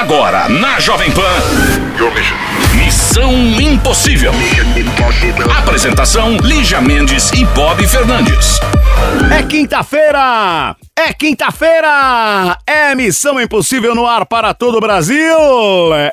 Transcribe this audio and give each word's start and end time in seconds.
Agora, 0.00 0.48
na 0.48 0.80
Jovem 0.80 1.10
Pan. 1.10 1.20
Missão 2.74 3.34
Impossível. 3.60 4.32
Apresentação: 5.58 6.38
Lígia 6.38 6.80
Mendes 6.80 7.30
e 7.32 7.44
Bob 7.44 7.86
Fernandes. 7.86 8.58
É 9.30 9.42
quinta-feira! 9.42 10.74
É 10.98 11.12
quinta-feira! 11.12 12.56
É 12.66 12.94
Missão 12.94 13.38
Impossível 13.38 13.94
no 13.94 14.06
ar 14.06 14.24
para 14.24 14.54
todo 14.54 14.78
o 14.78 14.80
Brasil! 14.80 15.36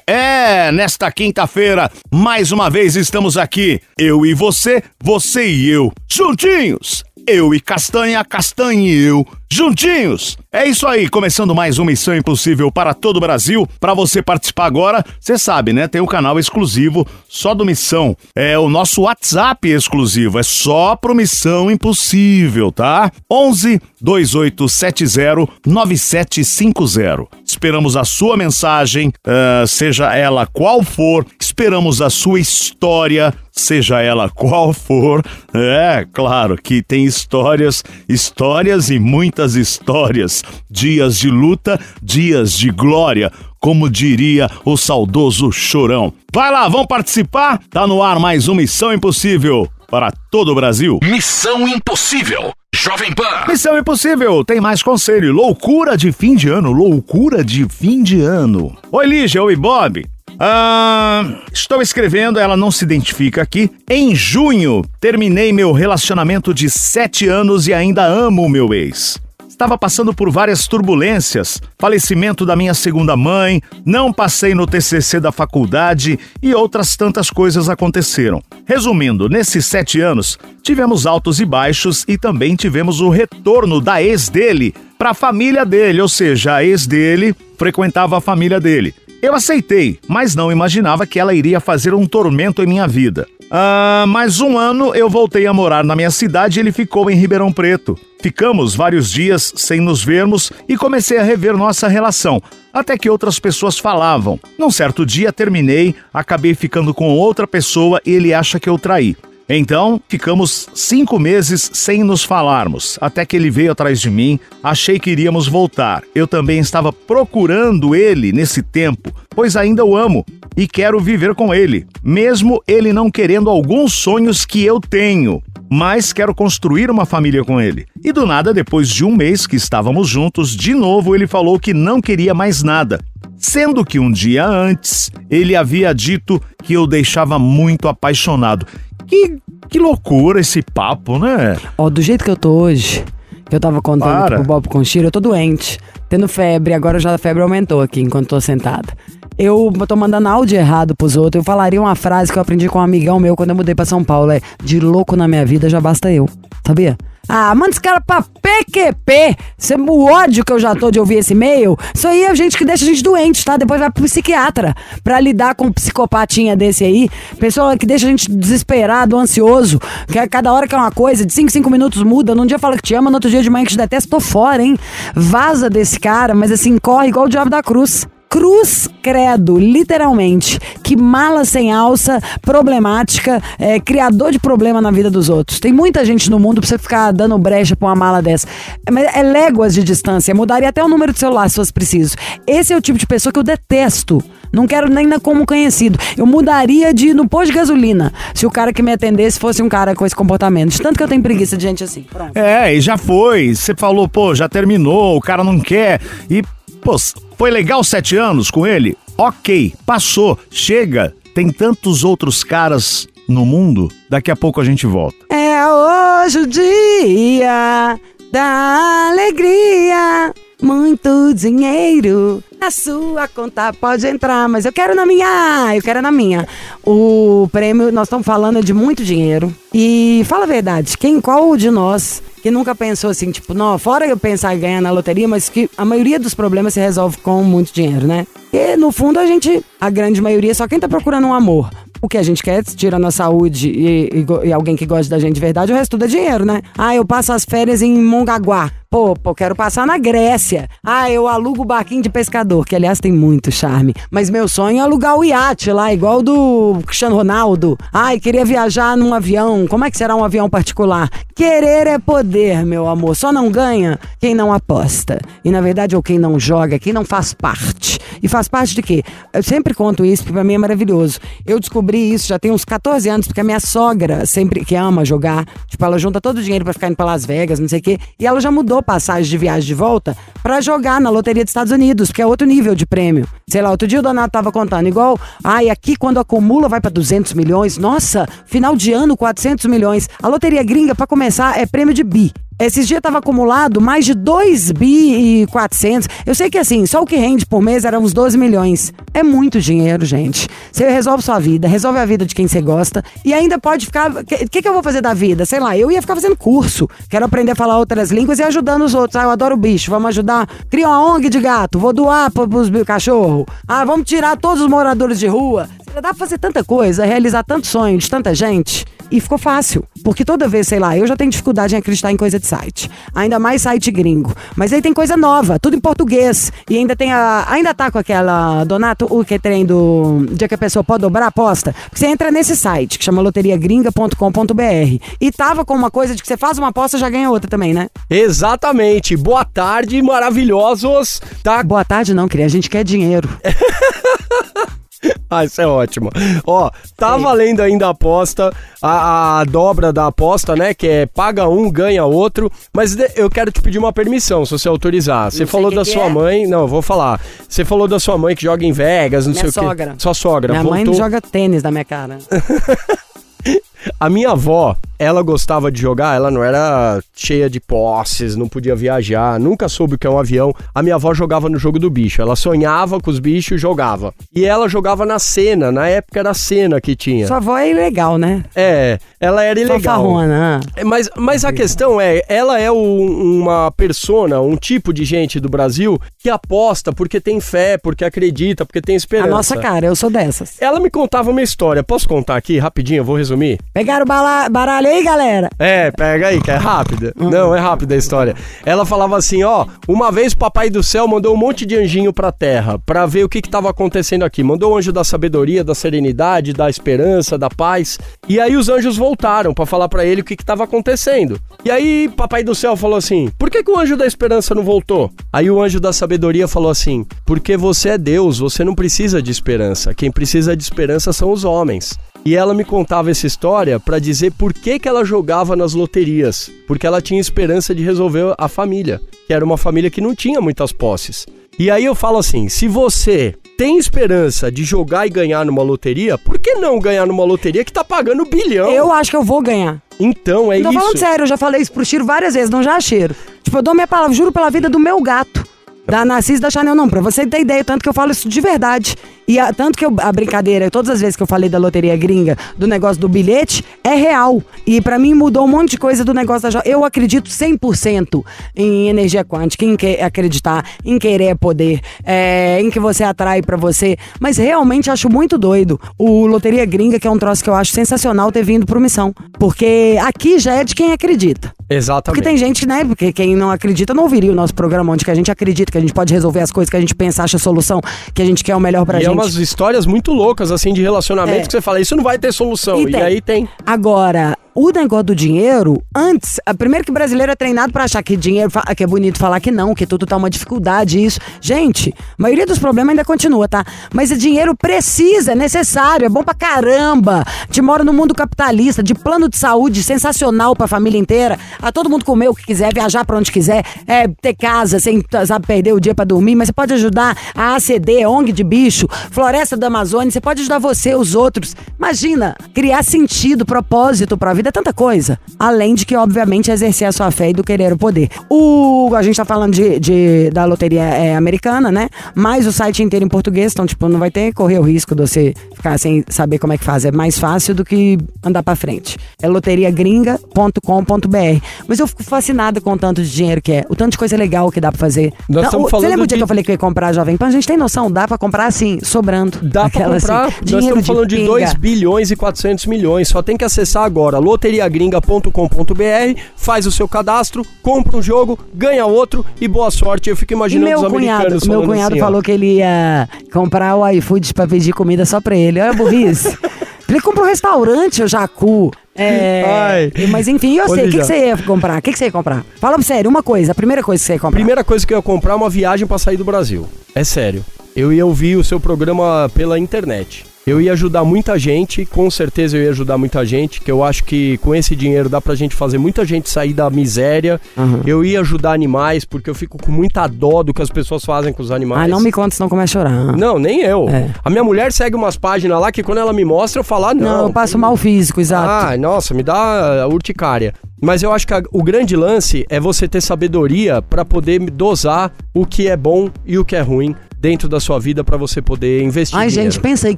É, 0.06 0.70
nesta 0.74 1.10
quinta-feira, 1.10 1.90
mais 2.12 2.52
uma 2.52 2.70
vez 2.70 2.98
estamos 2.98 3.38
aqui. 3.38 3.80
Eu 3.98 4.26
e 4.26 4.34
você, 4.34 4.84
você 5.02 5.48
e 5.48 5.70
eu, 5.70 5.94
juntinhos! 6.10 7.07
Eu 7.30 7.54
e 7.54 7.60
Castanha, 7.60 8.24
Castanha 8.24 8.90
e 8.90 9.04
eu, 9.04 9.28
juntinhos. 9.52 10.38
É 10.50 10.66
isso 10.66 10.88
aí, 10.88 11.10
começando 11.10 11.54
mais 11.54 11.78
uma 11.78 11.92
Missão 11.92 12.16
Impossível 12.16 12.72
para 12.72 12.94
todo 12.94 13.18
o 13.18 13.20
Brasil. 13.20 13.68
Para 13.82 13.94
você 13.94 14.22
participar 14.22 14.66
agora, 14.66 15.04
você 15.20 15.38
sabe, 15.38 15.74
né? 15.74 15.90
Tem 15.90 16.00
um 16.00 16.06
canal 16.06 16.40
exclusivo 16.40 17.06
só 17.28 17.54
do 17.54 17.66
Missão. 17.66 18.16
É 18.34 18.58
o 18.58 18.70
nosso 18.70 19.02
WhatsApp 19.02 19.68
exclusivo, 19.68 20.40
é 20.40 20.44
só 20.44 20.96
pro 20.96 21.14
Missão 21.14 21.70
Impossível, 21.70 22.72
tá? 22.72 23.12
11 23.30 23.82
2870 24.00 25.52
9750. 25.66 27.28
Esperamos 27.46 27.98
a 27.98 28.06
sua 28.06 28.38
mensagem, 28.38 29.10
uh, 29.10 29.68
seja 29.68 30.16
ela 30.16 30.46
qual 30.46 30.82
for. 30.82 31.26
Esperamos 31.38 32.02
a 32.02 32.10
sua 32.10 32.40
história, 32.40 33.34
seja 33.60 34.02
ela 34.02 34.30
qual 34.30 34.74
for. 34.74 35.24
É, 35.54 36.06
claro 36.12 36.56
que 36.62 36.82
tem 36.82 37.06
histórias, 37.06 37.84
histórias 38.08 38.90
e 38.90 39.00
muitas 39.00 39.56
histórias. 39.56 40.44
Dias 40.70 41.18
de 41.18 41.30
luta, 41.30 41.80
dias 42.02 42.54
de 42.54 42.70
glória, 42.70 43.32
como 43.60 43.90
diria 43.90 44.50
o 44.66 44.78
saudoso 44.78 45.52
Chorão. 45.52 46.14
Vai 46.34 46.52
lá, 46.52 46.68
vão 46.68 46.86
participar? 46.86 47.60
Tá 47.70 47.88
no 47.88 48.04
ar 48.04 48.20
mais 48.20 48.48
uma 48.48 48.62
Missão 48.62 48.94
Impossível 48.94 49.68
para 49.90 50.12
todo 50.30 50.52
o 50.52 50.56
Brasil. 50.56 51.00
Missão 51.04 51.68
Impossível. 51.68 52.52
Jovem 52.76 53.14
Pan. 53.14 53.46
Missão 53.48 53.78
Impossível, 53.78 54.44
tem 54.44 54.60
mais 54.60 54.84
conselho. 54.84 55.32
Loucura 55.34 55.98
de 55.98 56.12
fim 56.12 56.36
de 56.36 56.50
ano, 56.50 56.72
loucura 56.72 57.44
de 57.44 57.68
fim 57.68 58.04
de 58.04 58.22
ano. 58.22 58.78
Oi, 58.92 59.06
Lígia, 59.08 59.42
oi, 59.42 59.56
Bob. 59.56 60.06
Ah, 60.40 61.42
estou 61.52 61.82
escrevendo, 61.82 62.40
ela 62.40 62.56
não 62.56 62.70
se 62.70 62.84
identifica 62.84 63.42
aqui. 63.42 63.72
Em 63.90 64.14
junho, 64.16 64.84
terminei 65.00 65.52
meu 65.52 65.72
relacionamento 65.72 66.54
de 66.54 66.70
sete 66.70 67.28
anos 67.28 67.68
e 67.68 67.74
ainda 67.74 68.06
amo 68.06 68.44
o 68.44 68.50
meu 68.50 68.72
ex. 68.74 69.20
Estava 69.50 69.76
passando 69.76 70.14
por 70.14 70.30
várias 70.30 70.68
turbulências, 70.68 71.60
falecimento 71.80 72.46
da 72.46 72.56
minha 72.56 72.76
segunda 72.76 73.18
mãe, 73.18 73.60
não 73.84 74.14
passei 74.14 74.54
no 74.54 74.68
TCC 74.68 75.20
da 75.20 75.32
faculdade 75.32 76.20
e 76.44 76.54
outras 76.54 76.96
tantas 76.96 77.32
coisas 77.32 77.68
aconteceram. 77.68 78.40
Resumindo, 78.68 79.28
nesses 79.28 79.66
sete 79.66 80.00
anos, 80.00 80.38
tivemos 80.62 81.08
altos 81.08 81.40
e 81.40 81.46
baixos 81.46 82.06
e 82.08 82.20
também 82.20 82.56
tivemos 82.56 83.02
o 83.02 83.10
retorno 83.10 83.82
da 83.82 84.04
ex 84.04 84.30
dele 84.30 84.76
para 85.00 85.10
a 85.10 85.16
família 85.16 85.66
dele, 85.66 86.02
ou 86.02 86.10
seja, 86.10 86.58
a 86.58 86.64
ex 86.64 86.86
dele 86.86 87.36
frequentava 87.58 88.20
a 88.20 88.22
família 88.22 88.60
dele. 88.60 88.94
Eu 89.20 89.34
aceitei, 89.34 90.00
mas 90.08 90.36
não 90.36 90.52
imaginava 90.52 91.08
que 91.08 91.20
ela 91.20 91.34
iria 91.34 91.60
fazer 91.60 91.94
um 91.94 92.06
tormento 92.06 92.62
em 92.62 92.68
minha 92.68 92.88
vida. 92.88 93.28
Ah, 93.50 94.06
mais 94.08 94.42
um 94.42 94.58
ano 94.58 94.94
eu 94.94 95.10
voltei 95.10 95.48
a 95.48 95.54
morar 95.54 95.84
na 95.84 95.96
minha 95.96 96.12
cidade 96.12 96.60
e 96.60 96.62
ele 96.62 96.72
ficou 96.72 97.10
em 97.10 97.16
Ribeirão 97.16 97.52
Preto. 97.52 97.98
Ficamos 98.22 98.76
vários 98.76 99.10
dias 99.10 99.54
sem 99.56 99.80
nos 99.80 100.04
vermos 100.04 100.52
e 100.68 100.78
comecei 100.78 101.18
a 101.18 101.24
rever 101.24 101.58
nossa 101.58 101.88
relação, 101.88 102.42
até 102.72 102.98
que 102.98 103.10
outras 103.10 103.40
pessoas 103.40 103.80
falavam. 103.80 104.40
Num 104.58 104.70
certo 104.70 105.06
dia 105.06 105.34
terminei, 105.34 105.96
acabei 106.14 106.54
ficando 106.54 106.94
com 106.94 107.10
outra 107.10 107.48
pessoa 107.48 108.00
e 108.06 108.12
ele 108.12 108.34
acha 108.34 108.60
que 108.60 108.70
eu 108.70 108.78
traí. 108.78 109.16
Então, 109.50 110.02
ficamos 110.10 110.68
cinco 110.74 111.18
meses 111.18 111.70
sem 111.74 112.04
nos 112.04 112.24
falarmos, 112.24 112.98
até 113.00 113.26
que 113.26 113.36
ele 113.36 113.50
veio 113.50 113.72
atrás 113.72 114.02
de 114.02 114.10
mim. 114.10 114.38
Achei 114.62 115.00
que 115.00 115.10
iríamos 115.10 115.48
voltar. 115.48 116.04
Eu 116.14 116.28
também 116.28 116.60
estava 116.60 116.92
procurando 116.92 117.96
ele 117.96 118.34
nesse 118.34 118.62
tempo, 118.62 119.14
pois 119.30 119.56
ainda 119.56 119.86
o 119.86 119.96
amo 119.96 120.26
e 120.58 120.68
quero 120.68 121.00
viver 121.00 121.36
com 121.36 121.54
ele, 121.54 121.86
mesmo 122.04 122.62
ele 122.68 122.92
não 122.92 123.12
querendo 123.12 123.50
alguns 123.50 123.94
sonhos 123.94 124.44
que 124.44 124.66
eu 124.66 124.82
tenho. 124.82 125.42
Mas 125.70 126.12
quero 126.12 126.34
construir 126.34 126.90
uma 126.90 127.06
família 127.06 127.44
com 127.44 127.62
ele. 127.62 127.86
E 128.04 128.12
do 128.12 128.26
nada, 128.26 128.54
depois 128.54 128.90
de 128.90 129.06
um 129.06 129.16
mês 129.16 129.46
que 129.46 129.56
estávamos 129.56 130.08
juntos, 130.08 130.56
de 130.56 130.74
novo 130.74 131.14
ele 131.14 131.28
falou 131.28 131.60
que 131.60 131.74
não 131.74 132.02
queria 132.02 132.34
mais 132.34 132.64
nada. 132.64 133.00
Sendo 133.38 133.86
que 133.86 134.00
um 134.00 134.12
dia 134.12 134.48
antes 134.48 135.12
ele 135.30 135.56
havia 135.56 135.94
dito 135.94 136.42
que 136.64 136.74
eu 136.74 136.88
deixava 136.88 137.38
muito 137.38 137.88
apaixonado. 137.88 138.66
Que, 139.08 139.38
que 139.70 139.80
loucura 139.80 140.42
esse 140.42 140.62
papo, 140.62 141.18
né? 141.18 141.58
Ó, 141.78 141.90
do 141.90 142.02
jeito 142.02 142.24
que 142.24 142.30
eu 142.30 142.36
tô 142.36 142.52
hoje, 142.52 143.06
que 143.50 143.56
eu 143.56 143.60
tava 143.60 143.82
contando 143.82 144.20
Para. 144.20 144.36
pro 144.36 144.46
Bob 144.46 144.68
Conchiro, 144.68 145.08
eu 145.08 145.12
tô 145.12 145.20
doente, 145.20 145.80
tendo 146.10 146.28
febre, 146.28 146.74
agora 146.74 147.00
já 147.00 147.16
a 147.16 147.18
febre 147.18 147.42
aumentou 147.42 147.82
aqui 147.82 148.02
enquanto 148.02 148.28
tô 148.28 148.42
sentada. 148.42 148.94
Eu 149.38 149.72
tô 149.88 149.96
mandando 149.96 150.28
áudio 150.28 150.58
errado 150.58 150.96
pros 150.96 151.16
outros. 151.16 151.40
Eu 151.42 151.44
falaria 151.44 151.80
uma 151.80 151.94
frase 151.96 152.32
que 152.32 152.38
eu 152.38 152.42
aprendi 152.42 152.68
com 152.68 152.80
um 152.80 152.82
amigão 152.82 153.20
meu 153.20 153.36
quando 153.36 153.52
eu 153.52 153.56
mudei 153.56 153.76
pra 153.76 153.86
São 153.86 154.04
Paulo: 154.04 154.32
é 154.32 154.42
de 154.64 154.80
louco 154.80 155.16
na 155.16 155.28
minha 155.28 155.46
vida 155.46 155.70
já 155.70 155.80
basta 155.80 156.12
eu. 156.12 156.28
Sabia? 156.66 156.98
Ah, 157.30 157.54
manda 157.54 157.72
esse 157.72 157.82
cara 157.82 158.00
pra 158.00 158.24
PQP. 158.42 159.36
Cê- 159.58 159.76
O 159.76 160.06
ódio 160.06 160.46
que 160.46 160.52
eu 160.54 160.60
já 160.60 160.74
tô 160.76 160.90
de 160.92 161.00
ouvir 161.00 161.16
esse 161.16 161.34
e-mail, 161.34 161.78
isso 161.94 162.08
aí 162.08 162.24
é 162.24 162.34
gente 162.36 162.58
que 162.58 162.64
deixa 162.66 162.86
a 162.86 162.88
gente 162.88 163.04
doente, 163.04 163.44
tá? 163.44 163.58
Depois 163.58 163.80
vai 163.80 163.92
pro 163.92 164.04
psiquiatra 164.04 164.74
pra 165.04 165.20
lidar 165.20 165.56
com 165.56 165.66
um 165.66 165.72
psicopatinha 165.72 166.56
desse 166.56 166.84
aí. 166.84 167.10
Pessoa 167.40 167.78
que 167.78 167.86
deixa 167.86 168.06
a 168.08 168.10
gente 168.10 168.32
desesperado, 168.32 169.18
ansioso, 169.18 169.80
que 170.12 170.18
a 170.18 170.28
cada 170.28 170.52
hora 170.54 170.68
que 170.68 170.76
é 170.76 170.78
uma 170.78 170.92
coisa, 170.92 171.26
de 171.26 171.34
5 171.34 171.52
5 171.52 171.70
minutos 171.70 172.02
muda. 172.04 172.34
Num 172.36 172.46
dia 172.46 172.60
fala 172.60 172.76
que 172.78 172.84
te 172.84 172.94
ama, 172.96 173.10
no 173.10 173.18
outro 173.18 173.30
dia 173.30 173.42
de 173.42 173.50
manhã 173.50 173.66
que 173.66 173.72
te 173.72 173.78
detesta, 173.78 174.10
tô 174.10 174.20
fora, 174.20 174.62
hein? 174.64 174.78
Vaza 175.16 175.70
desse 175.70 176.00
cara, 176.00 176.34
mas 176.34 176.52
assim, 176.52 176.78
corre 176.78 177.08
igual 177.10 177.26
o 177.26 177.30
diabo 177.30 177.50
da 177.50 177.62
cruz. 177.62 178.08
Cruz 178.30 178.90
credo, 179.02 179.58
literalmente. 179.58 180.60
Que 180.84 180.96
mala 180.96 181.46
sem 181.46 181.72
alça, 181.72 182.20
problemática, 182.42 183.42
é, 183.58 183.80
criador 183.80 184.32
de 184.32 184.40
problema 184.40 184.82
na 184.82 184.92
vida 184.92 185.10
dos 185.10 185.30
outros. 185.30 185.60
Tem 185.60 185.72
muita 185.72 186.04
gente 186.04 186.30
no 186.30 186.40
mundo 186.40 186.60
pra 186.62 186.68
você 186.68 186.78
ficar 186.78 187.12
dando 187.12 187.38
brecha 187.38 187.76
pra 187.76 187.88
uma 187.88 187.96
mala 187.96 188.22
dessa. 188.22 188.48
É, 188.86 189.20
é 189.20 189.24
léguas 189.24 189.74
de 189.74 189.84
distância. 189.84 190.34
Mudaria 190.36 190.70
até 190.70 190.84
o 190.84 190.88
número 190.88 191.14
de 191.14 191.20
celular 191.20 191.50
se 191.50 191.56
fosse 191.56 191.72
preciso. 191.72 192.16
Esse 192.46 192.74
é 192.74 192.78
o 192.78 192.82
tipo 192.82 193.00
de 193.00 193.08
pessoa 193.08 193.32
que 193.32 193.40
eu 193.40 193.44
detesto. 193.44 194.22
Não 194.52 194.68
quero 194.68 194.90
nem 194.90 195.08
como 195.20 195.46
conhecido. 195.46 196.00
Eu 196.18 196.26
mudaria 196.26 196.94
de 196.94 197.14
no 197.14 197.28
posto 197.28 197.52
de 197.52 197.58
gasolina 197.58 198.14
se 198.34 198.46
o 198.46 198.52
cara 198.52 198.74
que 198.74 198.82
me 198.82 198.92
atendesse 198.92 199.40
fosse 199.40 199.62
um 199.62 199.70
cara 199.70 199.96
com 199.96 200.06
esse 200.06 200.16
comportamento. 200.16 200.72
De 200.72 200.82
tanto 200.82 200.98
que 200.98 201.04
eu 201.04 201.08
tenho 201.08 201.22
preguiça 201.22 201.58
de 201.58 201.64
gente 201.64 201.84
assim. 201.84 202.04
Pronto. 202.04 202.36
É, 202.38 202.74
e 202.74 202.82
já 202.82 202.98
foi. 202.98 203.56
Você 203.56 203.76
falou, 203.76 204.08
pô, 204.08 204.34
já 204.36 204.48
terminou, 204.48 205.18
o 205.18 205.22
cara 205.22 205.44
não 205.44 205.60
quer. 205.60 206.02
E, 206.30 206.44
pô, 206.88 206.96
foi 207.38 207.52
legal 207.52 207.84
sete 207.84 208.16
anos 208.16 208.50
com 208.50 208.66
ele? 208.66 208.98
Ok, 209.18 209.74
passou, 209.86 210.40
chega. 210.50 211.14
Tem 211.36 211.50
tantos 211.50 212.06
outros 212.06 212.46
caras 212.46 213.06
no 213.28 213.46
mundo, 213.46 213.92
daqui 214.10 214.32
a 214.32 214.38
pouco 214.38 214.62
a 214.62 214.64
gente 214.64 214.88
volta. 214.88 215.18
É 215.30 215.68
hoje 215.68 216.40
o 216.40 216.48
dia 216.48 218.00
da 218.32 219.10
alegria. 219.12 220.34
Muito 220.62 221.34
dinheiro 221.36 222.42
na 222.60 222.72
sua 222.72 223.28
conta 223.28 223.72
pode 223.74 224.08
entrar, 224.08 224.50
mas 224.50 224.66
eu 224.66 224.72
quero 224.74 224.96
na 224.96 225.06
minha, 225.06 225.76
eu 225.76 225.82
quero 225.84 226.02
na 226.02 226.12
minha. 226.12 226.48
O 226.84 227.48
prêmio, 227.52 227.92
nós 227.92 228.08
estamos 228.08 228.26
falando 228.26 228.64
de 228.64 228.74
muito 228.74 229.04
dinheiro. 229.04 229.54
E 229.74 230.24
fala 230.26 230.46
a 230.46 230.48
verdade, 230.48 230.98
quem, 230.98 231.22
qual 231.22 231.56
de 231.58 231.70
nós 231.70 232.24
nunca 232.52 232.76
pensou 232.76 233.10
assim, 233.10 233.32
tipo, 233.32 233.54
não, 233.54 233.78
fora 233.78 234.06
eu 234.06 234.18
pensar 234.18 234.56
em 234.56 234.60
ganhar 234.60 234.82
na 234.82 234.92
loteria, 234.92 235.28
mas 235.28 235.50
que 235.50 235.70
a 235.78 235.86
maioria 235.86 236.20
dos 236.20 236.34
problemas 236.34 236.74
se 236.74 236.80
resolve 236.80 237.18
com 237.18 237.44
muito 237.44 237.74
dinheiro, 237.74 238.08
né? 238.08 238.26
E 238.52 238.76
no 238.76 238.92
fundo 238.92 239.20
a 239.20 239.26
gente, 239.26 239.64
a 239.80 239.90
grande 239.90 240.22
maioria, 240.22 240.54
só 240.54 240.68
quem 240.68 240.80
tá 240.80 240.88
procurando 240.88 241.28
um 241.28 241.34
amor. 241.34 241.70
O 242.02 242.08
que 242.08 242.18
a 242.18 242.24
gente 242.24 242.44
quer, 242.44 242.64
tirando 242.64 243.06
a 243.08 243.12
saúde 243.12 243.70
e, 243.70 244.10
e 244.14 244.48
e 244.48 244.54
alguém 244.54 244.76
que 244.76 244.86
gosta 244.86 245.10
da 245.10 245.20
gente 245.20 245.34
de 245.34 245.42
verdade, 245.42 245.72
o 245.72 245.76
resto 245.76 245.92
tudo 245.92 246.06
é 246.06 246.08
dinheiro, 246.08 246.46
né? 246.46 246.62
Ah, 246.78 246.96
eu 246.96 247.04
passo 247.04 247.34
as 247.34 247.44
férias 247.44 247.82
em 247.82 247.98
Mongaguá. 247.98 248.72
Pô, 248.90 249.14
pô, 249.16 249.36
quero 249.36 249.54
passar 249.54 249.86
na 249.86 249.98
Grécia. 249.98 250.70
Ah, 250.82 251.12
eu 251.12 251.28
alugo 251.28 251.64
o 251.64 251.66
barquinho 251.66 252.02
de 252.02 252.10
pescador, 252.10 252.66
que 252.66 252.74
aliás 252.74 253.02
tem 253.02 253.12
muito 253.12 253.52
charme. 253.52 253.94
Mas 254.10 254.30
meu 254.30 254.48
sonho 254.48 254.78
é 254.78 254.80
alugar 254.80 255.18
o 255.18 255.26
iate 255.26 255.74
lá, 255.74 255.94
igual 255.94 256.24
do 256.24 256.80
Cristiano 256.86 257.18
Ronaldo. 257.18 257.78
Ai, 257.92 258.18
queria 258.18 258.46
viajar 258.46 258.96
num 258.96 259.14
avião. 259.14 259.68
Como 259.68 259.84
é 259.84 259.92
que 259.92 259.98
será 259.98 260.16
um 260.16 260.24
avião 260.24 260.50
particular? 260.50 261.10
Querer 261.36 261.86
é 261.86 262.00
poder, 262.00 262.66
meu 262.66 262.88
amor. 262.88 263.14
Só 263.14 263.30
não 263.30 263.52
ganha 263.52 264.00
quem 264.22 264.34
não 264.34 264.54
aposta. 264.54 265.20
E 265.44 265.52
na 265.52 265.60
verdade, 265.60 265.94
ou 265.94 266.02
quem 266.02 266.18
não 266.18 266.40
joga, 266.40 266.80
quem 266.80 266.94
não 266.94 267.04
faz 267.04 267.34
parte. 267.34 268.00
E 268.24 268.28
faz 268.28 268.48
parte 268.48 268.74
de 268.74 268.82
quê? 268.82 269.04
Eu 269.34 269.44
sempre 269.44 269.74
conto 269.74 270.06
isso, 270.06 270.24
porque 270.24 270.34
pra 270.34 270.44
mim 270.44 270.54
é 270.54 270.58
maravilhoso. 270.58 271.20
Eu 271.46 271.60
descobri 271.60 272.14
isso 272.14 272.28
já 272.28 272.40
tem 272.40 272.52
uns 272.52 272.66
14 272.66 273.08
anos, 273.10 273.28
porque 273.28 273.42
a 273.42 273.44
minha 273.44 273.60
sogra, 273.60 274.26
sempre 274.26 274.66
que 274.66 274.76
ama 274.76 275.06
jogar, 275.06 275.46
tipo, 275.68 275.84
ela 275.84 276.00
junta 276.00 276.20
todo 276.20 276.38
o 276.38 276.42
dinheiro 276.42 276.64
pra 276.64 276.74
ficar 276.74 276.88
indo 276.88 276.96
pra 276.96 277.06
Las 277.06 277.26
Vegas, 277.26 277.60
não 277.60 277.68
sei 277.68 277.80
o 277.80 277.82
quê, 277.82 278.00
e 278.20 278.26
ela 278.26 278.40
já 278.40 278.50
mudou 278.50 278.77
passagem 278.84 279.30
de 279.30 279.38
viagem 279.38 279.68
de 279.68 279.74
volta 279.74 280.16
pra 280.42 280.62
jogar 280.62 281.02
na 281.02 281.10
loteria 281.10 281.44
dos 281.44 281.52
Estados 281.52 281.72
Unidos, 281.72 282.10
porque 282.10 282.22
é 282.22 282.26
outro 282.26 282.48
nível 282.48 282.74
de 282.74 282.86
prêmio. 282.86 283.28
Sei 283.48 283.62
lá, 283.62 283.72
outro 283.72 283.88
dia 283.88 284.00
o 284.00 284.02
Donato 284.02 284.32
tava 284.32 284.52
contando, 284.52 284.88
igual, 284.88 285.20
ai, 285.44 285.70
aqui 285.70 285.96
quando 285.96 286.20
acumula 286.20 286.70
vai 286.70 286.80
pra 286.80 286.90
200 286.90 287.34
milhões. 287.34 287.78
Nossa, 287.78 288.28
final 288.46 288.76
de 288.76 288.94
ano 288.94 289.18
400 289.18 289.66
milhões. 289.66 290.10
A 290.22 290.28
loteria 290.28 290.64
gringa, 290.64 290.96
pra 290.96 291.08
começar, 291.08 291.60
é 291.60 291.66
prêmio 291.66 291.94
de 291.94 292.04
bi. 292.04 292.34
Esses 292.60 292.88
dias 292.88 293.02
tava 293.02 293.20
acumulado 293.20 293.80
mais 293.80 294.04
de 294.04 294.16
2 294.16 294.72
bi 294.72 295.42
e 295.44 295.48
400. 295.48 296.08
Eu 296.26 296.34
sei 296.34 296.50
que 296.50 296.58
assim, 296.58 296.88
só 296.88 297.02
o 297.02 297.06
que 297.06 297.16
rende 297.16 297.46
por 297.46 297.62
mês 297.62 297.86
era 297.86 298.00
uns 298.00 298.14
12 298.14 298.36
milhões. 298.36 298.92
É 299.14 299.22
muito 299.22 299.62
dinheiro, 299.62 300.04
gente. 300.04 300.48
Você 300.72 300.90
resolve 300.90 301.22
sua 301.22 301.38
vida, 301.38 301.68
resolve 301.68 302.00
a 302.00 302.06
vida 302.06 302.26
de 302.26 302.34
quem 302.34 302.48
você 302.48 302.60
gosta 302.60 303.04
e 303.24 303.32
ainda 303.32 303.60
pode 303.60 303.86
ficar. 303.86 304.10
O 304.10 304.26
que, 304.26 304.62
que, 304.62 304.68
eu 304.68 304.74
vou 304.74 304.82
fazer 304.82 305.02
da 305.02 305.14
vida? 305.14 305.46
Sei 305.46 305.60
lá, 305.60 305.78
eu 305.78 305.92
ia 305.92 306.02
ficar 306.02 306.16
fazendo 306.16 306.36
curso. 306.36 306.90
Quero 307.08 307.26
aprender 307.26 307.52
a 307.52 307.56
falar 307.56 307.78
outras 307.78 308.10
línguas 308.10 308.40
e 308.40 308.44
ajudando 308.44 308.82
os 308.82 308.96
outros. 308.96 309.16
Ah, 309.18 309.24
eu 309.26 309.30
adoro 309.30 309.56
bicho, 309.56 309.92
vamos 309.92 310.10
ajudar. 310.10 310.50
Cria 310.68 310.88
uma 310.88 311.14
ONG 311.14 311.30
de 311.30 311.40
gato, 311.40 311.78
vou 311.78 311.94
doar 311.94 312.32
pros 312.32 312.72
cachorros. 312.86 313.46
Ah, 313.68 313.86
vamos 313.86 314.08
tirar 314.08 314.36
todos 314.36 314.64
os 314.64 314.68
moradores 314.68 315.20
de 315.20 315.28
rua. 315.28 315.70
Dá 316.02 316.10
pra 316.10 316.14
fazer 316.14 316.38
tanta 316.38 316.64
coisa, 316.64 317.06
realizar 317.06 317.44
tanto 317.44 317.66
sonho 317.66 317.98
de 317.98 318.08
tanta 318.08 318.34
gente. 318.36 318.86
E 319.10 319.20
ficou 319.20 319.38
fácil. 319.38 319.84
Porque 320.04 320.24
toda 320.24 320.48
vez, 320.48 320.68
sei 320.68 320.80
lá, 320.80 320.98
eu 320.98 321.08
já 321.08 321.16
tenho 321.16 321.32
dificuldade 321.32 321.74
em 321.74 321.78
acreditar 321.78 322.12
em 322.12 322.18
coisa 322.18 322.40
de 322.40 322.46
site. 322.46 322.90
Ainda 323.16 323.40
mais 323.40 323.62
site 323.62 323.90
gringo. 323.90 324.34
Mas 324.56 324.72
aí 324.72 324.82
tem 324.82 324.94
coisa 324.94 325.18
nova, 325.18 325.58
tudo 325.58 325.76
em 325.76 325.80
português. 325.80 326.52
E 326.70 326.78
ainda 326.78 326.96
tem 326.96 327.12
a. 327.12 327.46
Ainda 327.50 327.74
tá 327.74 327.90
com 327.90 327.98
aquela. 327.98 328.64
Donato, 328.66 329.08
o 329.10 329.24
que 329.26 329.40
tem 329.40 329.66
do. 329.66 330.26
Dia 330.32 330.48
que 330.48 330.56
a 330.56 330.58
pessoa 330.58 330.84
pode 330.84 331.02
dobrar 331.02 331.26
a 331.26 331.28
aposta. 331.30 331.74
Porque 331.86 332.00
você 332.00 332.08
entra 332.08 332.30
nesse 332.30 332.56
site, 332.56 333.00
que 333.00 333.06
chama 333.06 333.22
loteriagringa.com.br. 333.22 335.04
E 335.20 335.32
tava 335.32 335.66
com 335.66 335.74
uma 335.74 335.90
coisa 335.90 336.16
de 336.16 336.22
que 336.22 336.28
você 336.28 336.38
faz 336.38 336.58
uma 336.58 336.68
aposta 336.68 336.98
já 336.98 337.10
ganha 337.10 337.30
outra 337.30 337.50
também, 337.50 337.74
né? 337.74 337.88
Exatamente. 338.10 339.16
Boa 339.16 339.46
tarde, 339.46 340.02
maravilhosos. 340.02 341.22
Tá? 341.42 341.64
Boa 341.64 341.84
tarde, 341.86 342.14
não, 342.14 342.28
queria. 342.28 342.46
A 342.46 342.50
gente 342.50 342.70
quer 342.70 342.84
dinheiro. 342.84 343.30
Ah, 345.30 345.44
isso 345.44 345.62
é 345.62 345.68
ótimo. 345.68 346.10
Ó, 346.46 346.70
tá 346.96 347.18
Sim. 347.18 347.24
valendo 347.24 347.60
ainda 347.60 347.88
a 347.88 347.90
aposta, 347.90 348.50
a, 348.82 349.42
a, 349.42 349.44
dobra 349.44 349.92
da 349.92 350.08
aposta, 350.08 350.56
né? 350.56 350.74
Que 350.74 350.88
é 350.88 351.06
paga 351.06 351.50
um, 351.50 351.70
ganha 351.70 352.06
outro. 352.06 352.50
Mas 352.74 352.96
eu 353.14 353.30
quero 353.30 353.52
te 353.52 353.62
pedir 353.62 353.78
uma 353.78 353.92
permissão, 353.92 354.46
se 354.46 354.52
você 354.52 354.70
autorizar. 354.70 355.30
Você 355.30 355.46
falou 355.46 355.70
da 355.70 355.84
sua 355.84 356.06
é. 356.06 356.10
mãe. 356.10 356.48
Não, 356.48 356.62
eu 356.62 356.68
vou 356.68 356.82
falar. 356.82 357.20
Você 357.48 357.66
falou 357.66 357.90
da 357.90 358.00
sua 358.00 358.18
mãe 358.18 358.38
que 358.38 358.44
joga 358.44 358.64
em 358.64 358.72
Vegas, 358.72 359.26
não 359.26 359.34
minha 359.34 359.44
sei 359.44 359.52
sogra. 359.52 359.90
o 359.90 359.94
quê. 359.96 360.00
Sua 360.00 360.14
sogra. 360.14 360.54
Minha 360.54 360.64
voltou... 360.64 360.78
mãe 360.78 360.86
não 360.86 360.94
joga 360.94 361.20
tênis 361.20 361.62
na 361.62 361.72
minha 361.72 361.86
cara. 361.86 362.20
a 364.00 364.10
minha 364.10 364.32
avó, 364.32 364.76
ela 365.00 365.22
gostava 365.22 365.72
de 365.72 365.80
jogar, 365.80 366.16
ela 366.16 366.32
não 366.32 366.44
era 366.44 367.00
cheia 367.16 367.50
de 367.50 367.60
posses, 367.60 368.36
não 368.36 368.48
podia 368.48 368.76
viajar, 368.76 369.40
nunca 369.40 369.70
soube 369.70 369.96
o 369.96 369.98
que 369.98 370.08
é 370.08 370.10
um 370.10 370.18
avião. 370.18 370.54
A 370.74 370.82
minha 370.82 370.96
avó 370.96 371.14
jogava 371.14 371.50
no 371.50 371.58
jogo 371.58 371.80
do 371.80 371.90
bicho, 371.90 372.22
ela 372.22 372.36
sonhava 372.36 373.00
com 373.00 373.10
os 373.10 373.20
bichos 373.20 373.58
e 373.58 373.62
jogava. 373.62 374.14
E 374.34 374.46
ela 374.46 374.68
jogava 374.68 375.06
na 375.06 375.20
cena, 375.20 375.72
na 375.72 375.88
época 375.88 376.20
era 376.20 376.32
a 376.32 376.34
cena 376.34 376.82
que 376.82 376.96
tinha. 376.96 377.28
Sua 377.28 377.38
avó 377.38 377.58
é 377.58 377.70
ilegal, 377.70 378.18
né? 378.18 378.44
É, 378.56 378.98
ela 379.20 379.44
era 379.44 379.60
ilegal. 379.60 380.02
Farrona. 380.02 380.60
É, 380.76 380.84
mas, 380.84 381.10
mas 381.16 381.46
a 381.46 381.54
questão 381.54 382.02
é, 382.02 382.22
ela 382.28 382.60
é 382.60 382.72
uma 382.72 383.72
persona, 383.72 384.42
um 384.42 384.56
tipo 384.56 384.92
de 384.92 385.06
gente 385.06 385.40
do 385.40 385.50
Brasil 385.50 386.00
que 386.18 386.30
aposta 386.30 386.92
porque 386.92 387.22
tem 387.22 387.40
fé, 387.40 387.78
porque 387.78 388.04
acredita, 388.04 388.66
porque 388.66 388.82
tem 388.82 388.96
esperança. 388.96 389.28
A 389.30 389.32
nossa 389.32 389.58
cara, 389.58 389.86
eu 389.86 389.96
sou 389.96 390.10
dessas. 390.10 390.60
Ela 390.60 390.80
me 390.80 390.90
contava 390.90 391.30
uma 391.30 391.42
história, 391.42 391.84
posso 391.84 392.08
contar 392.08 392.36
aqui 392.36 392.58
rapidinho, 392.58 393.00
eu 393.02 393.06
vou 393.06 393.16
resumir? 393.16 393.60
Pegaram 393.78 394.06
o 394.06 394.50
baralho 394.50 394.88
aí, 394.88 395.04
galera? 395.04 395.50
É, 395.60 395.92
pega 395.92 396.30
aí, 396.30 396.42
que 396.42 396.50
é 396.50 396.56
rápida. 396.56 397.14
Uhum. 397.16 397.30
Não, 397.30 397.56
é 397.56 397.60
rápida 397.60 397.94
a 397.94 397.98
história. 397.98 398.34
Ela 398.66 398.88
falava 398.88 399.16
assim, 399.16 399.44
ó, 399.44 399.68
uma 399.88 400.12
vez 400.12 400.34
o 400.34 400.38
papai 400.40 400.68
do 400.68 400.82
céu 400.82 401.08
mandou 401.08 401.32
um 401.36 401.38
monte 401.38 401.64
de 401.64 401.76
anjinho 401.76 402.12
pra 402.12 402.32
terra, 402.32 402.80
pra 402.80 403.06
ver 403.06 403.24
o 403.24 403.30
que 403.30 403.40
que 403.40 403.48
tava 403.48 403.70
acontecendo 403.70 404.26
aqui. 404.26 404.42
Mandou 404.42 404.74
o 404.74 404.78
anjo 404.78 404.92
da 404.92 405.04
sabedoria, 405.04 405.64
da 405.64 405.76
serenidade, 405.76 406.54
da 406.54 406.68
esperança, 406.72 407.38
da 407.38 407.52
paz. 407.52 408.00
E 408.28 408.40
aí 408.40 408.58
os 408.58 408.68
anjos 408.68 408.98
voltaram 408.98 409.54
para 409.54 409.68
falar 409.68 409.88
para 409.88 410.04
ele 410.04 410.22
o 410.22 410.26
que 410.26 410.36
que 410.36 410.44
tava 410.44 410.64
acontecendo. 410.64 411.40
E 411.64 411.70
aí 411.70 412.10
papai 412.18 412.44
do 412.44 412.56
céu 412.56 412.76
falou 412.76 412.98
assim, 412.98 413.30
por 413.38 413.52
que 413.52 413.64
que 413.64 413.70
o 413.70 413.78
anjo 413.78 413.96
da 413.96 414.08
esperança 414.08 414.56
não 414.56 414.64
voltou? 414.64 415.12
Aí 415.32 415.52
o 415.52 415.62
anjo 415.62 415.80
da 415.80 415.94
sabedoria 415.94 416.48
falou 416.48 416.72
assim, 416.72 417.06
porque 417.24 417.56
você 417.56 417.90
é 417.90 417.98
Deus, 418.00 418.40
você 418.40 418.64
não 418.64 418.74
precisa 418.74 419.22
de 419.22 419.30
esperança. 419.30 419.94
Quem 419.94 420.12
precisa 420.12 420.58
de 420.58 420.64
esperança 420.64 421.14
são 421.14 421.32
os 421.32 421.44
homens. 421.44 421.96
E 422.26 422.36
ela 422.36 422.54
me 422.54 422.66
contava 422.66 423.10
essa 423.10 423.26
história 423.26 423.80
para 423.80 424.00
dizer 424.00 424.34
por 424.34 424.54
que, 424.54 424.80
que 424.80 424.88
ela 424.88 425.06
jogava 425.06 425.56
nas 425.56 425.74
loterias. 425.74 426.52
Porque 426.68 426.86
ela 426.86 427.02
tinha 427.02 427.22
esperança 427.22 427.74
de 427.74 427.84
resolver 427.84 428.36
a 428.38 428.48
família, 428.48 429.02
que 429.26 429.34
era 429.34 429.46
uma 429.46 429.58
família 429.58 429.90
que 429.90 430.02
não 430.02 430.14
tinha 430.14 430.42
muitas 430.42 430.72
posses. 430.72 431.26
E 431.60 431.72
aí 431.72 431.86
eu 431.86 431.96
falo 431.96 432.18
assim: 432.18 432.50
se 432.50 432.68
você 432.68 433.34
tem 433.58 433.78
esperança 433.78 434.52
de 434.52 434.64
jogar 434.64 435.08
e 435.08 435.10
ganhar 435.10 435.44
numa 435.44 435.64
loteria, 435.64 436.18
por 436.18 436.38
que 436.38 436.54
não 436.54 436.80
ganhar 436.80 437.08
numa 437.08 437.24
loteria 437.24 437.66
que 437.66 437.74
tá 437.74 437.84
pagando 437.84 438.26
bilhão? 438.26 438.70
Eu 438.70 438.92
acho 438.92 439.10
que 439.10 439.18
eu 439.18 439.24
vou 439.24 439.42
ganhar. 439.42 439.82
Então, 440.00 440.54
é 440.54 440.60
não, 440.60 440.70
isso. 440.70 440.80
Tô 440.80 440.86
falando 440.86 441.00
sério, 441.00 441.24
eu 441.24 441.28
já 441.28 441.38
falei 441.38 441.62
isso 441.62 441.72
pro 441.72 441.84
Chiro 441.84 442.06
várias 442.06 442.36
vezes, 442.36 442.52
não 442.52 442.62
já 442.62 442.80
cheiro. 442.80 443.16
Tipo, 443.42 443.58
eu 443.58 443.62
dou 443.64 443.74
minha 443.74 443.88
palavra, 443.88 444.14
juro 444.14 444.32
pela 444.32 444.52
vida 444.52 444.70
do 444.70 444.78
meu 444.78 445.02
gato. 445.02 445.44
Da 445.88 446.04
Narcisa 446.06 446.42
da 446.42 446.50
Chanel, 446.50 446.76
não, 446.76 446.88
pra 446.88 447.00
você 447.02 447.26
ter 447.26 447.40
ideia, 447.40 447.64
tanto 447.64 447.82
que 447.82 447.90
eu 447.90 447.94
falo 447.94 448.12
isso 448.12 448.30
de 448.30 448.42
verdade. 448.42 448.96
E 449.28 449.38
a, 449.40 449.52
tanto 449.52 449.78
que 449.78 449.86
eu, 449.86 449.94
a 450.00 450.12
brincadeira, 450.12 450.72
todas 450.72 450.90
as 450.90 451.02
vezes 451.02 451.16
que 451.16 451.24
eu 451.24 451.28
falei 451.28 451.50
da 451.50 451.58
loteria 451.58 451.98
gringa, 451.98 452.38
do 452.58 452.66
negócio 452.66 453.02
do 453.02 453.10
bilhete, 453.10 453.64
é 453.84 453.94
real. 453.94 454.42
E 454.66 454.80
para 454.80 454.98
mim 454.98 455.14
mudou 455.14 455.44
um 455.44 455.48
monte 455.48 455.72
de 455.72 455.78
coisa 455.78 456.06
do 456.06 456.14
negócio 456.14 456.50
da 456.50 456.62
Eu 456.66 456.86
acredito 456.86 457.30
100% 457.30 458.24
em 458.56 458.88
energia 458.88 459.26
quântica, 459.26 459.66
em 459.66 459.76
que 459.76 460.00
acreditar, 460.00 460.66
em 460.86 460.98
querer 460.98 461.36
poder, 461.36 461.82
é, 462.04 462.62
em 462.62 462.70
que 462.70 462.80
você 462.80 463.04
atrai 463.04 463.42
para 463.42 463.58
você. 463.58 463.98
Mas 464.20 464.38
realmente 464.38 464.90
acho 464.90 465.10
muito 465.10 465.38
doido 465.38 465.80
o 465.98 466.26
Loteria 466.26 466.66
Gringa, 466.66 467.00
que 467.00 467.08
é 467.08 467.12
um 467.12 467.18
troço 467.18 467.44
que 467.44 467.50
eu 467.50 467.56
acho 467.56 467.74
sensacional 467.74 468.32
ter 468.32 468.44
vindo 468.44 468.66
pro 468.66 468.80
Missão. 468.80 469.14
Porque 469.38 469.98
aqui 470.02 470.40
já 470.40 470.54
é 470.54 470.64
de 470.64 470.74
quem 470.74 470.94
acredita. 470.94 471.54
Exatamente. 471.70 472.16
Porque 472.16 472.22
tem 472.22 472.38
gente, 472.38 472.66
né? 472.66 472.86
Porque 472.86 473.12
quem 473.12 473.36
não 473.36 473.52
acredita 473.52 473.94
não 473.94 474.04
ouviria 474.04 474.32
o 474.32 474.36
nosso 474.36 474.54
programa, 474.54 474.94
onde 474.94 475.04
que 475.04 475.12
a 475.12 475.16
gente 475.16 475.30
acredita 475.30 475.70
que 475.70 475.78
a 475.78 475.82
gente 475.82 475.94
pode 475.94 476.14
resolver 476.14 476.40
as 476.40 476.52
coisas 476.52 476.70
que 476.70 476.78
a 476.78 476.80
gente 476.80 476.96
pensa, 476.96 477.24
acha 477.24 477.38
solução, 477.38 477.82
que 478.14 478.22
a 478.22 478.26
gente 478.26 478.42
quer 478.44 478.56
o 478.56 478.60
melhor 478.60 478.86
pra 478.86 479.00
e 479.00 479.02
gente. 479.02 479.12
É 479.12 479.17
umas 479.18 479.36
histórias 479.36 479.86
muito 479.86 480.12
loucas, 480.12 480.52
assim, 480.52 480.74
de 480.74 480.82
relacionamento 480.82 481.42
é. 481.42 481.46
que 481.46 481.52
você 481.52 481.62
fala, 481.62 481.80
isso 481.80 481.96
não 481.96 482.04
vai 482.04 482.18
ter 482.18 482.32
solução. 482.32 482.88
E, 482.88 482.92
e 482.92 482.96
aí 482.96 483.22
tem. 483.22 483.48
Agora, 483.66 484.38
o 484.60 484.72
negócio 484.72 485.04
do 485.04 485.16
dinheiro, 485.16 485.84
antes, 485.96 486.40
primeiro 486.58 486.84
que 486.84 486.92
brasileiro 486.92 487.32
é 487.32 487.36
treinado 487.36 487.72
para 487.72 487.84
achar 487.84 488.02
que 488.02 488.18
dinheiro 488.18 488.50
que 488.76 488.84
é 488.84 488.88
bonito 488.88 489.20
falar 489.20 489.40
que 489.40 489.52
não, 489.52 489.76
que 489.76 489.86
tudo 489.86 490.04
tá 490.04 490.18
uma 490.18 490.32
dificuldade, 490.32 491.04
isso. 491.04 491.20
Gente, 491.40 491.94
a 492.18 492.24
maioria 492.24 492.44
dos 492.44 492.58
problemas 492.58 492.90
ainda 492.90 493.06
continua, 493.06 493.48
tá? 493.48 493.64
Mas 493.94 494.10
o 494.10 494.18
dinheiro 494.18 494.58
precisa, 494.58 495.34
é 495.34 495.36
necessário, 495.36 496.08
é 496.08 496.10
bom 496.10 496.24
pra 496.24 496.34
caramba. 496.34 497.24
A 497.24 497.46
gente 497.46 497.62
mora 497.62 497.84
no 497.84 497.94
mundo 497.94 498.16
capitalista, 498.16 498.82
de 498.82 498.96
plano 498.96 499.30
de 499.30 499.38
saúde 499.38 499.84
sensacional 499.84 500.56
pra 500.56 500.66
família 500.66 500.98
inteira. 500.98 501.38
A 501.62 501.72
todo 501.72 501.88
mundo 501.88 502.04
comer 502.04 502.30
o 502.30 502.34
que 502.34 502.44
quiser, 502.44 502.74
viajar 502.74 503.06
para 503.06 503.16
onde 503.16 503.32
quiser, 503.32 503.64
é, 503.86 504.08
ter 504.08 504.36
casa 504.36 504.80
sem 504.80 505.04
sabe, 505.28 505.46
perder 505.46 505.74
o 505.74 505.80
dia 505.80 505.94
para 505.94 506.06
dormir, 506.06 506.34
mas 506.34 506.48
você 506.48 506.54
pode 506.54 506.74
ajudar 506.74 507.16
a 507.36 507.58
ACD, 507.58 508.08
ONG 508.08 508.32
de 508.32 508.44
bicho, 508.44 508.88
Floresta 509.12 509.56
da 509.56 509.68
Amazônia, 509.68 510.10
você 510.10 510.20
pode 510.20 510.42
ajudar 510.42 510.58
você, 510.58 510.96
os 510.96 511.14
outros. 511.14 511.56
Imagina, 511.78 512.36
criar 512.56 512.84
sentido, 512.84 513.46
propósito 513.46 514.18
pra 514.18 514.34
vida 514.34 514.47
vida 514.48 514.50
é 514.50 514.52
tanta 514.52 514.74
coisa. 514.74 515.20
Além 515.38 515.76
de 515.76 515.86
que, 515.86 515.96
obviamente, 515.96 516.50
exercer 516.52 516.88
a 516.88 516.92
sua 516.92 517.12
fé 517.12 517.30
e 517.30 517.34
do 517.34 517.44
querer 517.44 517.72
o 517.74 517.78
poder. 517.78 518.10
O, 518.30 518.92
a 518.96 519.04
gente 519.04 519.16
tá 519.16 519.26
falando 519.26 519.54
de, 519.54 519.80
de 519.80 520.30
da 520.32 520.46
loteria 520.46 520.84
é, 520.84 521.16
americana, 521.16 521.72
né? 521.72 521.90
Mas 522.16 522.48
o 522.48 522.52
site 522.52 522.82
inteiro 522.82 523.06
em 523.06 523.10
português, 523.10 523.54
então, 523.54 523.66
tipo, 523.66 523.88
não 523.88 524.00
vai 524.00 524.12
ter 524.12 524.28
que 524.28 524.34
correr 524.34 524.60
o 524.60 524.64
risco 524.64 524.96
de 524.96 525.02
você 525.02 525.34
ficar 525.54 525.78
sem 525.78 526.04
saber 526.10 526.40
como 526.40 526.54
é 526.54 526.58
que 526.58 526.64
faz. 526.64 526.86
É 526.86 526.92
mais 526.92 527.20
fácil 527.20 527.54
do 527.54 527.66
que 527.66 527.98
andar 528.24 528.44
pra 528.44 528.56
frente. 528.56 528.98
É 529.22 529.28
loteriagringa.com.br. 529.28 531.46
Mas 531.68 531.80
eu 531.80 531.88
fico 531.88 532.04
fascinada 532.04 532.62
com 532.62 532.74
o 532.74 532.78
tanto 532.78 533.04
de 533.04 533.12
dinheiro 533.12 533.42
que 533.42 533.52
é. 533.52 533.66
O 533.70 533.76
tanto 533.76 533.92
de 533.92 533.98
coisa 533.98 534.16
legal 534.16 534.52
que 534.52 534.62
dá 534.62 534.72
pra 534.72 534.80
fazer. 534.80 535.14
Nós 535.30 535.52
não, 535.52 535.62
o, 535.62 535.70
você 535.70 535.88
lembra 535.88 536.04
o 536.04 536.08
dia 536.08 536.16
de... 536.16 536.20
que 536.20 536.24
eu 536.24 536.28
falei 536.28 536.44
que 536.44 536.52
eu 536.52 536.54
ia 536.54 536.60
comprar 536.60 536.88
a 536.88 536.94
Jovem 536.94 537.18
Pan? 537.18 537.28
A 537.28 537.32
gente 537.32 537.48
tem 537.48 537.58
noção, 537.58 537.92
dá 537.92 538.08
pra 538.08 538.18
comprar 538.18 538.46
assim, 538.46 538.80
sobrando. 538.82 539.40
Dá 539.42 539.66
Aquela, 539.66 539.92
pra 539.92 540.00
comprar. 540.00 540.28
Assim, 540.28 540.52
Nós 540.52 540.64
estamos 540.64 540.88
falando 540.88 541.08
de, 541.08 541.18
de 541.18 541.26
2 541.26 541.54
bilhões 541.56 542.12
e 542.12 542.16
400 542.16 542.66
milhões. 542.66 543.08
Só 543.08 543.22
tem 543.22 543.36
que 543.36 543.44
acessar 543.44 543.84
agora 543.84 544.20
loteriagringa.com.br, 544.38 546.22
faz 546.36 546.66
o 546.68 546.72
seu 546.72 546.88
cadastro, 546.88 547.46
compra 547.62 547.98
um 547.98 548.02
jogo, 548.02 548.40
ganha 548.54 548.86
outro 548.86 549.26
e 549.42 549.48
boa 549.48 549.72
sorte. 549.72 550.10
Eu 550.10 550.16
fico 550.16 550.34
imaginando 550.34 550.78
os 550.78 550.84
americanos 550.84 551.44
cunhado, 551.44 551.48
Meu 551.48 551.64
cunhado 551.64 551.94
assim, 551.96 552.00
falou 552.00 552.22
que 552.22 552.32
ele 552.32 552.58
ia 552.58 553.10
comprar 553.34 553.76
o 553.76 553.88
iFood 553.90 554.34
pra 554.34 554.48
pedir 554.48 554.74
comida 554.74 555.06
só 555.06 555.20
pra 555.20 555.36
ele. 555.36 555.60
Olha 555.60 555.72
a 555.72 555.74
burrice. 555.74 556.38
ele 556.88 557.02
compra 557.02 557.24
um 557.24 557.26
restaurante, 557.26 558.04
o 558.04 558.08
Jacu. 558.08 558.72
É, 558.96 559.44
Ai. 559.46 559.92
mas 560.10 560.28
enfim, 560.28 560.58
eu 560.58 560.68
sei. 560.70 560.88
O 560.88 560.90
que, 560.90 560.98
que, 560.98 561.04
você 561.04 561.28
ia 561.28 561.38
comprar? 561.38 561.80
O 561.80 561.82
que, 561.82 561.92
que 561.92 561.98
você 561.98 562.06
ia 562.06 562.12
comprar? 562.12 562.44
Fala 562.60 562.82
sério, 562.82 563.10
uma 563.10 563.22
coisa. 563.22 563.52
A 563.52 563.56
primeira 563.56 563.84
coisa 563.84 564.02
que 564.02 564.08
você 564.08 564.14
ia 564.14 564.20
comprar. 564.20 564.38
Primeira 564.38 564.64
coisa 564.64 564.88
que 564.88 564.94
eu 564.94 564.98
ia 564.98 565.04
comprar 565.04 565.34
é 565.34 565.36
uma 565.36 565.50
viagem 565.50 565.86
para 565.86 565.98
sair 565.98 566.18
do 566.18 566.26
Brasil. 566.26 566.68
É 566.96 567.04
sério. 567.04 567.46
Eu 567.76 567.94
ia 567.94 568.06
ouvir 568.06 568.38
o 568.38 568.44
seu 568.44 568.60
programa 568.60 569.30
pela 569.36 569.60
internet. 569.60 570.26
Eu 570.48 570.62
ia 570.62 570.72
ajudar 570.72 571.04
muita 571.04 571.38
gente, 571.38 571.86
com 571.86 572.10
certeza 572.10 572.56
eu 572.58 572.64
ia 572.64 572.70
ajudar 572.70 572.98
muita 572.98 573.26
gente, 573.26 573.60
que 573.60 573.70
eu 573.70 573.84
acho 573.84 574.04
que 574.06 574.38
com 574.38 574.56
esse 574.56 574.76
dinheiro 574.76 575.10
dá 575.10 575.20
pra 575.20 575.36
gente 575.36 575.54
fazer 575.54 575.78
muita 575.78 576.06
gente 576.06 576.30
sair 576.30 576.54
da 576.54 576.70
miséria. 576.70 577.40
Uhum. 577.58 577.82
Eu 577.86 578.06
ia 578.06 578.22
ajudar 578.22 578.54
animais, 578.54 579.04
porque 579.04 579.30
eu 579.30 579.36
fico 579.36 579.58
com 579.62 579.72
muita 579.72 580.08
dó 580.08 580.42
do 580.44 580.54
que 580.54 580.62
as 580.62 580.70
pessoas 580.70 581.04
fazem 581.04 581.34
com 581.34 581.44
os 581.44 581.52
animais. 581.52 581.82
Ai, 581.84 581.88
não 581.90 582.00
me 582.00 582.12
conta, 582.12 582.34
senão 582.36 582.48
começa 582.48 582.80
a 582.80 582.84
chorar. 582.84 583.18
Não, 583.18 583.38
nem 583.38 583.62
eu. 583.62 583.90
É. 583.90 584.10
A 584.24 584.30
minha 584.30 584.44
mulher 584.44 584.72
segue 584.72 584.96
umas 584.96 585.18
páginas 585.18 585.60
lá 585.60 585.72
que 585.72 585.84
quando 585.84 585.98
ela 585.98 586.14
me 586.14 586.24
mostra, 586.24 586.60
eu 586.62 586.64
falo, 586.64 586.86
ah, 586.86 586.94
não. 586.94 587.18
Não, 587.18 587.28
eu 587.28 587.34
passo 587.34 587.58
mal 587.58 587.76
físico, 587.76 588.22
exato. 588.22 588.48
Ah, 588.50 588.78
nossa, 588.78 589.14
me 589.14 589.24
dá 589.24 589.86
urticária. 589.92 590.54
Mas 590.82 591.02
eu 591.04 591.12
acho 591.12 591.26
que 591.28 591.34
a- 591.34 591.42
o 591.52 591.64
grande 591.64 591.96
lance 591.96 592.46
é 592.50 592.60
você 592.60 592.88
ter 592.88 593.02
sabedoria 593.02 593.82
pra 593.82 594.06
poder 594.06 594.40
dosar 594.52 595.12
o 595.34 595.46
que 595.46 595.68
é 595.68 595.76
bom 595.76 596.10
e 596.26 596.38
o 596.38 596.46
que 596.46 596.56
é 596.56 596.62
ruim 596.62 596.96
dentro 597.20 597.50
da 597.50 597.60
sua 597.60 597.80
vida 597.80 598.04
pra 598.04 598.18
você 598.18 598.42
poder 598.42 598.84
investir 598.84 599.18
Ai, 599.18 599.28
dinheiro. 599.28 599.52
gente, 599.52 599.62
pensa 599.62 599.88
aí 599.88 599.94
o 599.94 599.98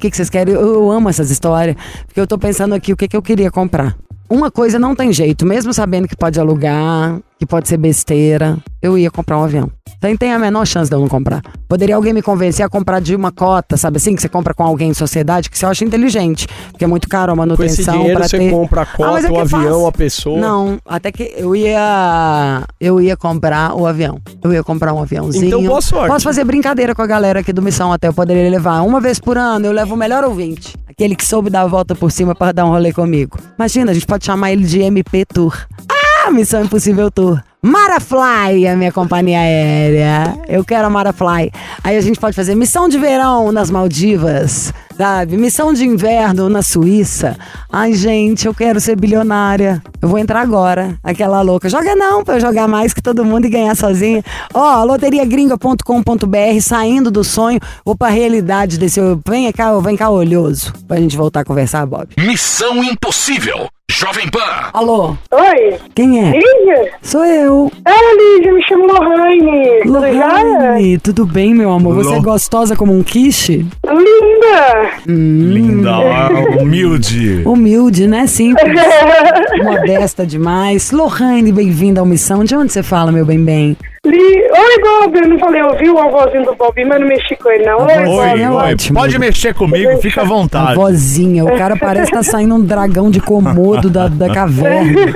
que, 0.00 0.10
que 0.10 0.16
vocês 0.16 0.30
querem. 0.30 0.54
Eu, 0.54 0.60
eu 0.60 0.90
amo 0.90 1.08
essas 1.08 1.30
histórias. 1.30 1.76
Porque 2.06 2.20
eu 2.20 2.26
tô 2.26 2.38
pensando 2.38 2.74
aqui 2.74 2.92
o 2.92 2.96
que, 2.96 3.08
que 3.08 3.16
eu 3.16 3.22
queria 3.22 3.50
comprar. 3.50 3.96
Uma 4.28 4.50
coisa 4.50 4.78
não 4.78 4.94
tem 4.94 5.12
jeito, 5.12 5.44
mesmo 5.44 5.74
sabendo 5.74 6.06
que 6.06 6.16
pode 6.16 6.38
alugar, 6.38 7.18
que 7.36 7.44
pode 7.44 7.68
ser 7.68 7.76
besteira, 7.76 8.58
eu 8.80 8.96
ia 8.96 9.10
comprar 9.10 9.38
um 9.38 9.42
avião. 9.42 9.70
Sem 10.02 10.16
tem 10.16 10.32
a 10.32 10.38
menor 10.38 10.66
chance 10.66 10.88
de 10.88 10.96
eu 10.96 11.00
não 11.00 11.08
comprar. 11.08 11.42
Poderia 11.68 11.94
alguém 11.94 12.12
me 12.14 12.22
convencer 12.22 12.64
a 12.64 12.68
comprar 12.70 13.00
de 13.00 13.14
uma 13.14 13.30
cota, 13.30 13.76
sabe 13.76 13.98
assim? 13.98 14.14
Que 14.14 14.22
você 14.22 14.28
compra 14.30 14.54
com 14.54 14.62
alguém 14.62 14.90
em 14.90 14.94
sociedade, 14.94 15.50
que 15.50 15.58
você 15.58 15.66
acha 15.66 15.84
inteligente. 15.84 16.48
Porque 16.70 16.84
é 16.84 16.86
muito 16.86 17.06
caro 17.06 17.32
a 17.32 17.34
Com 17.34 17.40
manutenção. 17.40 17.94
esse 17.94 17.98
dinheiro 17.98 18.22
você 18.22 18.38
ter... 18.38 18.50
compra 18.50 18.82
a 18.82 18.86
cota, 18.86 19.12
mas 19.12 19.24
é 19.24 19.28
o 19.28 19.32
que 19.32 19.38
é 19.38 19.40
avião, 19.42 19.86
a 19.86 19.92
pessoa. 19.92 20.40
Não, 20.40 20.78
até 20.86 21.12
que 21.12 21.34
eu 21.36 21.54
ia. 21.54 22.62
Eu 22.80 23.00
ia 23.00 23.16
comprar 23.16 23.74
o 23.74 23.86
avião. 23.86 24.18
Eu 24.42 24.52
ia 24.54 24.64
comprar 24.64 24.94
um 24.94 25.02
aviãozinho. 25.02 25.46
Então, 25.46 25.62
boa 25.64 25.82
sorte. 25.82 26.08
Posso 26.08 26.24
fazer 26.24 26.44
brincadeira 26.44 26.94
com 26.94 27.02
a 27.02 27.06
galera 27.06 27.40
aqui 27.40 27.52
do 27.52 27.60
Missão 27.60 27.92
até. 27.92 28.08
Eu 28.08 28.14
poderia 28.14 28.48
levar 28.50 28.80
uma 28.80 29.00
vez 29.00 29.18
por 29.20 29.36
ano. 29.36 29.66
Eu 29.66 29.72
levo 29.72 29.94
o 29.94 29.98
melhor 29.98 30.24
ouvinte. 30.24 30.74
Aquele 30.88 31.14
que 31.14 31.24
soube 31.26 31.50
dar 31.50 31.62
a 31.62 31.66
volta 31.66 31.94
por 31.94 32.10
cima 32.10 32.34
para 32.34 32.52
dar 32.52 32.64
um 32.64 32.70
rolê 32.70 32.92
comigo. 32.92 33.38
Imagina, 33.58 33.90
a 33.90 33.94
gente 33.94 34.06
pode 34.06 34.24
chamar 34.24 34.52
ele 34.52 34.64
de 34.64 34.80
MP 34.80 35.24
Tour. 35.26 35.54
Ah, 35.90 35.99
Missão 36.28 36.64
Impossível 36.64 37.10
Tour. 37.10 37.40
Marafly, 37.62 38.66
a 38.66 38.74
minha 38.74 38.90
companhia 38.90 39.38
aérea. 39.38 40.34
Eu 40.48 40.64
quero 40.64 40.86
a 40.86 40.90
Marafly. 40.90 41.52
Aí 41.84 41.96
a 41.96 42.00
gente 42.00 42.18
pode 42.18 42.34
fazer 42.34 42.54
missão 42.54 42.88
de 42.88 42.96
verão 42.98 43.52
nas 43.52 43.70
Maldivas, 43.70 44.72
sabe? 44.96 45.36
Missão 45.36 45.72
de 45.72 45.84
inverno 45.84 46.48
na 46.48 46.62
Suíça. 46.62 47.36
Ai, 47.70 47.92
gente, 47.92 48.46
eu 48.46 48.54
quero 48.54 48.80
ser 48.80 48.96
bilionária. 48.96 49.82
Eu 50.00 50.08
vou 50.08 50.18
entrar 50.18 50.40
agora, 50.40 50.96
aquela 51.04 51.42
louca. 51.42 51.68
Joga 51.68 51.94
não, 51.94 52.24
pra 52.24 52.36
eu 52.36 52.40
jogar 52.40 52.66
mais 52.66 52.94
que 52.94 53.02
todo 53.02 53.24
mundo 53.26 53.44
e 53.44 53.50
ganhar 53.50 53.76
sozinha. 53.76 54.24
Ó, 54.54 54.82
loteriagringa.com.br, 54.84 56.60
saindo 56.62 57.10
do 57.10 57.22
sonho, 57.22 57.60
vou 57.84 57.94
pra 57.94 58.08
realidade 58.08 58.78
desse. 58.78 59.00
Vem 59.28 59.52
cá, 59.52 59.78
vem 59.80 59.96
cá, 59.96 60.08
olhoso, 60.08 60.72
pra 60.88 60.96
gente 60.96 61.16
voltar 61.16 61.40
a 61.40 61.44
conversar, 61.44 61.84
Bob. 61.84 62.08
Missão 62.18 62.82
Impossível. 62.82 63.68
Jovem 63.92 64.28
Pan. 64.30 64.38
Alô, 64.72 65.16
Oi, 65.32 65.74
quem 65.96 66.20
é? 66.24 66.30
Lígia? 66.30 66.92
Sou 67.02 67.24
eu. 67.24 67.72
Ah, 67.84 67.90
Lígia, 68.36 68.52
me 68.52 68.62
chamo 68.62 68.86
Lohane. 68.86 69.82
Lohane, 69.84 70.98
tudo 70.98 71.26
bem, 71.26 71.52
meu 71.52 71.72
amor? 71.72 71.96
Você 71.96 72.12
é 72.12 72.16
Lo- 72.16 72.22
gostosa 72.22 72.76
como 72.76 72.96
um 72.96 73.02
quiche? 73.02 73.66
Linda! 73.84 74.90
Linda, 75.06 75.90
ó, 75.98 76.62
humilde. 76.62 77.42
Humilde, 77.44 78.06
né? 78.06 78.28
Simples. 78.28 78.72
Modesta 79.64 80.24
demais. 80.24 80.92
Lohane, 80.92 81.50
bem-vinda 81.50 82.00
ao 82.00 82.06
Missão. 82.06 82.44
De 82.44 82.54
onde 82.54 82.72
você 82.72 82.84
fala, 82.84 83.10
meu 83.10 83.26
bem-bem? 83.26 83.76
Li... 84.06 84.16
Oi, 84.16 84.80
Bob, 84.82 85.14
eu 85.18 85.28
não 85.28 85.38
falei, 85.38 85.60
eu 85.60 85.76
vi 85.76 85.90
o 85.90 86.10
vozinho 86.10 86.44
do 86.46 86.54
Bob, 86.54 86.84
mas 86.86 87.00
não 87.00 87.06
mexi 87.06 87.36
com 87.36 87.50
ele, 87.50 87.66
não. 87.66 87.80
A 87.80 87.82
Oi, 87.82 87.86
voz- 87.88 88.04
Bob. 88.08 88.18
Oi, 88.32 88.42
é 88.42 88.50
oi. 88.50 88.72
ótimo. 88.72 88.98
Pode 88.98 89.18
mexer 89.18 89.54
comigo, 89.54 89.98
fica 90.00 90.22
à 90.22 90.24
A 90.24 90.26
vontade. 90.26 90.74
vozinha. 90.74 91.44
O 91.44 91.54
cara 91.58 91.76
parece 91.76 92.10
que 92.10 92.16
tá 92.16 92.22
saindo 92.22 92.54
um 92.54 92.60
dragão 92.64 93.10
de 93.10 93.20
comodo 93.20 93.90
da, 93.90 94.08
da 94.08 94.32
caverna. 94.32 95.12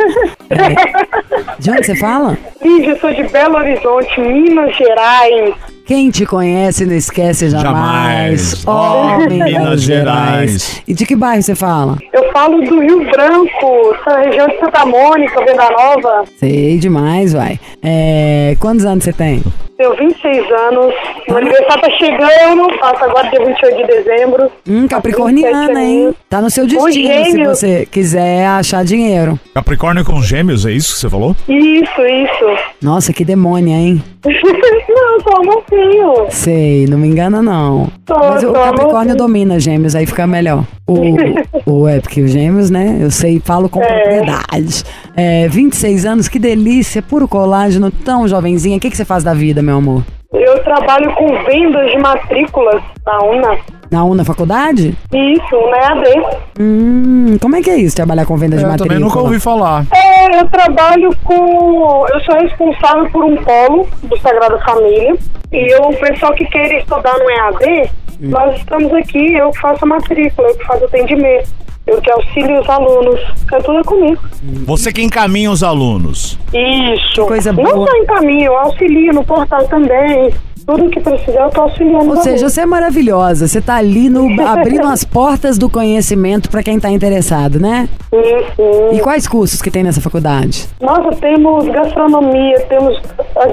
É. 0.51 1.05
De 1.59 1.71
onde 1.71 1.87
você 1.87 1.97
fala? 1.97 2.37
Lígia, 2.63 2.91
eu 2.91 2.99
sou 2.99 3.13
de 3.15 3.23
Belo 3.29 3.57
Horizonte, 3.57 4.21
Minas 4.21 4.77
Gerais. 4.77 5.55
Quem 5.87 6.11
te 6.11 6.25
conhece 6.25 6.87
não 6.87 6.95
esquece 6.95 7.51
jamais. 7.51 8.63
Jamais. 8.63 8.65
Oh, 8.67 9.29
Minas 9.29 9.83
Gerais. 9.83 10.83
E 10.89 10.95
de 10.95 11.05
que 11.05 11.15
bairro 11.15 11.43
você 11.43 11.55
fala? 11.55 11.99
Eu 12.11 12.33
falo 12.33 12.63
do 12.63 12.81
Rio 12.81 13.05
Branco, 13.11 13.95
essa 14.01 14.19
região 14.21 14.47
de 14.47 14.59
Santa 14.61 14.87
Mônica, 14.87 15.45
Venda 15.45 15.69
Nova. 15.71 16.25
Sei 16.39 16.79
demais, 16.79 17.35
vai. 17.35 17.61
É, 17.83 18.57
quantos 18.59 18.87
anos 18.87 19.05
você 19.05 19.13
tem? 19.13 19.43
Tenho 19.77 19.95
26 19.97 20.51
anos, 20.53 20.95
meu 21.29 21.37
aniversário 21.37 21.83
tá 21.83 21.91
chegando, 21.99 22.79
faço 22.79 23.05
agora 23.05 23.29
dia 23.29 23.45
28 23.45 23.77
de 23.77 23.87
dezembro. 23.89 24.51
Hum, 24.69 24.87
capricorniana, 24.87 25.67
27 25.67 25.79
hein? 25.81 26.15
Tá 26.31 26.41
no 26.41 26.49
seu 26.49 26.65
destino 26.65 27.25
se 27.25 27.45
você 27.45 27.87
quiser 27.87 28.47
achar 28.47 28.85
dinheiro. 28.85 29.39
Capricórnio 29.53 30.05
com 30.05 30.23
gêmeos, 30.23 30.65
é 30.65 30.71
isso 30.71 30.95
que 30.95 31.01
você 31.01 31.11
falou? 31.11 31.35
Isso, 31.49 32.01
isso. 32.07 32.63
Nossa, 32.81 33.13
que 33.13 33.25
demônia, 33.25 33.75
hein? 33.75 34.03
não, 34.89 35.21
sou 35.21 35.37
amorzinho. 35.37 36.27
Sei, 36.31 36.87
não 36.87 36.99
me 36.99 37.09
engana 37.09 37.43
não. 37.43 37.89
Tô, 38.07 38.19
Mas 38.19 38.43
o 38.43 38.53
Capricórnio 38.53 39.17
domina 39.17 39.61
gêmeos, 39.61 39.95
aí 39.95 40.07
fica 40.07 40.27
melhor. 40.27 40.65
O, 40.87 41.73
o, 41.73 41.89
é, 41.89 42.01
porque 42.01 42.23
os 42.23 42.31
gêmeos, 42.31 42.71
né? 42.71 42.99
Eu 43.01 43.11
sei, 43.11 43.41
falo 43.41 43.69
com 43.69 43.81
propriedade. 43.81 44.85
É, 45.17 45.47
26 45.49 46.07
anos, 46.07 46.29
que 46.29 46.39
delícia, 46.39 47.03
puro 47.03 47.29
colágeno, 47.29 47.91
tão 47.91 48.27
jovenzinha. 48.27 48.77
O 48.77 48.81
que, 48.81 48.91
que 48.91 48.97
você 48.97 49.05
faz 49.05 49.23
da 49.23 49.35
vida, 49.35 49.63
meu 49.63 49.77
amor? 49.77 50.03
Eu 50.33 50.63
trabalho 50.65 51.15
com 51.15 51.29
vendas 51.45 51.91
de 51.91 51.99
matrículas 51.99 52.83
na 53.07 53.23
UNA. 53.23 53.59
Na 53.95 54.03
UNA 54.03 54.25
Faculdade? 54.25 54.97
Isso, 55.13 55.71
na 55.71 55.77
EAD. 55.79 56.27
Hum, 56.59 57.39
como 57.41 57.55
é 57.55 57.63
que 57.63 57.71
é 57.71 57.77
isso, 57.77 57.95
trabalhar 57.95 58.27
com 58.27 58.37
venda 58.37 58.57
de 58.57 58.65
Eu 58.65 58.69
matrícula? 58.69 58.89
também 58.97 59.05
nunca 59.09 59.21
ouvi 59.21 59.39
falar. 59.39 59.87
É, 59.95 60.41
eu 60.41 60.49
trabalho 60.49 61.17
com. 61.23 62.05
Eu 62.13 62.21
sou 62.23 62.35
responsável 62.41 63.09
por 63.13 63.25
um 63.25 63.37
polo 63.37 63.87
do 64.03 64.19
Sagrada 64.19 64.59
Família. 64.65 65.15
E 65.53 65.73
eu, 65.77 65.83
o 65.83 65.97
pessoal 65.97 66.33
que 66.35 66.45
quer 66.47 66.73
estudar 66.81 67.15
no 67.17 67.31
EAD, 67.31 67.89
nós 68.19 68.57
estamos 68.57 68.93
aqui, 68.95 69.35
eu 69.37 69.53
que 69.53 69.61
faço 69.61 69.85
a 69.85 69.87
matrícula, 69.87 70.49
eu 70.49 70.57
que 70.59 70.65
faço 70.65 70.85
atendimento. 70.87 71.49
Eu 71.87 72.01
que 72.01 72.11
auxilio 72.11 72.61
os 72.63 72.69
alunos. 72.69 73.21
É 73.53 73.59
tudo 73.59 73.85
comigo. 73.85 74.21
Você 74.67 74.91
que 74.93 75.03
encaminha 75.03 75.51
os 75.53 75.63
alunos. 75.63 76.37
Isso. 76.53 77.21
Que 77.23 77.29
coisa 77.29 77.53
Não 77.53 77.63
boa. 77.63 77.87
só 77.89 77.97
em 77.97 78.07
caminho, 78.07 78.47
eu 78.47 78.59
auxilio 78.59 79.13
no 79.13 79.23
portal 79.25 79.69
também. 79.69 80.33
Tudo 80.67 80.89
que 80.89 80.99
precisar, 81.01 81.43
eu 81.45 81.51
tô 81.51 81.61
auxiliando. 81.63 82.09
Ou 82.11 82.17
seja, 82.17 82.49
você 82.49 82.63
é 82.63 82.67
maravilhosa. 82.67 83.47
Você 83.47 83.61
tá 83.61 83.77
ali 83.77 84.09
no, 84.09 84.25
abrindo 84.47 84.87
as 84.87 85.05
portas 85.05 85.59
do 85.59 85.69
conhecimento 85.69 86.49
pra 86.51 86.63
quem 86.63 86.81
tá 86.81 86.89
interessado, 86.91 87.61
né? 87.61 87.89
Sim, 88.11 88.47
sim. 88.57 88.97
E 88.97 89.01
quais 89.01 89.29
cursos 89.29 89.61
que 89.61 89.71
tem 89.71 89.83
nessa 89.83 90.01
faculdade? 90.01 90.67
Nossa, 90.81 91.11
temos 91.21 91.67
gastronomia, 91.69 92.61
temos 92.69 92.99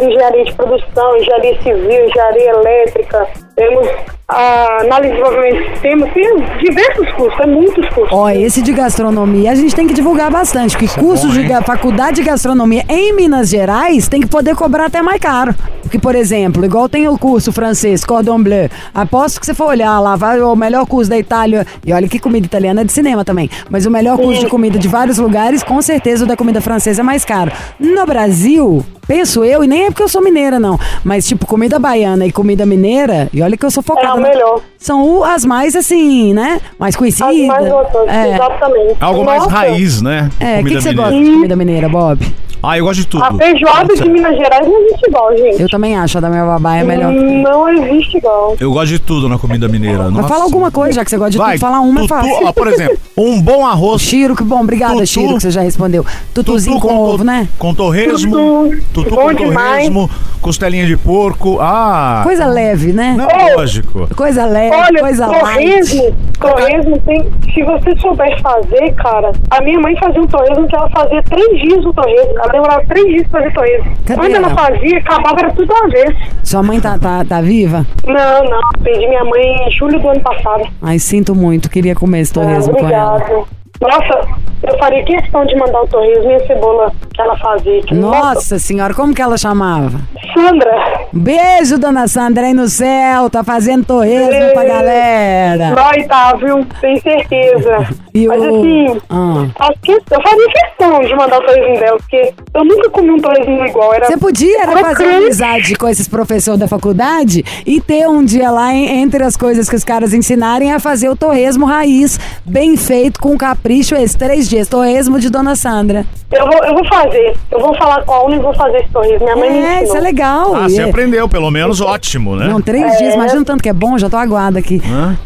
engenharia 0.02 0.46
de 0.46 0.54
produção, 0.54 1.18
engenharia 1.18 1.58
civil, 1.62 2.06
engenharia 2.08 2.52
elétrica, 2.52 3.28
temos 3.56 3.88
a 4.28 4.78
análise 4.82 5.14
de 5.14 5.18
desenvolvimento 5.22 5.64
de 5.64 5.70
sistemas, 5.74 6.14
tem 6.14 6.36
diversos 6.64 7.12
cursos, 7.14 7.38
tem 7.38 7.48
muitos 7.54 7.90
cursos. 7.90 8.10
Ó, 8.18 8.30
esse 8.30 8.62
de 8.62 8.72
gastronomia 8.72 9.52
a 9.52 9.56
gente 9.56 9.76
tem 9.76 9.86
que 9.88 9.94
divulgar 9.94 10.32
bastante, 10.32 10.78
porque 10.78 11.00
cursos 11.00 11.34
de 11.34 11.44
ga- 11.44 11.62
faculdade 11.62 12.18
de 12.18 12.24
gastronomia 12.24 12.84
em 12.88 13.14
Minas 13.14 13.50
Gerais 13.50 14.08
tem 14.08 14.22
que 14.22 14.28
poder 14.28 14.56
cobrar 14.56 14.86
até 14.86 15.02
mais 15.02 15.20
caro. 15.20 15.54
Porque, 15.92 16.00
por 16.00 16.16
exemplo, 16.16 16.64
igual 16.64 16.88
tem 16.88 17.06
o 17.10 17.18
curso 17.18 17.52
francês, 17.52 18.06
Cordon 18.06 18.42
Bleu, 18.42 18.70
aposto 18.96 19.42
que 19.42 19.46
você 19.46 19.54
for 19.54 19.66
olhar 19.68 20.00
lá, 20.00 20.16
vai 20.16 20.40
o 20.40 20.56
melhor 20.56 20.86
curso 20.86 21.10
da 21.10 21.18
Itália, 21.20 21.68
e 21.86 21.92
olha 21.92 22.08
que 22.08 22.18
comida 22.18 22.46
italiana 22.46 22.80
é 22.80 22.84
de 22.86 22.94
cinema 22.94 23.26
também, 23.26 23.50
mas 23.70 23.86
o 23.86 23.92
melhor 23.92 24.18
curso 24.18 24.40
de 24.40 24.48
comida 24.48 24.80
de 24.80 24.88
vários 24.88 25.18
lugares, 25.18 25.62
com 25.64 25.82
certeza 25.82 26.24
o 26.24 26.28
da 26.28 26.38
comida 26.38 26.62
francesa 26.62 27.02
é 27.02 27.04
mais 27.04 27.26
caro. 27.26 27.52
No 27.78 28.06
Brasil, 28.06 28.86
penso 29.06 29.44
eu, 29.44 29.66
e 29.66 29.68
nem 29.68 29.88
é 29.88 29.88
porque 29.88 30.02
eu 30.04 30.08
sou 30.08 30.24
mineira 30.24 30.62
não, 30.62 30.80
mas 31.04 31.28
tipo, 31.28 31.46
comida 31.46 31.78
baiana 31.78 32.26
e 32.26 32.32
comida 32.32 32.66
mineira, 32.66 33.28
e 33.34 33.42
olha 33.42 33.58
que 33.58 33.66
eu 33.66 33.70
sou 33.72 33.82
É 33.82 33.86
focada 33.86 34.14
a 34.14 34.16
na- 34.16 34.30
melhor. 34.30 34.62
são 34.78 35.26
as 35.26 35.44
mais 35.44 35.76
assim, 35.76 36.34
né? 36.34 36.62
Mais 36.80 36.96
conhecidas. 36.96 37.36
As 37.36 37.48
mais 37.48 37.68
votantes, 37.68 38.16
é. 38.16 38.34
exatamente. 38.36 38.96
Algo 39.02 39.26
mais 39.26 39.44
Nossa, 39.44 39.56
raiz, 39.58 40.02
né? 40.02 40.30
É, 40.40 40.44
o 40.46 40.48
que, 40.48 40.56
Comida 40.56 40.76
que 40.78 40.82
você 40.84 40.90
mineira. 40.92 41.10
gosta 41.12 41.26
de 41.26 41.32
comida 41.36 41.56
mineira, 41.58 41.90
Bob? 41.90 42.34
Ah, 42.64 42.78
eu 42.78 42.86
gosto 42.86 43.00
de 43.00 43.08
tudo. 43.08 43.24
A 43.24 43.34
feijoada 43.34 43.96
de 43.96 44.08
Minas 44.08 44.38
Gerais 44.38 44.68
não 44.68 44.82
existe 44.86 45.08
igual, 45.08 45.36
gente. 45.36 45.60
Eu 45.64 45.68
também 45.68 45.81
acho, 45.96 46.18
a 46.18 46.22
da 46.22 46.30
minha 46.30 46.46
babá 46.46 46.76
é 46.78 46.84
melhor. 46.84 47.12
Não 47.12 47.68
existe 47.70 48.18
igual. 48.18 48.56
Eu 48.60 48.72
gosto 48.72 48.88
de 48.88 49.00
tudo 49.00 49.28
na 49.28 49.38
comida 49.38 49.68
mineira. 49.68 50.04
Mas 50.04 50.14
Nossa. 50.14 50.28
fala 50.28 50.44
alguma 50.44 50.72
coisa, 50.72 50.94
já 50.94 51.04
que 51.04 51.10
você 51.10 51.18
gosta 51.18 51.32
de 51.32 51.38
Vai, 51.38 51.54
tudo, 51.58 51.62
fala 51.62 51.80
uma 51.82 52.02
tutu, 52.02 52.08
fácil. 52.10 52.46
ó, 52.48 52.52
por 52.54 52.68
exemplo, 52.68 52.98
um 53.18 53.42
bom 53.42 53.66
arroz 53.66 54.02
Chiro, 54.02 54.36
que 54.36 54.44
bom, 54.44 54.62
obrigada, 54.62 54.94
Tutu. 54.94 55.06
Chiro, 55.08 55.36
que 55.36 55.42
você 55.42 55.52
já 55.52 55.62
respondeu. 55.62 56.06
Tutuzinho 56.34 56.80
com, 56.80 56.88
to- 56.88 56.94
ovo, 56.94 57.24
né? 57.24 57.48
Com 57.58 57.74
torresmo, 57.74 58.70
Tutu. 58.94 59.04
tutu 59.06 59.16
Bom 59.16 59.22
com 59.28 59.34
demais. 59.34 59.86
torresmo, 59.88 60.10
costelinha 60.42 60.86
de 60.86 60.98
porco. 60.98 61.58
Ah, 61.60 62.22
Coisa 62.24 62.46
leve, 62.46 62.94
né? 62.94 63.16
não, 63.18 63.56
lógico. 63.58 64.08
Coisa 64.16 64.46
leve, 64.46 64.76
Olha, 64.76 65.00
coisa 65.02 65.28
light. 65.28 65.42
torresmo, 65.42 66.16
Torresmo 66.42 66.98
tem. 67.02 67.22
Se 67.54 67.62
você 67.64 67.96
souber 68.00 68.42
fazer, 68.42 68.94
cara, 68.96 69.32
a 69.52 69.62
minha 69.62 69.80
mãe 69.80 69.96
fazia 69.98 70.22
um 70.22 70.28
torresmo 70.28 70.68
que 70.68 70.76
ela 70.76 70.90
fazia 70.90 71.22
três 71.24 71.62
dias 71.62 71.86
o 71.86 71.94
torresmo. 71.94 72.32
Ela 72.36 72.48
demorava 72.52 72.84
três 72.88 73.06
dias 73.08 73.28
pra 73.28 73.42
fazer 73.42 73.54
torresmo. 73.54 73.92
Cadê 74.06 74.20
Quando 74.20 74.36
ela 74.36 74.48
ela? 74.50 74.56
fazia, 74.56 74.98
acabava 74.98 75.40
era 75.40 75.52
tudo 75.54 75.71
vez. 75.90 76.16
Sua 76.44 76.64
mãe 76.64 76.80
tá, 76.80 76.98
tá, 76.98 77.24
tá 77.24 77.42
viva? 77.42 77.86
Não, 78.06 78.44
não. 78.44 78.60
Perdi 78.84 79.08
minha 79.08 79.24
mãe 79.24 79.68
em 79.68 79.72
julho 79.72 80.00
do 80.00 80.10
ano 80.10 80.22
passado. 80.22 80.64
Ai, 80.82 81.00
sinto 81.00 81.36
muito. 81.36 81.70
Queria 81.70 81.96
comer 81.96 82.20
esse 82.22 82.34
torresmo 82.34 82.74
com 82.74 82.88
ela. 82.90 83.46
Nossa, 83.82 84.28
eu 84.64 84.78
faria 84.78 85.04
questão 85.04 85.44
de 85.46 85.56
mandar 85.56 85.82
o 85.82 85.88
torresmo 85.88 86.30
e 86.32 86.36
a 86.36 86.48
cebola 86.48 86.92
que 87.14 87.22
ela 87.22 87.36
fazia. 87.38 87.82
Que, 87.82 87.94
Nossa 87.96 88.60
senhora, 88.60 88.94
como 88.94 89.14
que 89.14 89.22
ela 89.22 89.38
chamava? 89.38 90.00
Sandra, 90.34 91.02
Beijo, 91.12 91.78
dona 91.78 92.08
Sandra, 92.08 92.46
aí 92.46 92.54
no 92.54 92.68
céu. 92.68 93.30
Tá 93.30 93.44
fazendo 93.44 93.84
torresmo 93.86 94.54
pra 94.54 94.64
galera. 94.64 95.72
nós 95.72 96.08
tá, 96.08 96.34
viu? 96.36 96.66
Tenho 96.80 97.02
certeza. 97.02 97.88
E 98.14 98.28
Mas 98.28 98.42
o- 98.42 98.60
assim, 98.60 99.02
Ah. 99.10 99.70
que 99.82 99.94
eu 99.94 100.22
faria 100.22 100.48
questão 100.50 101.00
de 101.00 101.16
mandar 101.16 101.38
o 101.40 101.46
torresmo 101.46 101.80
dela, 101.80 101.98
porque 101.98 102.34
eu 102.54 102.66
nunca 102.66 102.90
comi 102.90 103.10
um 103.10 103.18
torresmo 103.18 103.66
igual. 103.66 103.94
Era 103.94 104.06
Você 104.08 104.18
podia 104.18 104.64
era 104.64 104.72
fazer 104.74 104.96
crocante. 104.96 105.16
amizade 105.16 105.76
com 105.76 105.88
esses 105.88 106.10
professores 106.10 106.60
da 106.60 106.68
faculdade 106.68 107.42
e 107.66 107.80
ter 107.80 108.10
um 108.10 108.22
dia 108.26 108.52
lá, 108.52 108.74
entre 108.76 109.24
as 109.24 109.38
coisas 109.38 109.70
que 109.70 109.78
os 109.78 109.86
caras 109.86 110.14
ensinarem, 110.14 110.74
a 110.74 110.80
fazer 110.82 111.08
o 111.08 111.16
torresmo 111.16 111.66
raiz, 111.66 112.20
bem 112.46 112.76
feito, 112.76 113.18
com 113.22 113.38
capricho, 113.38 113.71
esses 113.80 114.16
três 114.16 114.50
dias. 114.50 114.68
Torresmo 114.68 115.20
de 115.20 115.30
Dona 115.30 115.56
Sandra. 115.56 116.06
Eu 116.32 116.46
vou, 116.46 116.64
eu 116.64 116.74
vou 116.74 116.86
fazer. 116.86 117.34
Eu 117.52 117.60
vou 117.60 117.76
falar 117.76 118.04
com 118.04 118.14
a 118.14 118.26
Uni 118.26 118.36
e 118.36 118.40
vou 118.40 118.54
fazer 118.54 118.78
esse 118.78 118.90
torresmo. 118.90 119.24
Minha 119.26 119.36
mãe 119.36 119.52
me 119.52 119.58
É, 119.58 119.62
ensinou. 119.76 119.84
isso 119.84 119.98
é 119.98 120.00
legal. 120.00 120.56
Ah, 120.56 120.66
E 120.68 120.72
você 120.72 120.82
é- 120.82 120.90
aprendeu, 120.90 121.28
pelo 121.28 121.52
menos 121.52 121.82
ótimo, 121.82 122.36
né? 122.36 122.48
Não, 122.48 122.62
três 122.62 122.98
dias, 122.98 123.14
imagina 123.16 123.42
o 123.42 123.46
tanto 123.46 123.62
que 123.62 123.70
é 123.70 123.74
bom, 123.74 123.98
já 123.98 124.10
tô 124.10 124.18
aguada 124.18 124.60
aqui. 124.60 124.82
Hã? 124.90 125.18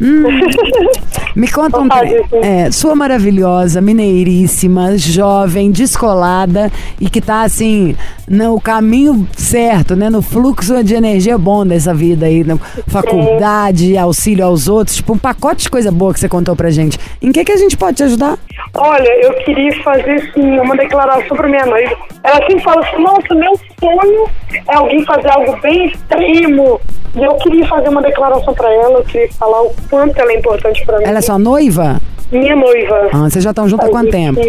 Me 1.36 1.48
conta 1.50 1.78
um 1.80 1.86
fazer, 1.86 2.24
sim. 2.30 2.38
É, 2.42 2.70
sua 2.70 2.94
maravilhosa, 2.94 3.80
mineiríssima, 3.80 4.96
jovem, 4.96 5.70
descolada 5.70 6.72
e 6.98 7.10
que 7.10 7.20
tá 7.20 7.42
assim, 7.42 7.94
no 8.26 8.58
caminho 8.58 9.28
certo, 9.36 9.94
né? 9.94 10.08
No 10.08 10.22
fluxo 10.22 10.82
de 10.82 10.94
energia 10.94 11.36
bom 11.36 11.66
dessa 11.66 11.92
vida 11.92 12.24
aí, 12.24 12.42
na 12.42 12.56
faculdade, 12.86 13.98
auxílio 13.98 14.46
aos 14.46 14.66
outros, 14.66 14.96
tipo 14.96 15.12
um 15.12 15.18
pacote 15.18 15.64
de 15.64 15.70
coisa 15.70 15.92
boa 15.92 16.14
que 16.14 16.20
você 16.20 16.28
contou 16.28 16.56
pra 16.56 16.70
gente. 16.70 16.98
Em 17.20 17.30
que 17.30 17.44
que 17.44 17.52
a 17.52 17.56
gente 17.58 17.76
pode 17.76 17.98
te 17.98 18.02
ajudar? 18.04 18.35
Olha, 18.74 19.08
eu 19.24 19.32
queria 19.44 19.72
fazer 19.82 20.12
assim, 20.12 20.58
uma 20.58 20.76
declaração 20.76 21.36
pra 21.36 21.48
minha 21.48 21.66
noiva. 21.66 21.96
Ela 22.22 22.36
sempre 22.46 22.60
fala 22.60 22.86
assim, 22.86 23.02
nossa, 23.02 23.34
meu 23.34 23.58
sonho 23.80 24.28
é 24.68 24.74
alguém 24.74 25.04
fazer 25.04 25.30
algo 25.30 25.56
bem 25.60 25.86
extremo. 25.86 26.80
E 27.14 27.24
eu 27.24 27.34
queria 27.36 27.66
fazer 27.66 27.88
uma 27.88 28.02
declaração 28.02 28.52
pra 28.52 28.70
ela, 28.72 28.98
eu 28.98 29.04
queria 29.04 29.32
falar 29.32 29.62
o 29.62 29.74
quanto 29.88 30.18
ela 30.20 30.32
é 30.32 30.36
importante 30.36 30.84
pra 30.84 30.98
mim. 30.98 31.04
Ela 31.04 31.18
é 31.18 31.22
sua 31.22 31.38
noiva? 31.38 32.00
Minha 32.32 32.56
noiva. 32.56 33.08
Ah, 33.12 33.18
vocês 33.30 33.42
já 33.44 33.50
estão 33.50 33.68
juntos 33.68 33.86
há 33.86 33.90
quanto 33.90 34.10
tempo? 34.10 34.40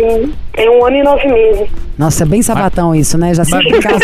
Tem 0.54 0.70
um 0.70 0.84
ano 0.86 0.96
e 0.96 1.04
nove 1.04 1.28
meses. 1.28 1.70
Nossa, 1.98 2.24
é 2.24 2.26
bem 2.28 2.42
sapatão 2.44 2.94
isso, 2.96 3.18
né? 3.18 3.34
Já 3.34 3.44
sempre 3.44 3.80
casa, 3.80 4.00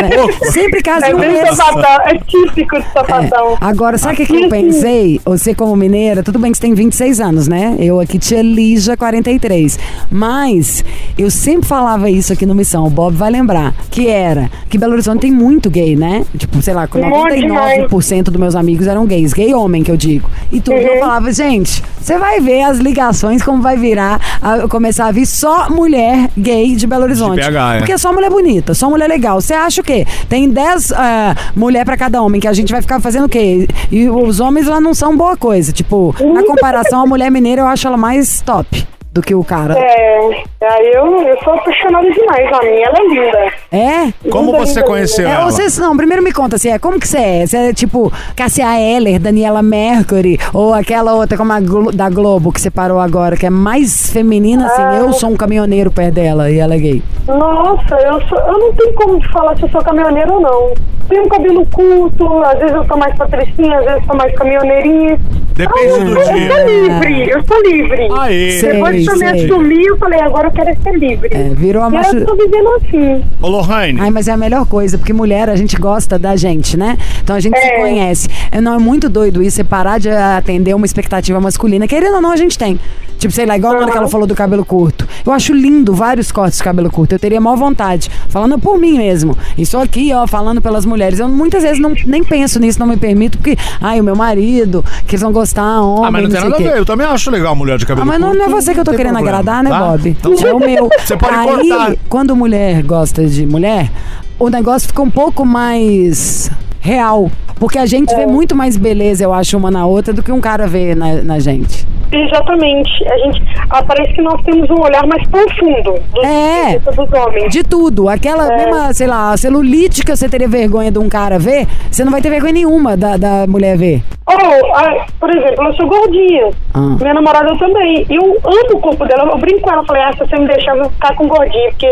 sempre 0.52 0.82
casa 0.82 1.08
É 1.08 1.12
em 1.12 1.14
um 1.16 1.20
bem 1.20 1.32
mês. 1.34 1.56
sapatão, 1.56 2.06
é 2.08 2.18
típico 2.20 2.80
de 2.80 2.92
sapatão. 2.92 3.58
Agora, 3.62 3.98
sabe 4.00 4.14
o 4.14 4.18
que, 4.18 4.26
que 4.26 4.36
E 4.36 4.44
eu 4.44 4.50
pensei? 4.50 5.22
Você 5.26 5.54
como 5.54 5.76
mineira, 5.76 6.24
tudo 6.24 6.40
bem 6.40 6.52
que 6.52 6.58
você 6.58 6.62
tem 6.64 6.74
26 6.74 7.20
anos, 7.20 7.48
né? 7.48 7.76
Eu 7.80 8.00
aqui, 8.00 8.18
tia 8.18 8.42
Lígia, 8.42 8.96
43. 8.98 9.78
Mas 10.10 10.84
eu 11.18 11.30
sempre 11.32 11.68
falava 11.68 12.10
isso 12.10 12.32
aqui 12.34 12.46
no 12.46 12.56
Missão, 12.56 12.86
o 12.86 12.90
Bob 12.90 13.16
vai 13.16 13.30
lembrar, 13.32 13.74
que 13.92 14.08
era 14.08 14.50
que 14.70 14.78
Belo 14.78 14.94
Horizonte 14.94 15.22
tem 15.22 15.32
muito 15.32 15.70
gay, 15.70 15.96
né? 15.96 16.24
Tipo, 16.38 16.62
sei 16.62 16.74
lá, 16.74 16.88
com 16.88 17.00
Um 17.00 17.10
monte 17.10 17.42
99% 17.42 18.24
dos 18.26 18.38
meus 18.40 18.56
amigos 18.56 18.88
eram 18.88 19.06
gays, 19.06 19.34
gay 19.34 19.54
homem 19.54 19.84
que 19.84 19.92
eu 19.92 19.98
digo. 19.98 20.30
E 20.52 20.60
tudo 20.62 20.76
Uhum. 20.78 20.82
eu 20.82 21.00
falava, 21.00 21.32
gente, 21.32 21.84
você 22.00 22.18
vai 22.18 22.40
ver 22.40 22.62
as 22.64 22.78
ligações 22.80 23.42
como 23.44 23.62
vai 23.64 23.76
virar, 23.78 24.20
a- 24.42 24.68
começar 24.68 25.08
a 25.08 25.12
vir 25.12 25.26
só 25.26 25.70
mulher 25.70 26.30
gay 26.38 26.76
de 26.76 26.86
Belo 26.86 27.04
Horizonte. 27.04 27.40
BH, 27.40 27.76
é. 27.76 27.78
Porque 27.80 27.92
é 27.94 27.98
só 27.98 28.14
mulher 28.14 28.30
bonita, 28.30 28.74
só 28.76 28.90
mulher 28.90 29.08
legal. 29.08 29.42
Você 29.42 29.54
acha 29.54 29.82
o 29.82 29.84
quê? 29.84 30.06
Tem 30.30 30.48
10 30.50 30.92
ah, 30.92 31.36
mulher 31.56 31.86
pra 31.86 31.98
cada 31.98 32.22
homem, 32.22 32.40
que 32.40 32.48
a 32.48 32.54
gente 32.54 32.72
vai 32.72 32.82
ficar 32.82 33.00
fazendo 33.00 33.26
o 33.26 33.30
quê? 33.30 33.68
E 33.92 34.08
os 34.10 34.40
homens 34.40 34.68
lá 34.68 34.80
não 34.80 34.94
são 34.94 35.18
boa 35.18 35.36
coisa. 35.36 35.72
Tipo, 35.72 36.14
na 36.34 36.44
comparação, 36.46 37.02
a 37.02 37.06
mulher 37.08 37.32
mineira 37.32 37.62
eu 37.62 37.68
acho 37.68 37.88
ela 37.88 37.98
mais 37.98 38.42
top 38.42 38.86
do 39.14 39.22
que 39.22 39.36
o 39.36 39.44
cara. 39.44 39.78
É, 39.78 40.44
aí 40.64 40.92
eu, 40.96 41.22
eu 41.22 41.38
sou 41.44 41.54
apaixonada 41.54 42.10
demais. 42.12 42.52
A 42.52 42.60
minha, 42.64 42.86
ela 42.88 42.98
é 42.98 43.08
linda. 43.08 43.54
É? 43.72 44.30
Como 44.32 44.52
Linda, 44.52 44.66
você 44.66 44.74
linda, 44.80 44.84
conheceu 44.88 45.26
linda. 45.26 45.38
É, 45.38 45.42
ela? 45.42 45.52
vocês, 45.52 45.78
não, 45.78 45.96
primeiro 45.96 46.24
me 46.24 46.32
conta 46.34 46.56
assim, 46.56 46.70
é, 46.72 46.80
como 46.80 47.00
que 47.00 47.08
você 47.08 47.18
é? 47.18 47.46
Você 47.46 47.58
é 47.58 47.74
tipo 47.74 48.12
Cassia 48.36 48.80
Eller, 48.80 49.20
Daniela 49.20 49.62
Mercury, 49.62 50.40
ou 50.54 50.74
aquela 50.74 51.14
outra 51.14 51.38
como 51.38 51.54
a 51.54 51.60
Glo- 51.60 51.92
da 51.92 52.10
Globo 52.10 52.52
que 52.52 52.60
você 52.60 52.72
parou 52.72 53.00
agora, 53.00 53.38
que 53.38 53.46
é 53.46 53.50
mais 53.52 54.10
feminina, 54.12 54.66
assim, 54.66 54.82
Ah. 54.82 54.96
eu 55.00 55.14
sou 55.14 55.30
um 55.30 55.36
caminhoneiro 55.38 55.92
perto 55.92 56.16
dela 56.16 56.50
e 56.50 56.58
ela 56.58 56.74
é 56.74 56.78
gay. 56.80 57.04
Nossa, 57.28 57.96
eu, 57.96 58.20
sou, 58.28 58.38
eu 58.40 58.58
não 58.58 58.74
tenho 58.74 58.94
como 58.96 59.20
te 59.20 59.32
falar 59.32 59.56
se 59.58 59.64
eu 59.64 59.70
sou 59.70 59.82
caminhoneira 59.84 60.34
ou 60.34 60.42
não. 60.42 60.74
Tenho 61.08 61.24
um 61.26 61.30
cabelo 61.30 61.66
curto, 61.68 62.42
às 62.44 62.58
vezes 62.60 62.74
eu 62.76 62.86
sou 62.86 62.98
mais 62.98 63.16
patricinha, 63.18 63.78
às 63.78 63.86
vezes 63.86 64.00
eu 64.02 64.06
sou 64.08 64.16
mais 64.16 64.34
caminhoneirinha. 64.36 65.20
Depende 65.56 65.94
Ah, 65.94 66.04
do 66.04 66.12
eu, 66.12 66.18
eu 66.18 66.34
dia. 66.34 66.50
sou 66.50 66.66
livre, 66.66 67.30
eu 67.30 67.44
sou 67.44 67.62
livre. 67.62 68.08
Aí. 68.20 68.52
Sei, 68.54 68.72
Depois 68.74 69.03
assumi, 69.10 69.86
eu 69.86 69.98
falei, 69.98 70.20
agora 70.20 70.48
eu 70.48 70.52
quero 70.52 70.82
ser 70.82 70.98
livre. 70.98 71.30
É, 71.32 71.50
virou 71.54 71.84
a 71.84 71.88
e 71.90 71.92
macho... 71.92 72.16
eu 72.18 72.26
tô 72.26 72.36
vivendo 72.36 72.70
assim. 72.76 73.24
Ô, 73.42 73.48
Lohane, 73.48 74.00
Ai, 74.00 74.10
mas 74.10 74.28
é 74.28 74.32
a 74.32 74.38
melhor 74.38 74.66
coisa, 74.66 74.98
porque 74.98 75.14
mulher, 75.14 75.50
a 75.50 75.56
gente 75.56 75.76
gosta 75.78 76.18
da 76.20 76.36
gente, 76.36 76.78
né? 76.78 76.98
Então 77.24 77.36
a 77.36 77.40
gente 77.40 77.58
se 77.58 77.66
É. 77.66 77.80
conhece. 77.80 78.28
É, 78.52 78.62
Não 78.62 78.76
é 78.76 78.78
muito 78.78 79.10
doido 79.10 79.42
isso, 79.42 79.58
você 79.58 79.64
parar 79.64 80.00
de 80.00 80.10
atender 80.10 80.74
uma 80.74 80.86
expectativa 80.86 81.40
masculina. 81.40 81.88
Querendo 81.88 82.16
ou 82.16 82.22
não, 82.22 82.32
a 82.32 82.38
gente 82.38 82.58
tem. 82.58 82.80
Tipo, 83.24 83.34
sei 83.34 83.46
lá, 83.46 83.56
igual 83.56 83.72
na 83.72 83.80
hora 83.84 83.92
que 83.92 83.98
ela 83.98 84.10
falou 84.10 84.28
do 84.28 84.36
cabelo 84.36 84.66
curto. 84.66 85.08
Eu 85.26 85.32
acho 85.32 85.54
lindo 85.54 85.94
vários 85.94 86.30
cortes 86.30 86.58
de 86.58 86.64
cabelo 86.66 86.92
curto. 86.92 87.14
Eu 87.14 87.20
teria 87.20 87.40
maior 87.40 87.56
vontade. 87.56 88.12
Falando 88.28 88.60
por 88.60 88.78
mim 88.78 88.98
mesmo. 88.98 89.38
Isso 89.58 89.78
aqui, 89.78 90.12
ó, 90.14 90.28
falando 90.28 90.62
pelas 90.62 90.86
mulheres. 90.86 91.20
Eu 91.20 91.30
muitas 91.30 91.64
vezes 91.64 91.80
não, 91.80 91.94
nem 92.06 92.22
penso 92.22 92.60
nisso, 92.60 92.78
não 92.82 92.86
me 92.86 92.98
permito, 92.98 93.38
porque, 93.38 93.56
ai, 93.80 94.02
o 94.02 94.04
meu 94.04 94.14
marido, 94.14 94.84
que 95.08 95.16
eles 95.16 95.22
vão 95.22 95.32
gostar, 95.32 95.80
homem, 95.82 96.06
ah, 96.06 96.12
mas 96.12 96.24
não 96.24 96.30
tem 96.32 96.42
nada 96.42 96.56
a 96.56 96.60
ver. 96.60 96.78
Eu 96.78 96.86
também 96.86 97.08
acho 97.08 97.32
legal 97.32 97.56
mulher 97.56 97.78
de 97.78 97.86
Ah, 97.86 97.88
cabelo 97.88 98.06
mas 98.08 98.20
não, 98.20 98.28
curto. 98.32 98.40
não 98.42 98.46
é 98.46 98.62
você 98.62 98.74
que 98.74 98.80
eu 98.82 98.84
tô 98.84 98.92
querendo 98.92 99.14
problema, 99.14 99.38
agradar, 99.40 99.64
né, 99.64 99.70
tá? 99.70 99.80
Bob? 99.80 100.10
Então, 100.10 100.34
é 100.46 100.54
o 100.54 100.60
meu. 100.60 100.90
Você 101.02 101.16
pode 101.16 101.34
Aí, 101.34 101.48
cortar. 101.70 101.96
quando 102.10 102.36
mulher 102.36 102.84
gosta 102.84 103.26
de 103.26 103.46
mulher, 103.46 103.90
o 104.38 104.50
negócio 104.50 104.90
fica 104.90 105.02
um 105.02 105.10
pouco 105.10 105.46
mais 105.46 106.52
real. 106.82 107.32
Porque 107.56 107.78
a 107.78 107.86
gente 107.86 108.14
É. 108.14 108.18
vê 108.18 108.26
muito 108.26 108.54
mais 108.54 108.76
beleza, 108.76 109.24
eu 109.24 109.34
acho, 109.34 109.56
uma 109.58 109.72
na 109.72 109.86
outra 109.86 110.12
do 110.14 110.22
que 110.22 110.32
um 110.34 110.42
cara 110.42 110.68
vê 110.68 110.94
na, 110.94 111.22
na 111.22 111.40
gente. 111.40 111.88
Exatamente. 112.12 112.92
A 113.12 113.18
gente, 113.20 113.44
ah, 113.70 113.84
parece 113.84 114.14
que 114.14 114.22
nós 114.22 114.42
temos 114.44 114.70
um 114.70 114.82
olhar 114.82 115.06
mais 115.08 115.26
profundo 115.30 115.94
dos, 116.14 116.24
É. 116.24 116.80
dos 116.80 117.14
homens. 117.14 117.52
De 117.52 117.64
tudo. 117.64 118.10
Aquela 118.10 118.52
É. 118.52 118.58
mesma, 118.58 118.94
sei 118.94 119.08
lá, 119.08 119.36
celulite 119.38 120.04
que 120.04 120.16
você 120.16 120.28
teria 120.30 120.48
vergonha 120.48 120.92
de 120.92 121.00
um 121.00 121.10
cara 121.10 121.40
ver, 121.40 121.68
você 121.90 122.04
não 122.04 122.12
vai 122.12 122.22
ter 122.22 122.30
vergonha 122.30 122.54
nenhuma 122.54 122.96
da, 122.98 123.18
da 123.18 123.48
mulher 123.48 123.78
ver. 123.78 124.04
Oh, 124.26 124.76
ah, 124.76 125.06
por 125.20 125.30
exemplo, 125.30 125.66
eu 125.66 125.74
sou 125.74 125.88
gordinha. 125.88 126.50
Ah. 126.74 126.96
Minha 127.00 127.14
namorada 127.16 127.58
também. 127.58 128.06
Eu 128.10 128.22
amo 128.44 128.78
o 128.78 128.80
corpo 128.80 129.06
dela. 129.06 129.30
Eu 129.32 129.38
brinco 129.38 129.62
com 129.62 129.72
ela. 129.72 129.84
Falei, 129.86 130.02
ah, 130.04 130.14
se 130.14 130.20
você 130.20 130.38
me 130.40 130.48
deixar, 130.48 130.76
eu 130.78 130.84
vou 130.84 130.92
ficar 130.92 131.14
com 131.16 131.28
gordinha. 131.28 131.70
Porque 131.72 131.86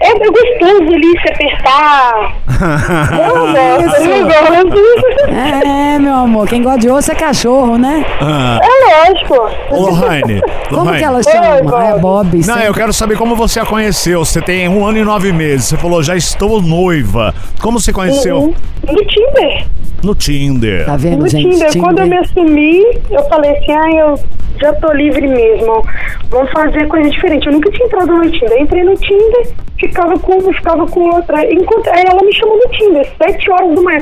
é, 0.00 0.08
é 0.10 0.14
gostoso 0.14 0.82
ali 0.92 1.20
se 1.20 1.32
apertar. 1.32 2.32
eu 3.24 3.34
gosto, 3.34 4.06
eu 4.16 4.62
gosto. 4.66 5.66
É, 5.66 5.98
meu 5.98 6.14
amor, 6.14 6.48
quem 6.48 6.62
gosta 6.62 6.80
de 6.80 6.90
osso 6.90 7.12
é 7.12 7.14
cachorro, 7.14 7.78
né? 7.78 8.04
Ah, 8.20 8.58
É 8.62 9.10
lógico. 9.10 9.48
Ô, 9.70 9.86
Lohane, 9.86 10.40
Como 10.68 10.80
Lohane. 10.82 10.98
que 10.98 11.04
ela 11.04 11.16
Oi, 11.18 11.22
chama? 11.24 11.78
Ah, 11.78 11.86
é 11.86 11.98
Bob. 11.98 12.36
Não, 12.36 12.42
sempre. 12.42 12.66
eu 12.66 12.74
quero 12.74 12.92
saber 12.92 13.16
como 13.16 13.34
você 13.36 13.60
a 13.60 13.66
conheceu. 13.66 14.24
Você 14.24 14.40
tem 14.40 14.68
um 14.68 14.84
ano 14.84 14.98
e 14.98 15.04
nove 15.04 15.32
meses. 15.32 15.66
Você 15.66 15.76
falou, 15.76 16.02
já 16.02 16.16
estou 16.16 16.60
noiva. 16.62 17.34
Como 17.60 17.80
você 17.80 17.92
conheceu? 17.92 18.38
Uhum. 18.38 18.54
No 18.86 19.04
Tinder. 19.06 19.66
No 20.02 20.14
Tinder. 20.14 20.84
Tá 20.86 20.96
vendo, 20.96 21.22
No 21.22 21.28
gente? 21.28 21.50
Tinder. 21.50 21.78
Quando 21.78 21.98
eu 22.00 22.06
me 22.06 22.16
assumi, 22.18 22.82
eu 23.10 23.22
falei 23.28 23.50
assim, 23.56 23.72
ah, 23.72 23.90
eu 23.90 24.20
já 24.60 24.72
tô 24.74 24.92
livre 24.92 25.26
mesmo. 25.26 25.82
Vamos 26.30 26.50
fazer 26.52 26.86
coisa 26.86 27.10
diferente. 27.10 27.46
Eu 27.46 27.52
nunca 27.54 27.70
tinha 27.70 27.86
entrado 27.86 28.12
no 28.12 28.30
Tinder. 28.30 28.60
Entrei 28.60 28.84
no 28.84 28.94
Tinder, 28.96 29.48
ficava 29.78 30.18
com 30.18 30.38
uma, 30.38 30.52
ficava 30.52 30.86
com 30.86 31.00
outra. 31.10 31.44
Enquanto, 31.52 31.88
aí 31.88 32.04
ela 32.06 32.22
me 32.22 32.32
chamou 32.34 32.56
no 32.56 32.70
Tinder, 32.72 33.08
sete 33.18 33.50
horas 33.50 33.74
da 33.74 33.82
manhã. 33.82 34.00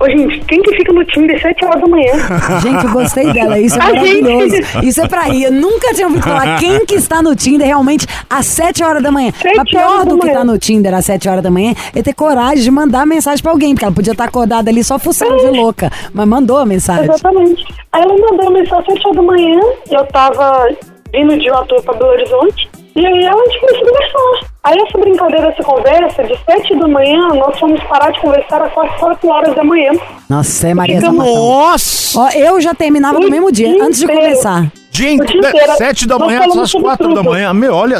Ô, 0.00 0.04
gente, 0.10 0.40
quem 0.46 0.62
que 0.62 0.76
fica 0.76 0.92
no 0.92 1.04
Tinder 1.04 1.40
sete 1.40 1.64
horas 1.64 1.80
da 1.80 1.86
manhã? 1.88 2.12
Gente, 2.60 2.84
eu 2.84 2.90
gostei 2.92 3.32
dela. 3.32 3.58
Isso 3.58 3.78
é 3.78 3.82
A 3.82 3.94
gente- 3.94 4.22
maravilhoso. 4.22 4.56
Isso 4.86 5.00
é 5.00 5.08
pra 5.08 5.28
ir. 5.28 5.44
Eu 5.44 5.52
nunca 5.52 5.94
tinha 5.94 6.06
ouvido 6.08 6.22
falar 6.24 6.58
quem 6.60 6.84
que 6.86 6.94
está 6.94 7.22
no 7.22 7.34
Tinder 7.36 7.66
realmente 7.66 8.06
às 8.28 8.46
7 8.46 8.82
horas 8.82 9.02
da 9.02 9.10
manhã. 9.12 9.32
Mas 9.56 9.70
pior 9.70 10.04
do 10.04 10.18
que 10.18 10.26
estar 10.26 10.44
no 10.44 10.58
Tinder 10.58 10.94
às 10.94 11.04
7 11.04 11.28
horas 11.28 11.42
da 11.42 11.50
manhã 11.50 11.74
é 11.94 12.02
ter 12.02 12.14
coragem 12.14 12.62
de 12.64 12.70
mandar 12.70 13.06
mensagem 13.06 13.42
pra 13.42 13.52
alguém, 13.52 13.74
porque 13.74 13.84
ela 13.84 13.94
podia 13.94 14.12
estar 14.12 14.24
acordada 14.24 14.70
ali 14.70 14.82
só 14.82 14.98
fuçando 14.98 15.36
de 15.36 15.56
louca. 15.58 15.90
Mas 16.12 16.26
mandou 16.26 16.58
a 16.58 16.66
mensagem. 16.66 17.04
Exatamente. 17.04 17.64
Aí 17.92 18.02
ela 18.02 18.14
mandou 18.14 18.42
uma 18.48 18.58
mensagem 18.58 18.78
às 18.80 18.86
sete 18.86 19.06
horas 19.06 19.16
da 19.16 19.22
manhã, 19.22 19.60
eu 19.90 20.04
tava 20.06 20.68
vindo 21.12 21.38
de 21.38 21.50
uma 21.50 21.64
tour 21.66 21.82
pra 21.82 21.94
Belo 21.94 22.10
Horizonte, 22.10 22.70
e 22.94 23.06
aí 23.06 23.24
ela 23.24 23.40
a 23.40 23.44
gente 23.46 23.60
começou 23.60 23.82
a 23.82 23.90
conversar. 23.90 24.52
Aí 24.64 24.78
essa 24.78 24.98
brincadeira, 24.98 25.48
essa 25.48 25.62
conversa, 25.62 26.22
de 26.24 26.38
sete 26.44 26.76
da 26.76 26.86
manhã, 26.86 27.28
nós 27.28 27.58
fomos 27.58 27.82
parar 27.84 28.10
de 28.12 28.20
conversar 28.20 28.62
às 28.62 28.72
quase 28.72 28.96
quatro 28.98 29.28
horas 29.28 29.54
da 29.54 29.64
manhã. 29.64 29.92
Nossa, 30.28 30.68
é 30.68 30.74
Maria 30.74 31.00
Ficamos-. 31.00 31.24
Nossa! 31.24 32.20
Ó, 32.20 32.28
eu 32.30 32.60
já 32.60 32.74
terminava 32.74 33.18
no 33.18 33.28
mesmo 33.28 33.50
dia, 33.50 33.68
dia 33.68 33.84
antes 33.84 33.98
de 33.98 34.04
inteiro. 34.04 34.22
começar. 34.22 34.70
Dia 34.92 35.10
inteiro. 35.10 35.46
sete 35.78 36.06
da 36.06 36.18
manhã 36.18 36.42
às 36.44 36.72
quatro 36.72 37.08
tudo. 37.08 37.14
da 37.14 37.22
manhã. 37.22 37.54
Meu, 37.54 37.74
olha, 37.74 37.96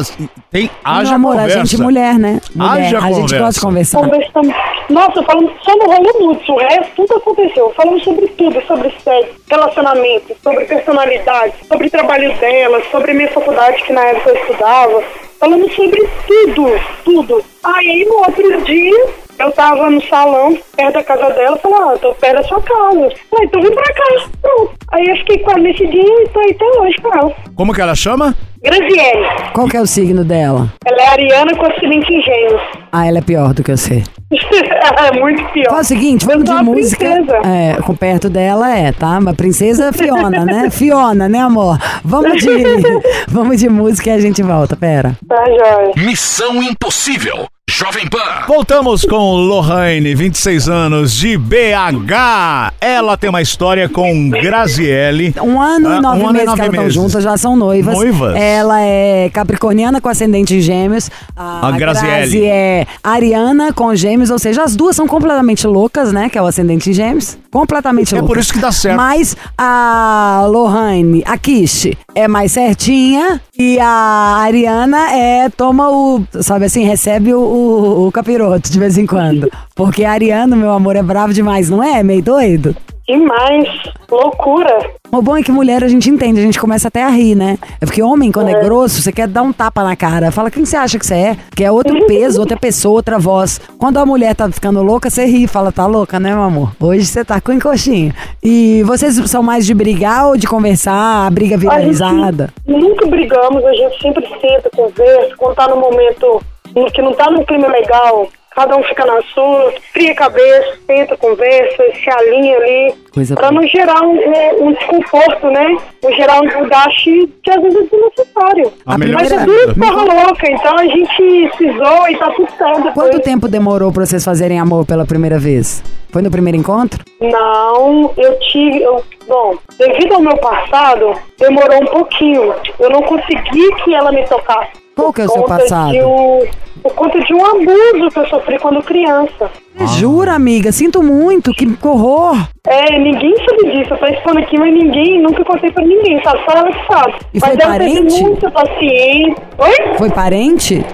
tem 0.50 0.70
haja 0.85 1.14
amor, 1.14 1.37
conversa. 1.37 1.61
a 1.61 1.64
gente 1.64 1.81
mulher, 1.81 2.18
né? 2.18 2.38
Mulher. 2.55 2.70
Haja 2.70 2.98
a 2.98 3.00
gente 3.00 3.14
conversa. 3.14 3.38
gosta 3.38 3.52
de 3.52 3.61
conversar. 3.66 4.00
Conversamos. 4.00 4.55
Nossa, 4.90 5.22
falamos 5.22 5.52
só 5.62 5.74
no 5.74 5.85
rolo 5.87 6.12
mútuo, 6.20 6.55
o 6.55 6.59
resto 6.59 6.92
tudo 6.96 7.16
aconteceu. 7.16 7.72
Falamos 7.74 8.05
sobre 8.05 8.26
tudo, 8.28 8.62
sobre 8.66 8.92
sexo, 9.02 9.35
relacionamento, 9.50 10.37
sobre 10.42 10.64
personalidade, 10.66 11.55
sobre 11.66 11.87
o 11.87 11.90
trabalho 11.90 12.37
dela, 12.38 12.83
sobre 12.90 13.14
minha 13.14 13.31
faculdade 13.31 13.83
que 13.85 13.92
na 13.94 14.02
época 14.05 14.31
eu 14.31 14.37
estudava. 14.37 15.02
Falamos 15.40 15.74
sobre 15.74 16.07
tudo, 16.26 16.66
tudo. 17.05 17.44
Aí 17.64 18.05
no 18.07 18.16
outro 18.18 18.64
dia, 18.64 19.07
eu 19.38 19.53
tava 19.53 19.90
no 19.90 20.01
salão, 20.09 20.57
perto 20.77 20.95
da 20.95 21.03
casa 21.05 21.31
dela, 21.31 21.57
falei, 21.59 21.79
ah, 21.79 21.99
tô 22.01 22.14
perto 22.14 22.35
da 22.35 22.49
sua 22.49 22.61
casa. 22.62 23.09
Falei, 23.31 23.47
então 23.47 23.62
vem 23.62 23.75
pra 23.75 23.92
cá. 23.95 24.29
Pronto. 24.40 24.73
Aí 24.92 25.07
eu 25.09 25.16
fiquei 25.16 25.38
com 25.38 25.51
ela 25.51 25.61
nesse 25.61 25.87
dia 25.87 26.03
e 26.23 26.29
tô 26.29 26.40
aí 26.40 26.51
até 26.51 26.81
hoje 26.81 26.97
com 27.03 27.14
ela. 27.18 27.35
Como 27.55 27.75
que 27.75 27.81
ela 27.81 27.95
chama? 27.95 28.35
Graziele. 28.62 29.27
Qual 29.55 29.66
que 29.68 29.77
é 29.77 29.81
o 29.81 29.87
signo 29.87 30.25
dela? 30.25 30.73
Ela 30.87 31.03
é 31.03 31.09
ariana 31.09 31.57
com 31.57 31.66
ascendente 31.66 32.12
em 32.12 32.23
gêmeos. 32.23 32.62
Ah, 32.92 33.07
ela 33.09 33.18
é 33.18 33.23
pior 33.23 33.53
do 33.53 33.64
que 33.64 33.77
você. 33.77 34.03
Ela 34.33 35.09
é 35.09 35.21
muito 35.21 35.45
pior. 35.53 35.68
Fala 35.68 35.83
o 35.83 35.85
seguinte, 35.85 36.25
vamos 36.25 36.49
Eu 36.49 36.57
de 36.57 36.62
música. 36.64 37.05
princesa. 37.05 37.37
É, 37.47 37.83
com 37.83 37.95
perto 37.95 38.31
dela 38.31 38.75
é, 38.75 38.90
tá? 38.90 39.18
Uma 39.18 39.35
princesa 39.35 39.92
Fiona, 39.92 40.45
né? 40.47 40.71
Fiona, 40.73 41.29
né, 41.29 41.40
amor? 41.40 41.77
Vamos 42.03 42.38
de, 42.38 42.49
vamos 43.29 43.59
de 43.61 43.68
música 43.68 44.09
e 44.09 44.12
a 44.14 44.21
gente 44.21 44.42
volta, 44.42 44.75
pera. 44.75 45.16
Tá, 45.29 45.45
joia. 45.45 45.92
Missão 45.97 46.62
Impossível. 46.62 47.47
Jovem 47.83 48.07
Pan. 48.09 48.45
Voltamos 48.47 49.05
com 49.05 49.35
Lohane, 49.35 50.14
26 50.14 50.68
anos, 50.68 51.12
de 51.12 51.37
BH. 51.37 52.73
Ela 52.81 53.16
tem 53.16 53.29
uma 53.29 53.42
história 53.42 53.88
com 53.88 54.31
Graziele. 54.31 55.35
Um 55.42 55.61
ano 55.61 55.88
Ah, 55.88 55.97
e 55.97 56.01
nove 56.01 56.21
um 56.23 56.29
ano 56.29 56.31
e 56.31 56.33
meses 56.33 56.47
nove 56.47 56.57
que 56.57 56.61
elas 56.62 56.68
estão 56.71 56.83
meses. 56.85 56.95
juntas, 56.95 57.25
já 57.25 57.37
são 57.37 57.57
noivas. 57.57 57.95
Noivas. 57.95 58.37
Ela 58.37 58.81
é 58.83 59.29
capricorniana 59.31 60.01
com 60.01 60.09
ascendente 60.09 60.55
em 60.55 60.61
gêmeos. 60.61 61.11
A, 61.35 61.68
A 61.68 61.71
Graziele. 61.73 62.09
Grazi 62.16 62.45
é 62.45 62.87
ariana 63.03 63.73
com 63.73 63.92
gêmeos, 63.97 64.31
ou 64.31 64.38
seja, 64.38 64.62
as 64.62 64.77
duas 64.77 64.95
são 64.95 65.09
completamente 65.09 65.66
loucas, 65.66 66.12
né? 66.12 66.29
Que 66.29 66.38
é 66.38 66.42
o 66.42 66.47
ascendente 66.47 66.88
em 66.90 66.92
gêmeos. 66.92 67.37
Completamente 67.53 68.15
É 68.15 68.19
loucas. 68.19 68.29
por 68.35 68.41
isso 68.41 68.53
que 68.55 68.59
dá 68.59 68.73
certo. 68.73 68.97
Mas 68.97 69.37
a 69.59 70.47
Lohane, 70.49 71.23
a 71.27 71.37
Kish, 71.37 71.91
é 72.15 72.27
mais 72.27 72.53
certinha. 72.53 73.41
E 73.59 73.79
a 73.79 74.37
Ariana 74.38 75.12
é, 75.12 75.49
toma 75.51 75.91
o, 75.91 76.23
sabe 76.41 76.65
assim, 76.65 76.83
recebe 76.85 77.35
o, 77.35 77.38
o, 77.41 78.07
o 78.09 78.12
capiroto 78.12 78.73
de 78.73 78.79
vez 78.79 78.97
em 78.97 79.07
quando. 79.07 79.51
Porque 79.75 80.03
a 80.03 80.12
Ariana, 80.12 80.57
meu 80.57 80.73
amor, 80.73 80.97
é 80.97 81.03
bravo 81.03 81.33
demais, 81.35 81.69
não 81.69 81.83
é? 81.83 82.03
Meio 82.03 82.23
doido? 82.23 82.75
Demais. 83.12 83.68
Loucura. 84.11 84.90
O 85.11 85.20
bom 85.20 85.37
é 85.37 85.42
que 85.42 85.53
mulher 85.53 85.85
a 85.85 85.88
gente 85.88 86.09
entende, 86.09 86.40
a 86.40 86.42
gente 86.42 86.59
começa 86.59 86.88
até 86.88 87.03
a 87.03 87.09
rir, 87.09 87.35
né? 87.35 87.59
É 87.79 87.85
porque 87.85 88.03
homem, 88.03 88.33
quando 88.33 88.48
é, 88.48 88.64
grosso, 88.64 89.03
você 89.03 89.12
quer 89.12 89.29
dar 89.29 89.42
um 89.42 89.53
tapa 89.53 89.85
na 89.85 89.94
cara. 89.94 90.31
Fala, 90.33 90.51
quem 90.51 90.64
você 90.64 90.77
acha 90.77 90.98
que 90.98 91.05
você 91.05 91.14
é? 91.14 91.37
Que 91.55 91.62
é 91.62 91.70
outro 91.70 91.94
peso, 92.09 92.40
outra 92.40 92.57
pessoa, 92.57 92.94
outra 92.94 93.18
voz. 93.18 93.61
Quando 93.79 93.98
a 93.98 94.07
mulher 94.07 94.35
tá 94.35 94.51
ficando 94.51 94.83
louca, 94.83 95.11
você 95.11 95.27
ri, 95.27 95.46
fala, 95.46 95.70
tá 95.70 95.85
louca, 95.85 96.18
né, 96.18 96.31
meu 96.31 96.42
amor? 96.42 96.72
Hoje 96.81 97.05
você 97.05 97.22
tá 97.22 97.38
com 97.38 97.53
encoxinha. 97.53 98.14
E 98.42 98.83
vocês 98.85 99.14
são 99.31 99.42
mais 99.42 99.66
de 99.66 99.75
brigar 99.75 100.29
ou 100.29 100.37
de 100.38 100.46
conversar? 100.46 101.27
A 101.27 101.31
briga 101.31 101.59
vira 101.59 101.75
A? 101.75 102.33
Nunca 102.66 103.07
brigamos, 103.07 103.62
a 103.62 103.72
gente 103.75 104.01
sempre 104.01 104.27
senta, 104.40 104.70
conversa. 104.75 105.37
Quando 105.37 105.55
tá 105.55 105.68
no 105.68 105.77
momento 105.77 106.40
em 106.75 106.87
que 106.87 107.03
não 107.03 107.12
tá 107.12 107.31
num 107.31 107.44
clima 107.44 107.68
legal, 107.68 108.27
cada 108.55 108.77
um 108.77 108.83
fica 108.85 109.05
na 109.07 109.21
sua, 109.35 109.73
cria 109.95 110.12
a 110.12 110.17
cabeça, 110.17 110.79
senta, 110.87 111.17
conversa, 111.17 111.83
se 111.95 112.11
alinha 112.11 112.57
ali. 112.57 112.95
Boa. 113.15 113.53
não 113.53 113.67
gerar 113.67 114.01
um, 114.03 114.15
um- 114.15 114.69
um 114.69 114.73
desconforto, 114.73 115.47
né? 115.51 115.77
Não 116.03 116.12
gerar 116.12 116.41
um 116.41 116.47
desgaste 116.47 117.29
que 117.43 117.51
às 117.51 117.62
vezes 117.62 117.79
é 117.79 117.83
desnecessário. 117.97 118.73
A 118.87 118.97
Mas 118.99 119.33
é 119.33 119.45
tudo 119.45 119.75
porra 119.75 120.03
louca, 120.25 120.51
então 120.51 120.79
a 120.79 120.85
gente 120.87 121.51
se 121.59 121.73
zoa 121.77 122.11
e 122.11 122.17
tá 122.17 122.31
tudo 122.31 122.49
certo. 122.57 122.93
Quanto 122.95 123.21
tempo 123.21 123.49
demorou 123.49 123.93
pra 123.93 124.07
vocês 124.07 124.25
fazerem 124.25 124.59
amor 124.59 124.87
pela 124.87 125.05
primeira 125.05 125.38
vez? 125.38 125.83
Foi 126.11 126.23
no 126.23 126.31
primeiro 126.31 126.59
encontro? 126.59 127.03
Não, 127.21 128.12
eu 128.17 128.38
tive. 128.41 128.83
Eu, 128.83 129.03
bom, 129.27 129.57
devido 129.79 130.15
ao 130.15 130.21
meu 130.21 130.37
passado, 130.38 131.15
demorou 131.38 131.83
um 131.83 131.87
pouquinho. 131.87 132.55
Eu 132.79 132.91
não 132.91 133.03
consegui 133.03 133.75
que 133.85 133.95
ela 133.95 134.12
me 134.12 134.23
tocasse. 134.27 134.82
Qual 134.94 135.12
que 135.12 135.22
é 135.22 135.24
o 135.24 135.28
seu 135.28 135.44
passado? 135.44 135.94
um- 135.96 136.62
por 136.83 136.94
conta 136.94 137.20
de 137.20 137.33
um 137.33 137.44
abuso 137.46 138.09
que 138.12 138.18
eu 138.18 138.26
sofri 138.26 138.59
quando 138.59 138.83
criança. 138.83 139.48
Você 139.76 140.00
Jura, 140.00 140.33
amiga? 140.33 140.72
Sinto 140.72 141.00
muito, 141.02 141.52
que 141.52 141.64
horror! 141.83 142.37
É, 142.66 142.98
ninguém 142.98 143.35
sabe 143.37 143.70
disso. 143.72 143.94
Eu 143.94 143.98
tô 143.98 144.07
expondo 144.07 144.38
aqui, 144.40 144.59
mas 144.59 144.74
ninguém, 144.74 145.22
nunca 145.22 145.44
contei 145.44 145.70
pra 145.70 145.85
ninguém, 145.85 146.20
sabe? 146.24 146.40
Só 146.44 146.59
ela 146.59 146.72
que 146.72 146.87
sabe. 146.92 147.14
E 147.35 147.38
mas 147.40 147.50
foi 147.55 147.62
ela 147.62 147.72
parente? 147.72 148.02
teve 148.09 148.22
muita 148.22 148.50
paciência. 148.50 149.42
Oi? 149.59 149.96
Foi 149.96 150.11
parente? 150.11 150.85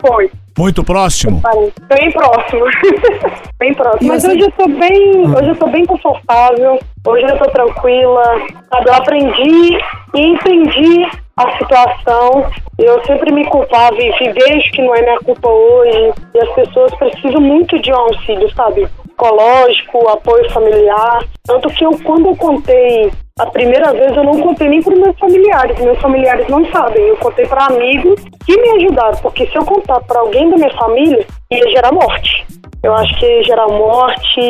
Foi. 0.00 0.30
Muito 0.56 0.82
próximo. 0.82 1.40
Bem 1.88 2.10
próximo. 2.10 2.64
bem 3.58 3.74
próximo. 3.74 4.08
Mas 4.08 4.24
hoje 4.24 4.40
eu 4.40 4.50
tô 4.52 4.68
bem. 4.68 5.28
Hoje 5.28 5.48
eu 5.48 5.56
tô 5.56 5.66
bem 5.68 5.86
confortável. 5.86 6.78
Hoje 7.06 7.24
eu 7.24 7.38
tô 7.38 7.44
tranquila. 7.50 8.22
Sabe, 8.72 8.88
eu 8.88 8.94
aprendi 8.94 9.78
e 10.14 10.20
entendi 10.20 11.08
a 11.36 11.58
situação. 11.58 12.50
Eu 12.78 13.04
sempre 13.04 13.32
me 13.32 13.44
culpava 13.46 13.96
e 13.96 14.08
e 14.08 14.32
vejo 14.32 14.70
que 14.72 14.82
não 14.82 14.94
é 14.94 15.02
minha 15.02 15.18
culpa 15.20 15.48
hoje. 15.48 16.12
E 16.34 16.38
as 16.40 16.54
pessoas 16.54 16.94
precisam 16.96 17.40
muito 17.40 17.80
de 17.80 17.92
um 17.92 17.96
auxílio, 17.96 18.52
sabe? 18.54 18.88
Psicológico, 19.28 20.08
apoio 20.08 20.48
familiar. 20.52 21.24
Tanto 21.44 21.68
que 21.70 21.84
eu, 21.84 21.90
quando 22.04 22.26
eu 22.28 22.36
contei 22.36 23.10
a 23.40 23.46
primeira 23.46 23.92
vez, 23.92 24.16
eu 24.16 24.22
não 24.24 24.40
contei 24.40 24.68
nem 24.68 24.80
para 24.80 24.94
meus 24.94 25.18
familiares. 25.18 25.78
Meus 25.80 25.98
familiares 26.00 26.48
não 26.48 26.64
sabem. 26.70 27.02
Eu 27.08 27.16
contei 27.16 27.44
para 27.46 27.66
amigos 27.66 28.20
que 28.46 28.56
me 28.56 28.70
ajudaram. 28.84 29.18
Porque 29.18 29.46
se 29.48 29.56
eu 29.56 29.64
contar 29.64 30.00
para 30.02 30.20
alguém 30.20 30.48
da 30.50 30.56
minha 30.56 30.72
família, 30.78 31.26
ia 31.50 31.70
gerar 31.70 31.92
morte. 31.92 32.46
Eu 32.82 32.94
acho 32.94 33.18
que 33.18 33.26
ia 33.26 33.42
gerar 33.42 33.66
morte. 33.66 34.40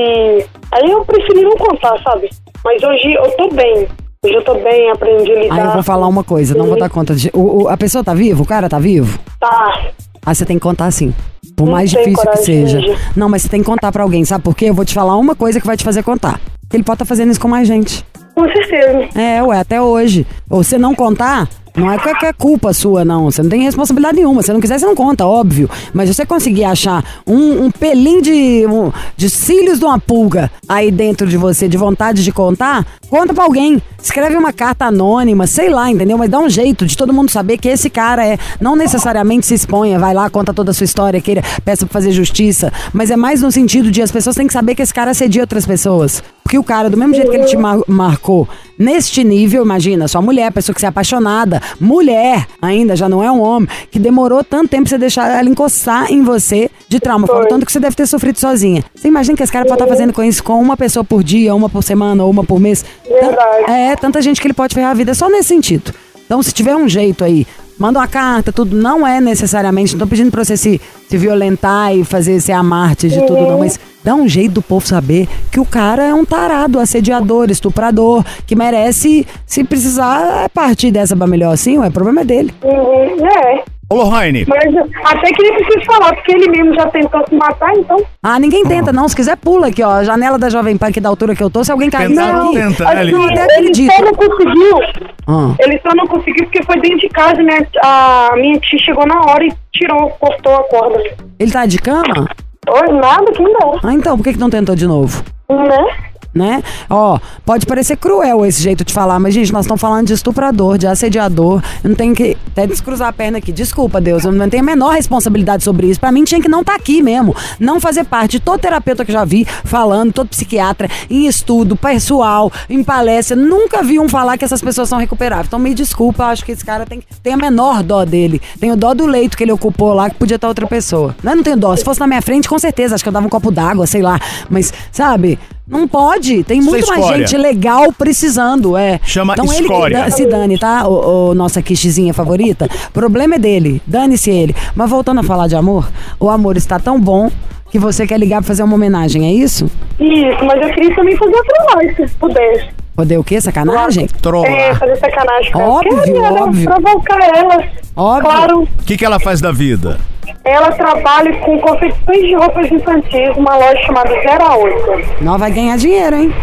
Aí 0.71 0.91
eu 0.91 1.03
preferi 1.05 1.43
não 1.43 1.57
contar, 1.57 1.99
sabe? 2.03 2.29
Mas 2.63 2.83
hoje 2.83 3.15
eu 3.15 3.31
tô 3.37 3.49
bem. 3.49 3.89
Hoje 4.25 4.35
eu 4.35 4.43
tô 4.45 4.55
bem, 4.55 4.91
aprendi 4.91 5.33
a 5.33 5.35
lidar. 5.41 5.55
Aí 5.55 5.65
eu 5.67 5.71
vou 5.73 5.83
falar 5.83 6.07
uma 6.09 6.25
coisa, 6.25 6.55
não 6.55 6.67
vou 6.67 6.79
dar 6.79 6.91
conta 6.91 7.15
de. 7.15 7.31
O, 7.33 7.63
o- 7.65 7.69
a 7.69 7.77
pessoa 7.77 8.03
tá 8.05 8.13
viva? 8.13 8.43
O 8.43 8.47
cara 8.47 8.69
tá 8.69 8.79
vivo? 8.79 9.19
Tá. 9.41 9.81
Ah, 10.25 10.35
você 10.35 10.45
tem 10.45 10.57
que 10.57 10.63
contar 10.63 10.91
sim. 10.91 11.15
Por 11.57 11.65
Não 11.67 11.73
mais 11.73 11.91
difícil 11.91 12.31
que 12.31 12.37
seja. 12.39 12.81
Não, 13.17 13.29
mas 13.29 13.43
você 13.43 13.49
tem 13.49 13.61
que 13.61 13.67
contar 13.67 13.91
pra 13.91 14.03
alguém, 14.03 14.25
sabe 14.25 14.45
por 14.45 14.55
quê? 14.55 14.67
Eu 14.67 14.75
vou 14.75 14.85
te 14.85 14.95
falar 14.95 15.17
uma 15.17 15.35
coisa 15.35 15.61
que 15.61 15.67
vai 15.67 15.77
te 15.77 15.85
fazer 15.85 16.03
contar. 16.03 16.41
Ele 16.73 16.83
pode 16.83 16.97
estar 16.97 17.05
fazendo 17.05 17.31
isso 17.31 17.41
com 17.41 17.49
mais 17.49 17.67
gente. 17.67 18.05
Com 18.35 18.45
certeza. 18.45 19.09
É, 19.19 19.43
ué, 19.43 19.59
até 19.59 19.81
hoje. 19.81 20.27
Ou 20.49 20.63
você 20.63 20.79
não 20.79 20.95
contar, 20.95 21.49
não 21.79 21.91
é 21.93 21.99
que 21.99 22.15
que 22.19 22.27
é 22.27 22.33
culpa 22.33 22.73
sua, 22.73 23.05
não. 23.05 23.25
Você 23.27 23.43
não 23.43 23.51
tem 23.51 23.63
responsabilidade 23.63 24.17
nenhuma. 24.17 24.43
Se 24.43 24.53
não 24.53 24.61
quiser, 24.61 24.79
você 24.79 24.87
não 24.87 24.95
conta, 24.95 25.25
óbvio. 25.27 25.71
Mas 25.95 26.09
você 26.15 26.27
conseguir 26.27 26.65
achar 26.65 27.05
um, 27.27 27.65
um 27.67 27.71
pelinho 27.71 28.21
de, 28.23 28.67
um- 28.67 28.91
de 29.17 29.31
cílios 29.31 29.79
de 29.79 29.85
uma 29.85 29.99
pulga 29.99 30.51
aí 30.69 30.91
dentro 30.91 31.27
de 31.27 31.37
você, 31.37 31.69
de 31.69 31.77
vontade 31.77 32.25
de 32.25 32.33
contar, 32.33 32.85
conta 33.09 33.33
pra 33.33 33.45
alguém. 33.45 33.81
Escreve 34.03 34.37
uma 34.37 34.53
carta 34.53 34.87
anônima, 34.87 35.47
sei 35.47 35.69
lá, 35.69 35.91
entendeu? 35.91 36.17
Mas 36.17 36.31
dá 36.31 36.39
um 36.39 36.49
jeito 36.49 36.87
de 36.87 36.97
todo 36.97 37.13
mundo 37.13 37.31
saber 37.31 37.59
que 37.59 37.69
esse 37.69 37.91
cara 37.91 38.25
é. 38.27 38.39
Não 38.61 38.75
necessariamente 38.77 39.47
se 39.47 39.55
exponha, 39.55 39.99
vai 39.99 40.15
lá, 40.15 40.29
conta 40.31 40.55
toda 40.55 40.71
a 40.71 40.75
sua 40.75 40.85
história, 40.85 41.21
queira, 41.21 41.43
peça 41.65 41.85
pra 41.87 41.93
fazer 41.93 42.11
justiça. 42.13 42.73
Mas 42.93 43.11
é 43.11 43.17
mais 43.17 43.43
no 43.43 43.51
sentido 43.53 43.91
de 43.91 44.01
as 44.03 44.11
pessoas 44.11 44.37
têm 44.37 44.47
que 44.47 44.53
saber 44.53 44.75
que 44.75 44.83
esse 44.83 44.95
cara 44.95 45.11
assedia 45.11 45.43
outras 45.43 45.67
pessoas. 45.67 46.23
Porque 46.49 46.57
o 46.57 46.65
cara, 46.65 46.89
do 46.89 46.97
mesmo 46.97 47.13
jeito 47.15 47.31
que 47.31 47.37
ele 47.37 47.45
te 47.45 47.59
mar- 47.59 47.83
marcou 47.87 48.49
neste 48.79 49.23
nível, 49.23 49.63
imagina, 49.63 50.09
sua 50.09 50.23
mulher, 50.23 50.51
pessoa 50.51 50.75
que 50.75 50.81
você 50.81 50.87
é 50.87 50.89
apaixonada, 50.89 51.61
mulher 51.79 52.47
ainda, 52.63 52.97
já 52.97 53.07
não 53.07 53.23
é 53.23 53.31
um 53.31 53.39
homem, 53.39 53.69
que 53.91 53.99
demorou 53.99 54.43
tanto 54.43 54.71
tempo 54.71 54.85
pra 54.85 54.91
você 54.93 54.97
deixar 54.99 55.29
ela 55.29 55.47
encostar 55.47 56.11
em 56.11 56.23
você 56.23 56.71
de 56.89 56.99
trauma. 56.99 57.27
O 57.31 57.47
tanto 57.49 57.67
que 57.67 57.71
você 57.73 57.79
deve 57.79 57.95
ter 57.95 58.07
sofrido 58.07 58.39
sozinha. 58.39 58.83
Você 58.95 59.09
imagina 59.09 59.37
que 59.37 59.43
esse 59.43 59.53
cara 59.53 59.67
pode 59.67 59.75
estar 59.83 59.87
fazendo 59.95 60.11
com 60.15 60.25
isso 60.25 60.43
com 60.43 60.59
uma 60.59 60.75
pessoa 60.75 61.05
por 61.05 61.23
dia, 61.23 61.55
uma 61.55 61.69
por 61.69 61.83
semana, 61.83 62.25
ou 62.25 62.31
uma 62.31 62.43
por 62.43 62.59
mês. 62.59 62.83
Verdade. 63.07 63.71
É, 63.71 63.95
tanta 63.95 64.23
gente 64.23 64.41
que 64.41 64.47
ele 64.47 64.55
pode 64.55 64.75
ferrar 64.75 64.93
a 64.93 64.95
vida 64.95 65.13
só 65.13 65.29
nesse 65.29 65.49
sentido. 65.49 65.93
Então, 66.25 66.43
se 66.43 66.51
tiver 66.53 66.75
um 66.75 66.89
jeito 66.89 67.25
aí, 67.25 67.47
manda 67.79 67.99
uma 67.99 68.09
carta, 68.09 68.51
tudo. 68.53 68.75
Não 68.75 69.07
é 69.07 69.21
necessariamente, 69.21 69.93
não 69.93 70.01
tô 70.01 70.07
pedindo 70.07 70.31
pra 70.31 70.43
você 70.43 70.57
se, 70.57 70.81
se 71.11 71.17
violentar 71.19 71.95
e 71.95 72.05
fazer 72.05 72.41
ser 72.41 72.53
a 72.53 72.63
Marte 72.63 73.07
de 73.09 73.21
tudo, 73.27 73.43
não, 73.47 73.59
mas 73.59 73.79
dá 74.09 74.15
um 74.15 74.27
jeito 74.27 74.55
do 74.55 74.63
povo 74.63 74.87
saber 74.87 75.29
que 75.53 75.61
o 75.61 75.67
cara 75.67 76.03
é 76.03 76.15
um 76.15 76.25
tarado, 76.25 76.79
assediador, 76.81 77.51
estuprador, 77.51 78.25
que 78.47 78.57
merece, 78.57 79.27
se 79.45 79.63
precisar, 79.63 80.45
é 80.45 80.49
partir 80.49 80.91
dessa 80.91 81.15
pra 81.15 81.27
melhor 81.27 81.53
assim, 81.53 81.77
o 81.79 81.91
problema 81.93 82.23
é 82.23 82.25
dele. 82.25 82.55
Uhum, 82.65 83.27
é. 83.27 83.63
Ô, 83.91 83.97
Lohane, 83.97 84.47
Mas 84.47 84.65
até 85.05 85.31
que 85.33 85.43
nem 85.43 85.55
preciso 85.55 85.85
falar, 85.87 86.15
porque 86.15 86.33
ele 86.33 86.49
mesmo 86.51 86.75
já 86.75 86.87
tentou 86.89 87.23
se 87.29 87.35
matar, 87.35 87.71
então. 87.77 88.03
Ah, 88.23 88.39
ninguém 88.39 88.63
tenta, 88.65 88.93
não. 88.93 89.07
Se 89.09 89.17
quiser, 89.17 89.37
pula 89.37 89.69
aqui, 89.69 89.83
ó. 89.83 89.91
a 89.91 90.05
Janela 90.05 90.39
da 90.39 90.49
Jovem 90.51 90.77
Pan, 90.77 90.91
que 90.93 91.01
da 91.01 91.09
altura 91.11 91.35
que 91.35 91.43
eu 91.43 91.49
tô. 91.51 91.63
Se 91.65 91.73
alguém 91.73 91.89
cair 91.91 92.09
Tenta, 92.09 92.23
aqui. 92.25 92.55
tenta, 92.55 92.89
assim, 92.89 93.01
ele- 93.01 93.13
Eu 93.13 93.23
até 93.25 93.43
ele 93.45 93.53
acredito. 93.53 93.93
só 93.95 94.03
não 94.05 94.13
conseguiu. 94.13 94.79
Ah. 95.27 95.55
Ele 95.61 95.81
só 95.87 95.95
não 95.95 96.07
conseguiu 96.07 96.45
porque 96.45 96.63
foi 96.65 96.81
dentro 96.81 96.99
de 97.01 97.09
casa, 97.09 97.43
né? 97.43 97.67
A 97.83 98.31
minha 98.37 98.59
tia 98.61 98.79
chegou 98.79 99.07
na 99.07 99.21
hora 99.23 99.45
e 99.45 99.53
tirou, 99.73 100.11
cortou 100.21 100.55
a 100.55 100.65
corda. 100.65 101.03
Ele 101.39 101.51
tá 101.51 101.65
de 101.65 101.79
cama? 101.79 102.29
Oi, 102.71 102.93
nada 103.01 103.33
que 103.33 103.43
não 103.43 103.79
Ah, 103.83 103.95
então, 103.95 104.17
por 104.17 104.23
que, 104.25 104.33
que 104.35 104.39
não 104.39 104.51
tentou 104.51 104.75
de 104.75 104.87
novo? 104.87 105.23
né? 105.51 106.08
Né? 106.35 106.63
Ó, 106.89 107.19
pode 107.45 107.67
parecer 107.67 107.97
cruel 107.97 108.45
esse 108.47 108.63
jeito 108.63 108.85
de 108.85 108.93
falar, 108.93 109.19
mas, 109.19 109.35
gente, 109.35 109.53
nós 109.53 109.65
estamos 109.65 109.81
falando 109.81 110.07
de 110.07 110.13
estuprador, 110.13 110.79
de 110.79 110.87
assediador. 110.87 111.63
Eu 111.83 111.91
não 111.91 111.97
tenho 111.97 112.15
que 112.15 112.37
até 112.49 112.67
descruzar 112.67 113.09
a 113.09 113.13
perna 113.13 113.39
aqui. 113.39 113.51
Desculpa, 113.53 114.01
Deus, 114.01 114.25
eu 114.25 114.33
não 114.33 114.49
tenho 114.49 114.63
a 114.63 114.67
menor 114.67 114.93
responsabilidade 114.93 115.65
sobre 115.65 115.89
isso. 115.89 115.99
Pra 115.99 116.13
mim, 116.13 116.25
tinha 116.25 116.41
que 116.41 116.49
não 116.49 116.61
estar 116.61 116.75
aqui 116.75 117.03
mesmo. 117.03 117.35
Não 117.59 117.81
fazer 117.81 118.05
parte 118.05 118.39
todo 118.39 118.61
terapeuta 118.61 119.05
que 119.05 119.13
já 119.13 119.25
vi 119.25 119.45
falando, 119.65 120.13
todo 120.13 120.29
psiquiatra, 120.29 120.89
em 121.11 121.27
estudo, 121.27 121.77
pessoal, 121.77 122.53
em 122.69 122.83
palestra. 122.85 123.37
Nunca 123.37 123.83
vi 123.83 123.99
um 123.99 124.09
falar 124.09 124.37
que 124.37 124.45
essas 124.45 124.61
pessoas 124.61 124.89
são 124.89 124.99
recuperáveis. 124.99 125.49
Então, 125.49 125.59
me 125.59 125.75
desculpa, 125.75 126.27
acho 126.27 126.45
que 126.45 126.53
esse 126.53 126.65
cara 126.65 126.87
tem, 126.87 127.03
tem 127.23 127.33
a 127.35 127.37
menor 127.37 127.83
dó 127.83 128.05
dele. 128.05 128.41
Tem 128.61 128.71
o 128.71 128.77
dó 128.77 128.95
do 128.95 129.07
leito 129.07 129.37
que 129.37 129.45
ele 129.45 129.53
ocupou 129.53 129.93
lá, 129.95 130.11
que 130.11 130.17
podia 130.17 130.37
estar 130.37 130.49
outra 130.49 130.67
pessoa. 130.67 131.15
Não, 131.23 131.37
não 131.37 131.43
tenho 131.43 131.57
dó. 131.57 131.75
Se 131.75 131.85
fosse 131.85 132.01
na 132.01 132.07
minha 132.07 132.23
frente, 132.23 132.49
com 132.49 132.59
certeza, 132.59 132.95
acho 132.95 133.05
que 133.05 133.09
eu 133.09 133.13
dava 133.13 133.27
um 133.27 133.31
copo 133.31 133.51
d'água, 133.51 133.87
sei 133.87 134.03
lá. 134.03 134.21
Mas, 134.49 134.73
sabe? 134.93 135.39
Não 135.69 135.87
pode. 135.87 136.43
Tem 136.45 136.59
é 136.59 136.63
muito 136.63 136.87
mais 136.89 137.07
gente 137.07 137.37
legal 137.37 137.93
precisando, 137.93 138.77
é. 138.77 138.99
Chama 139.05 139.35
então 139.35 139.53
ele 139.53 139.63
escória. 139.63 139.99
da- 140.05 140.11
se 140.11 140.25
dane, 140.27 140.59
tá? 140.59 140.89
O, 140.89 141.31
o 141.31 141.35
nossa 141.35 141.61
quichezinha 141.61 142.15
favorita. 142.15 142.69
O 142.89 142.93
problema 142.93 143.35
é 143.35 143.39
dele. 143.39 143.83
Dane-se 143.87 144.31
ele. 144.31 144.55
Mas 144.75 144.89
voltando 144.89 145.21
a 145.21 145.23
falar 145.23 145.47
de 145.47 145.57
amor, 145.57 145.89
o 146.19 146.29
amor 146.31 146.57
está 146.57 146.79
tão 146.79 146.99
bom 146.99 147.31
que 147.71 147.79
você 147.79 148.07
quer 148.07 148.19
ligar 148.19 148.39
pra 148.39 148.47
fazer 148.49 148.63
uma 148.63 148.75
homenagem, 148.75 149.27
é 149.27 149.33
isso? 149.33 149.67
Isso, 150.01 150.45
mas 150.45 150.61
eu 150.67 150.73
queria 150.75 150.95
também 150.97 151.15
fazer 151.17 151.35
outra 151.35 151.75
live, 151.75 152.09
se 152.09 152.15
pudesse. 152.17 152.67
Poder 152.97 153.19
o 153.19 153.23
quê? 153.23 153.41
Sacanagem? 153.41 154.05
É, 154.07 154.21
Trollar. 154.21 154.79
fazer 154.79 154.97
sacanagem 154.97 155.53
com 155.53 155.61
ela. 155.61 155.71
Óbvio, 155.75 156.03
Quero, 156.03 156.35
óbvio. 156.43 156.65
Provocar 156.65 157.19
ela. 157.37 157.65
Óbvio. 157.95 158.23
Claro, 158.31 158.63
O 158.63 158.85
que, 158.85 158.97
que 158.97 159.05
ela 159.05 159.21
faz 159.21 159.41
da 159.41 159.53
vida? 159.53 159.99
Ela 160.45 160.73
trabalha 160.73 161.37
com 161.39 161.59
confecções 161.59 162.21
de 162.21 162.35
roupas 162.35 162.71
infantis, 162.71 163.37
uma 163.37 163.57
loja 163.57 163.83
chamada 163.85 164.11
08. 164.11 165.23
Nós 165.23 165.39
vai 165.39 165.51
ganhar 165.51 165.77
dinheiro, 165.77 166.17
hein? 166.17 166.35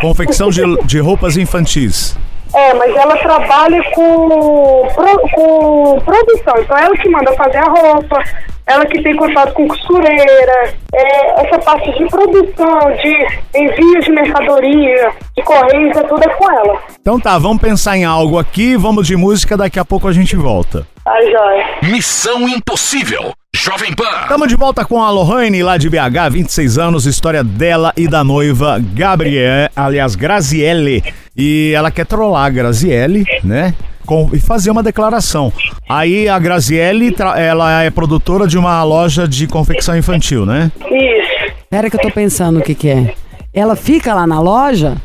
Confecção 0.00 0.50
de, 0.50 0.62
de 0.84 0.98
roupas 0.98 1.36
infantis. 1.36 2.16
É, 2.54 2.74
mas 2.74 2.94
ela 2.94 3.16
trabalha 3.16 3.82
com, 3.94 4.88
com 5.32 6.00
produção. 6.04 6.54
Então 6.58 6.76
ela 6.76 6.96
que 6.96 7.08
manda 7.08 7.32
fazer 7.32 7.58
a 7.58 7.70
roupa, 7.70 8.22
ela 8.66 8.84
que 8.84 9.02
tem 9.02 9.16
contato 9.16 9.54
com 9.54 9.66
costureira, 9.66 10.74
é, 10.94 11.46
essa 11.46 11.58
parte 11.60 11.90
de 11.92 12.06
produção, 12.06 12.78
de 13.02 13.26
envio 13.54 14.00
de 14.00 14.10
mercadoria, 14.10 15.12
de 15.36 15.42
correios, 15.42 15.96
é 15.96 16.02
tudo 16.02 16.22
é 16.22 16.28
com 16.28 16.50
ela. 16.50 16.80
Então 17.00 17.18
tá, 17.18 17.38
vamos 17.38 17.62
pensar 17.62 17.96
em 17.96 18.04
algo 18.04 18.38
aqui, 18.38 18.76
vamos 18.76 19.06
de 19.06 19.16
música, 19.16 19.56
daqui 19.56 19.78
a 19.78 19.84
pouco 19.84 20.06
a 20.06 20.12
gente 20.12 20.36
volta. 20.36 20.86
Tá, 21.04 21.20
joia. 21.22 21.66
Missão 21.82 22.48
Impossível. 22.48 23.32
Jovem 23.54 23.92
Pan. 23.94 24.22
Estamos 24.22 24.48
de 24.48 24.56
volta 24.56 24.82
com 24.84 25.02
a 25.02 25.10
Lohane 25.10 25.62
lá 25.62 25.76
de 25.76 25.88
BH, 25.90 26.30
26 26.32 26.78
anos, 26.78 27.04
história 27.04 27.44
dela 27.44 27.92
e 27.96 28.08
da 28.08 28.24
noiva 28.24 28.80
Gabrielle, 28.94 29.68
aliás, 29.76 30.14
Graziele. 30.16 31.04
E 31.36 31.70
ela 31.76 31.90
quer 31.90 32.06
trollar 32.06 32.46
a 32.46 32.50
Graziele, 32.50 33.24
né? 33.44 33.74
Com, 34.06 34.30
e 34.32 34.40
fazer 34.40 34.70
uma 34.70 34.82
declaração. 34.82 35.52
Aí 35.86 36.28
a 36.30 36.38
Graziele, 36.38 37.14
ela 37.36 37.82
é 37.82 37.90
produtora 37.90 38.46
de 38.48 38.56
uma 38.56 38.82
loja 38.82 39.28
de 39.28 39.46
confecção 39.46 39.96
infantil, 39.96 40.46
né? 40.46 40.72
Isso. 40.90 41.52
Pera 41.68 41.90
que 41.90 41.96
eu 41.96 42.00
tô 42.00 42.10
pensando 42.10 42.58
o 42.58 42.62
que 42.62 42.74
que 42.74 42.88
é. 42.88 43.14
Ela 43.52 43.76
fica 43.76 44.14
lá 44.14 44.26
na 44.26 44.40
loja 44.40 44.96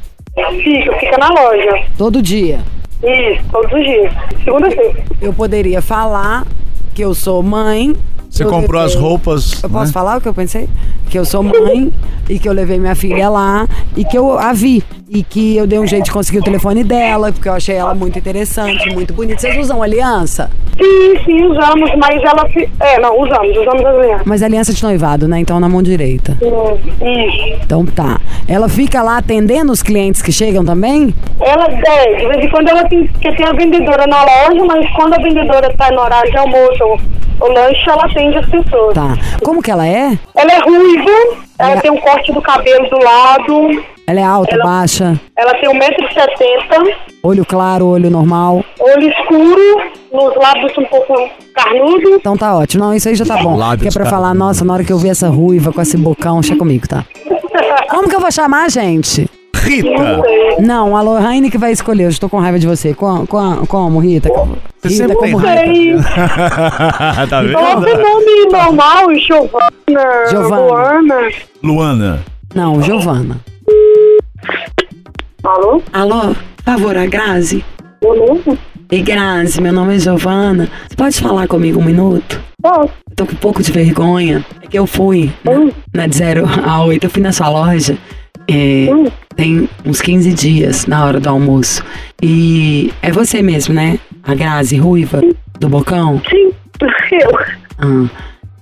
Fica, 0.64 0.98
fica 1.00 1.18
na 1.18 1.28
loja. 1.30 1.84
todo 1.98 2.22
dia. 2.22 2.62
Isso, 3.04 3.44
todos 3.52 3.72
os 3.74 3.84
dias. 3.84 4.14
Segunda 4.44 4.72
feira. 4.72 5.04
Eu 5.22 5.34
poderia 5.34 5.82
falar 5.82 6.46
que 6.96 7.02
eu 7.04 7.14
sou 7.14 7.44
mãe. 7.44 7.94
Você 8.38 8.46
comprou 8.46 8.82
as 8.82 8.96
roupas. 8.96 9.64
Eu 9.64 9.70
posso 9.70 9.88
né? 9.88 9.92
falar 9.92 10.18
o 10.18 10.22
que 10.22 10.28
eu 10.28 10.34
pensei? 10.34 10.70
Que 11.10 11.18
eu 11.18 11.26
sou 11.26 11.42
mãe 11.44 11.92
e 12.30 12.38
que 12.38 12.48
eu 12.50 12.54
levei 12.54 12.78
minha 12.78 12.96
filha 12.96 13.30
lá 13.30 13.68
e 13.96 14.04
que 14.04 14.18
eu 14.18 14.38
a 14.38 14.52
vi. 14.54 14.84
E 15.10 15.24
que 15.24 15.56
eu 15.56 15.66
dei 15.66 15.80
um 15.80 15.88
jeito 15.88 16.04
de 16.06 16.12
conseguir 16.12 16.40
o 16.40 16.44
telefone 16.44 16.84
dela, 16.84 17.32
porque 17.32 17.48
eu 17.48 17.54
achei 17.54 17.76
ela 17.76 17.96
muito 17.96 18.20
interessante, 18.20 18.90
muito 18.94 19.14
bonita. 19.14 19.40
Vocês 19.40 19.58
usam 19.58 19.82
aliança? 19.82 20.50
Sim, 20.78 21.16
sim, 21.24 21.46
usamos, 21.46 21.90
mas 21.98 22.22
ela. 22.22 22.46
fi- 22.50 22.70
É, 22.82 23.00
não, 23.00 23.18
usamos, 23.22 23.56
usamos 23.58 23.86
as 23.86 23.96
alianças. 23.96 24.22
Mas 24.26 24.44
aliança 24.44 24.74
de 24.74 24.84
noivado, 24.84 25.26
né? 25.26 25.40
Então 25.40 25.62
na 25.62 25.70
mão 25.70 25.82
direita. 25.82 26.38
Isso. 26.42 27.60
Então 27.64 27.86
tá. 27.86 28.20
Ela 28.50 28.68
fica 28.68 29.02
lá 29.02 29.18
atendendo 29.18 29.72
os 29.72 29.82
clientes 29.82 30.22
que 30.22 30.32
chegam 30.32 30.66
também? 30.66 31.14
Ela, 31.40 31.68
é, 31.72 32.14
de 32.16 32.28
vez 32.28 32.44
em 32.46 32.50
quando 32.50 32.68
ela 32.68 32.84
tem, 32.90 33.08
porque 33.08 33.32
tem 33.32 33.46
a 33.46 33.54
vendedora 33.54 34.06
na 34.08 34.22
loja, 34.24 34.66
mas 34.66 34.90
quando 34.94 35.14
a 35.14 35.18
vendedora 35.18 35.74
tá 35.78 35.90
no 35.92 36.02
horário 36.02 36.30
de 36.30 36.38
almoço 36.38 36.84
ou, 37.40 37.52
lanche, 37.54 37.90
ela 37.90 38.06
atende 38.06 38.38
as 38.38 38.46
pessoas. 38.50 38.94
Tá. 38.94 39.18
Como 39.44 39.62
que 39.62 39.72
ela 39.72 39.88
é? 39.88 40.18
Ela 40.36 40.52
é 40.52 40.62
ruiva, 40.98 41.38
ela 41.60 41.74
É. 41.74 41.82
tem 41.82 41.92
um 41.92 41.98
corte 41.98 42.32
do 42.32 42.42
cabelo 42.42 42.90
do 42.90 42.98
lado, 43.04 43.84
Ela 44.10 44.20
é 44.22 44.24
alta, 44.24 44.56
Ela- 44.56 44.64
baixa, 44.64 45.20
ela 45.36 45.54
tem 45.56 45.68
1,70m, 45.70 46.96
olho 47.22 47.46
claro, 47.46 47.88
olho 47.88 48.10
normal. 48.10 48.64
olho 48.80 49.10
escuro, 49.10 49.82
nos 50.14 50.34
lábios 50.38 50.78
um 50.78 50.86
pouco 50.86 51.30
carnudo. 51.54 52.12
Então 52.16 52.38
tá 52.38 52.56
ótimo. 52.58 52.86
Não, 52.86 52.94
isso 52.96 53.10
aí 53.10 53.16
já 53.16 53.26
tá 53.26 53.36
bom. 53.38 53.58
Lábios, 53.58 53.82
Que 53.82 53.88
é 53.90 53.92
pra 53.92 54.06
cara. 54.10 54.16
falar, 54.16 54.34
nossa, 54.34 54.64
na 54.64 54.74
hora 54.74 54.84
que 54.86 54.94
eu 54.94 54.98
vi 54.98 55.10
essa 55.10 55.28
ruiva 55.28 55.74
com 55.74 55.82
esse 55.82 55.98
bocão, 55.98 56.40
deixa 56.40 56.56
comigo, 56.56 56.88
tá? 56.88 57.04
Como 57.90 58.08
que 58.08 58.16
eu 58.16 58.20
vou 58.22 58.32
chamar, 58.32 58.70
gente? 58.70 59.30
Rita! 59.68 60.60
Não, 60.60 60.96
a 60.96 61.02
Lohane 61.02 61.50
que 61.52 61.58
vai 61.58 61.72
escolher. 61.72 62.04
Eu 62.06 62.10
estou 62.10 62.30
com 62.30 62.40
raiva 62.40 62.58
de 62.60 62.66
você. 62.68 62.94
Com, 62.94 63.26
com, 63.28 63.66
como, 63.68 64.00
Rita? 64.00 64.30
Você 64.30 64.88
Rita, 64.90 64.96
sempre 65.08 65.18
tem 65.18 65.32
como 65.32 65.38
raiva. 65.46 65.74
Sei. 65.74 65.96
tá 67.30 67.44
Coloca 67.44 67.80
vendo? 67.82 68.02
nome 68.02 68.46
normal, 68.52 69.16
Giovana, 69.16 70.30
Giovana. 70.30 70.62
Luana. 70.62 71.32
Luana. 71.64 72.26
Não, 72.56 72.82
Giovana. 72.82 73.38
Alô? 75.44 75.82
Alô? 75.94 76.22
Por 76.58 76.64
favor, 76.64 76.98
a 76.98 77.06
Grazi. 77.06 77.64
Beleza? 78.02 78.58
Ei, 78.90 79.02
Grazi, 79.02 79.62
meu 79.62 79.74
nome 79.74 79.96
é 79.96 80.00
Giovana. 80.00 80.70
Você 80.88 80.96
pode 80.96 81.20
falar 81.22 81.48
comigo 81.48 81.80
um 81.80 81.84
minuto? 81.84 82.40
Posso? 82.62 82.92
Eu 83.10 83.16
tô 83.16 83.26
com 83.26 83.34
um 83.34 83.38
pouco 83.38 83.62
de 83.62 83.72
vergonha. 83.72 84.46
É 84.62 84.68
que 84.68 84.78
eu 84.78 84.88
fui 84.88 85.32
Hum. 85.48 85.72
na, 85.94 86.02
na 86.04 86.08
de 86.08 86.16
0 86.18 86.46
a 86.66 86.84
8, 86.84 87.04
eu 87.04 87.10
fui 87.10 87.22
na 87.22 87.32
sua 87.32 87.50
loja. 87.50 87.98
é, 88.50 88.88
Hum. 88.92 89.08
Tem 89.38 89.70
uns 89.86 90.02
15 90.02 90.34
dias 90.34 90.86
na 90.88 91.06
hora 91.06 91.20
do 91.20 91.30
almoço. 91.30 91.84
E 92.22 92.92
é 93.02 93.12
você 93.12 93.42
mesmo, 93.42 93.74
né? 93.74 94.00
A 94.24 94.34
Grazi 94.36 94.76
Ruiva, 94.78 95.22
do 95.60 95.70
Bocão? 95.70 96.20
Sim, 96.30 96.52
eu. 97.22 97.40
Ah. 97.78 98.10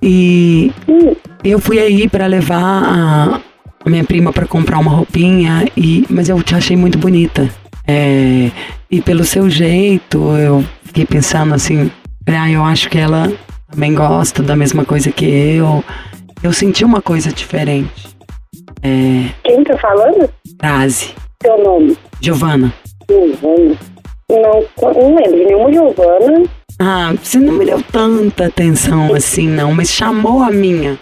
E 0.03 0.71
Hum. 0.87 1.15
eu 1.43 1.57
fui 1.59 1.79
aí 1.79 2.07
pra 2.07 2.27
levar 2.27 2.61
a, 2.61 3.39
a 3.83 3.89
minha 3.89 4.03
prima 4.03 4.31
pra 4.31 4.45
comprar 4.45 4.77
uma 4.77 4.91
roupinha, 4.91 5.65
e, 5.75 6.05
mas 6.09 6.29
eu 6.29 6.43
te 6.43 6.53
achei 6.53 6.75
muito 6.77 6.97
bonita. 6.97 7.49
É, 7.87 8.51
e 8.91 9.01
pelo 9.01 9.23
seu 9.23 9.49
jeito, 9.49 10.17
eu 10.37 10.63
fiquei 10.83 11.05
pensando 11.05 11.53
assim, 11.55 11.89
ah, 12.27 12.49
eu 12.51 12.63
acho 12.63 12.89
que 12.89 12.97
ela 12.97 13.31
também 13.71 13.93
gosta 13.95 14.43
da 14.43 14.55
mesma 14.55 14.83
coisa 14.85 15.11
que 15.11 15.25
eu. 15.25 15.83
Eu 16.43 16.51
senti 16.53 16.83
uma 16.85 17.01
coisa 17.01 17.31
diferente. 17.31 18.14
É, 18.83 19.29
Quem 19.43 19.63
tá 19.63 19.77
falando? 19.77 20.29
Grazi, 20.59 21.13
Seu 21.41 21.57
nome? 21.63 21.97
Giovana. 22.21 22.73
Giovana. 23.09 23.77
Não, 24.29 24.63
não 24.81 25.15
lembro 25.15 25.37
de 25.37 25.45
nenhuma 25.45 25.71
Giovana. 25.71 26.43
Ah, 26.79 27.13
você 27.21 27.39
não 27.39 27.53
me 27.53 27.65
deu 27.65 27.81
tanta 27.91 28.47
atenção 28.47 29.13
assim, 29.13 29.47
não, 29.47 29.73
mas 29.73 29.89
chamou 29.89 30.43
a 30.43 30.51
minha. 30.51 30.97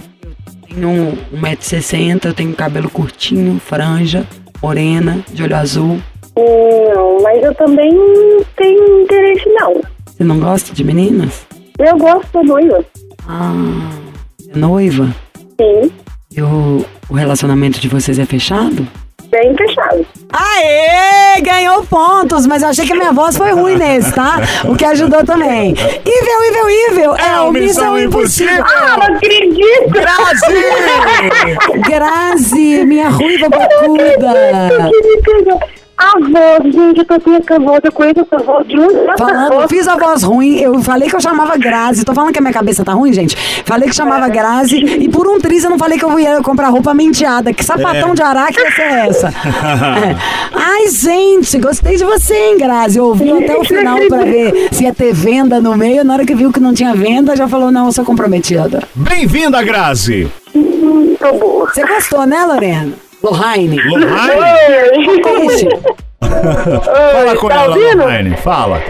Eu 0.70 0.76
tenho 0.76 1.18
1,60m, 1.34 2.26
eu 2.26 2.34
tenho 2.34 2.54
cabelo 2.56 2.90
curtinho, 2.90 3.60
franja, 3.60 4.26
morena, 4.62 5.24
de 5.34 5.44
olho 5.44 5.56
azul. 5.56 6.00
Não, 6.36 7.22
mas 7.22 7.44
eu 7.44 7.54
também 7.56 7.92
não 7.92 8.44
tenho 8.58 9.02
interesse, 9.02 9.48
não. 9.50 9.82
Você 10.06 10.24
não 10.24 10.40
gosta 10.40 10.74
de 10.74 10.84
meninas? 10.84 11.46
Eu 11.80 11.98
gosto 11.98 12.44
noiva. 12.44 12.84
Ah, 13.28 13.54
é 14.54 14.58
noiva? 14.58 15.14
Sim, 15.60 15.92
E 16.32 16.42
o, 17.14 17.16
relacionamento 17.16 17.80
de 17.80 17.88
vocês 17.88 18.18
é 18.18 18.26
fechado? 18.26 18.88
bem 19.34 19.56
fechado. 19.58 20.06
Aê! 20.32 21.42
Ganhou 21.42 21.84
pontos, 21.86 22.46
mas 22.46 22.62
eu 22.62 22.70
achei 22.70 22.86
que 22.86 22.94
a 22.94 22.96
minha 22.96 23.12
voz 23.12 23.36
foi 23.36 23.52
ruim 23.52 23.76
nesse, 23.76 24.14
tá? 24.14 24.40
O 24.66 24.76
que 24.76 24.86
ajudou 24.86 25.26
também. 25.26 25.72
Evil, 25.72 26.44
evil, 26.50 26.70
evil! 26.70 27.16
É, 27.16 27.40
o 27.42 27.52
Missão 27.52 28.00
Impossível! 28.00 28.64
Ah, 28.64 28.98
não 28.98 29.16
acredito! 29.16 29.90
Brasil! 29.90 30.62
Grazi, 31.88 32.86
minha 32.86 33.10
ruiva 33.10 33.50
bacuda! 33.50 34.92
A 35.96 36.20
voz, 36.20 36.74
gente, 36.74 36.98
eu 37.00 37.06
tô 37.06 37.14
aqui 37.14 37.48
com 37.48 37.54
a 37.54 37.60
voz, 37.60 37.80
eu 37.84 37.92
conheço 37.92 38.22
essa 38.22 38.44
voz 38.44 38.68
de 38.68 38.78
um 38.80 38.90
Falando, 39.18 39.54
eu 39.62 39.70
fiz 39.70 39.88
a 39.88 39.96
voz 39.96 40.24
ruim, 40.24 40.58
eu 40.60 40.82
falei 40.82 41.08
que 41.08 41.16
eu 41.16 41.22
chamava 41.22 41.56
Grazi. 41.58 42.04
Tô 42.04 42.14
falando 42.14 42.34
que 42.34 42.40
a 42.40 42.42
minha 42.42 42.54
cabeça 42.54 42.84
tá 42.84 42.94
ruim, 42.94 43.14
gente? 43.14 43.36
Falei 43.64 43.88
que 43.88 43.96
chamava 43.96 44.28
Grazi 44.28 44.78
e 44.78 45.08
por 45.08 45.28
um 45.28 45.38
triz 45.40 45.64
eu 45.64 45.70
não 45.70 45.78
falei 45.78 45.98
que 46.00 46.04
eu 46.04 46.20
ia 46.20 46.42
comprar 46.42 46.70
roupa 46.70 46.94
menteada. 46.94 47.54
Que 47.54 47.64
sapatão 47.64 48.12
É. 48.12 48.14
de 48.16 48.22
araque 48.24 48.60
ia 48.60 48.72
ser 48.72 48.82
essa? 48.82 49.28
É. 49.30 50.16
Ai, 50.54 50.88
gente, 50.90 51.58
gostei 51.60 51.96
de 51.96 52.04
você, 52.04 52.34
hein, 52.36 52.58
Grazi? 52.58 53.00
Ouviu 53.00 53.38
até 53.38 53.56
o 53.56 53.64
final 53.64 53.98
pra 54.08 54.24
ver 54.24 54.70
se 54.72 54.84
ia 54.86 54.94
ter 54.94 55.14
venda 55.14 55.62
no 55.62 55.78
meio. 55.78 56.04
Na 56.04 56.16
hora 56.16 56.26
que 56.26 56.34
viu 56.36 56.52
que 56.52 56.60
não 56.60 56.74
tinha 56.74 56.94
venda, 56.96 57.36
já 57.36 57.48
falou, 57.48 57.72
não, 57.72 57.86
eu 57.86 57.92
sou 57.92 58.04
comprometida. 58.04 58.82
Bem-vinda, 58.96 59.62
Grazi! 59.64 60.30
Tô 61.20 61.34
boa. 61.38 61.70
Você 61.72 61.86
gostou, 61.86 62.26
né, 62.26 62.44
Lorena? 62.46 62.92
Lohane. 63.24 63.78
Lohane, 63.86 65.48
Ixi, 65.48 65.70
fala 66.20 67.38
com 67.38 67.48
tá 67.48 67.56
ela, 67.56 67.76
ouvindo? 67.76 68.04
Lohane, 68.04 68.38
fala. 68.38 68.82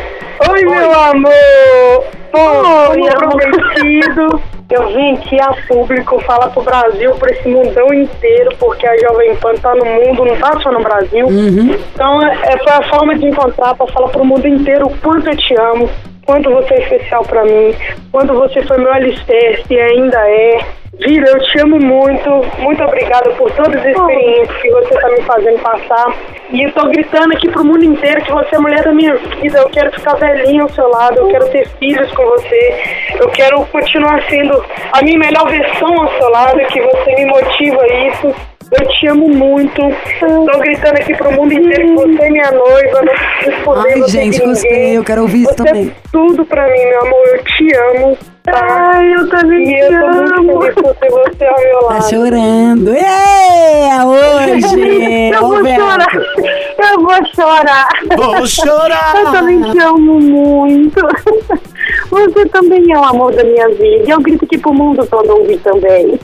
Oi, 0.50 0.62
meu 0.65 0.91
amor! 0.91 2.06
Bom, 2.32 2.63
como 2.63 3.38
prometido, 3.38 4.41
eu 4.72 4.88
vim 4.88 5.13
aqui 5.13 5.39
a 5.39 5.54
público 5.67 6.19
falar 6.22 6.50
pro 6.50 6.63
Brasil, 6.63 7.12
pra 7.12 7.32
esse 7.32 7.48
mundão 7.48 7.93
inteiro, 7.93 8.50
porque 8.60 8.88
a 8.88 8.98
Jovem 8.98 9.36
Pan 9.36 9.54
tá 9.54 9.76
no 9.76 9.86
mundo, 9.86 10.26
não 10.26 10.36
tá 10.38 10.60
só 10.62 10.72
no 10.72 10.82
Brasil. 10.82 11.28
Então, 11.30 12.24
é, 12.24 12.58
foi 12.58 12.74
a 12.74 12.89
forma 12.89 13.15
de 13.15 13.28
encontrar 13.28 13.76
pra 13.76 13.86
falar 13.86 14.10
pro 14.10 14.26
mundo 14.26 14.48
inteiro 14.48 14.88
o 14.88 14.98
quanto 14.98 15.30
eu 15.30 15.38
te 15.38 15.54
amo, 15.62 15.88
quanto 16.26 16.50
você 16.50 16.74
é 16.74 16.82
especial 16.82 17.22
pra 17.24 17.43
mim, 17.43 17.76
quanto 18.12 18.34
você 18.34 18.63
foi 18.63 18.80
meu 18.80 18.91
alicerce 18.91 19.63
e 19.69 19.80
ainda 19.80 20.17
é. 20.17 20.83
Vira, 20.99 21.27
eu 21.27 21.39
te 21.39 21.60
amo 21.60 21.79
muito. 21.79 22.29
Muito 22.60 22.84
obrigada 22.84 23.32
por 23.32 23.49
todas 23.51 23.82
as 23.82 23.86
experiências 23.86 24.62
que 24.62 24.69
você 24.69 24.93
tá 24.93 25.10
me 25.10 25.21
fazendo 25.23 25.60
passar. 25.60 26.15
E 26.51 26.63
eu 26.63 26.71
tô 26.71 26.88
gritando 26.88 27.34
aqui 27.34 27.49
pro 27.49 27.65
mundo 27.65 27.84
inteiro 27.84 28.21
que 28.23 28.32
você 28.32 28.53
é 28.53 28.58
a 28.58 28.62
mulher 28.62 28.84
da 28.84 28.93
minha 28.93 29.15
vida. 29.15 29.60
Eu 29.60 29.69
quero 29.69 29.91
ficar 29.91 30.15
velhinha 30.15 30.62
ao 30.62 30.69
seu 30.69 30.88
lado. 30.88 31.17
Eu 31.17 31.27
quero 31.29 31.49
ter 31.49 31.67
filhos 31.79 32.12
com 32.12 32.23
você. 32.25 32.75
Eu 33.19 33.29
quero 33.29 33.65
continuar 33.65 34.21
sendo 34.29 34.63
a 34.91 35.01
minha 35.01 35.17
melhor 35.17 35.49
versão 35.49 35.93
ao 35.99 36.10
seu 36.15 36.29
lado. 36.29 36.60
Que 36.67 36.82
você 36.82 37.15
me 37.15 37.25
motiva 37.25 37.82
a 37.82 38.08
isso. 38.08 38.36
Eu 38.71 38.88
te 38.88 39.08
amo 39.08 39.29
muito. 39.29 39.82
Tô 40.19 40.60
gritando 40.60 40.97
aqui 40.97 41.15
pro 41.15 41.32
mundo 41.32 41.53
inteiro 41.53 41.88
que 41.88 41.93
você 41.95 42.23
é 42.23 42.29
minha 42.29 42.51
noiva. 42.51 43.01
Não 43.01 43.73
Ai, 43.82 44.10
gente, 44.10 44.39
gostei, 44.39 44.97
eu 44.97 45.03
quero 45.03 45.23
ouvir 45.23 45.41
isso 45.41 45.53
você 45.53 45.63
também. 45.63 45.88
É 45.89 46.10
tudo 46.12 46.45
pra 46.45 46.67
mim, 46.67 46.86
meu 46.86 47.01
amor. 47.01 47.27
Eu 47.27 47.43
te 47.43 47.75
amo. 47.75 48.33
Tá? 48.43 48.91
Ai, 48.95 49.13
eu 49.15 49.29
também 49.29 49.69
e 49.69 49.79
eu 49.79 50.01
tô 50.01 50.43
muito 50.43 50.60
feliz 50.60 50.75
por 50.75 50.95
ter 50.95 51.10
você 51.10 51.45
ao 51.45 51.60
meu 51.60 51.79
Tá 51.79 51.86
lado. 51.93 52.10
chorando. 52.10 52.89
É, 52.93 54.06
hoje! 54.06 55.32
Eu 55.34 55.39
vou 55.39 55.56
Roberto. 55.58 55.79
chorar. 55.82 56.08
Eu 56.77 57.01
vou 57.01 57.25
chorar. 57.34 57.88
Vou 58.17 58.45
chorar. 58.47 59.15
Eu 59.15 59.32
também 59.32 59.62
te 59.71 59.79
amo 59.79 60.19
muito. 60.19 60.99
Você 62.10 62.45
também 62.49 62.91
é 62.91 62.97
o 62.97 63.03
amor 63.03 63.34
da 63.34 63.43
minha 63.45 63.67
vida. 63.69 64.03
Eu 64.12 64.19
grito 64.21 64.43
aqui 64.45 64.58
pro 64.58 64.73
mundo 64.73 65.06
todo 65.08 65.38
ouvir 65.38 65.58
também. 65.60 66.19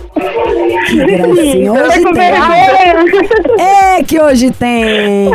Que 0.87 1.05
gracinha. 1.05 1.73
Tá 1.73 1.83
Hoje 1.87 2.03
tem. 2.13 3.65
É 3.65 4.03
que 4.03 4.19
hoje 4.21 4.51
tem. 4.51 5.29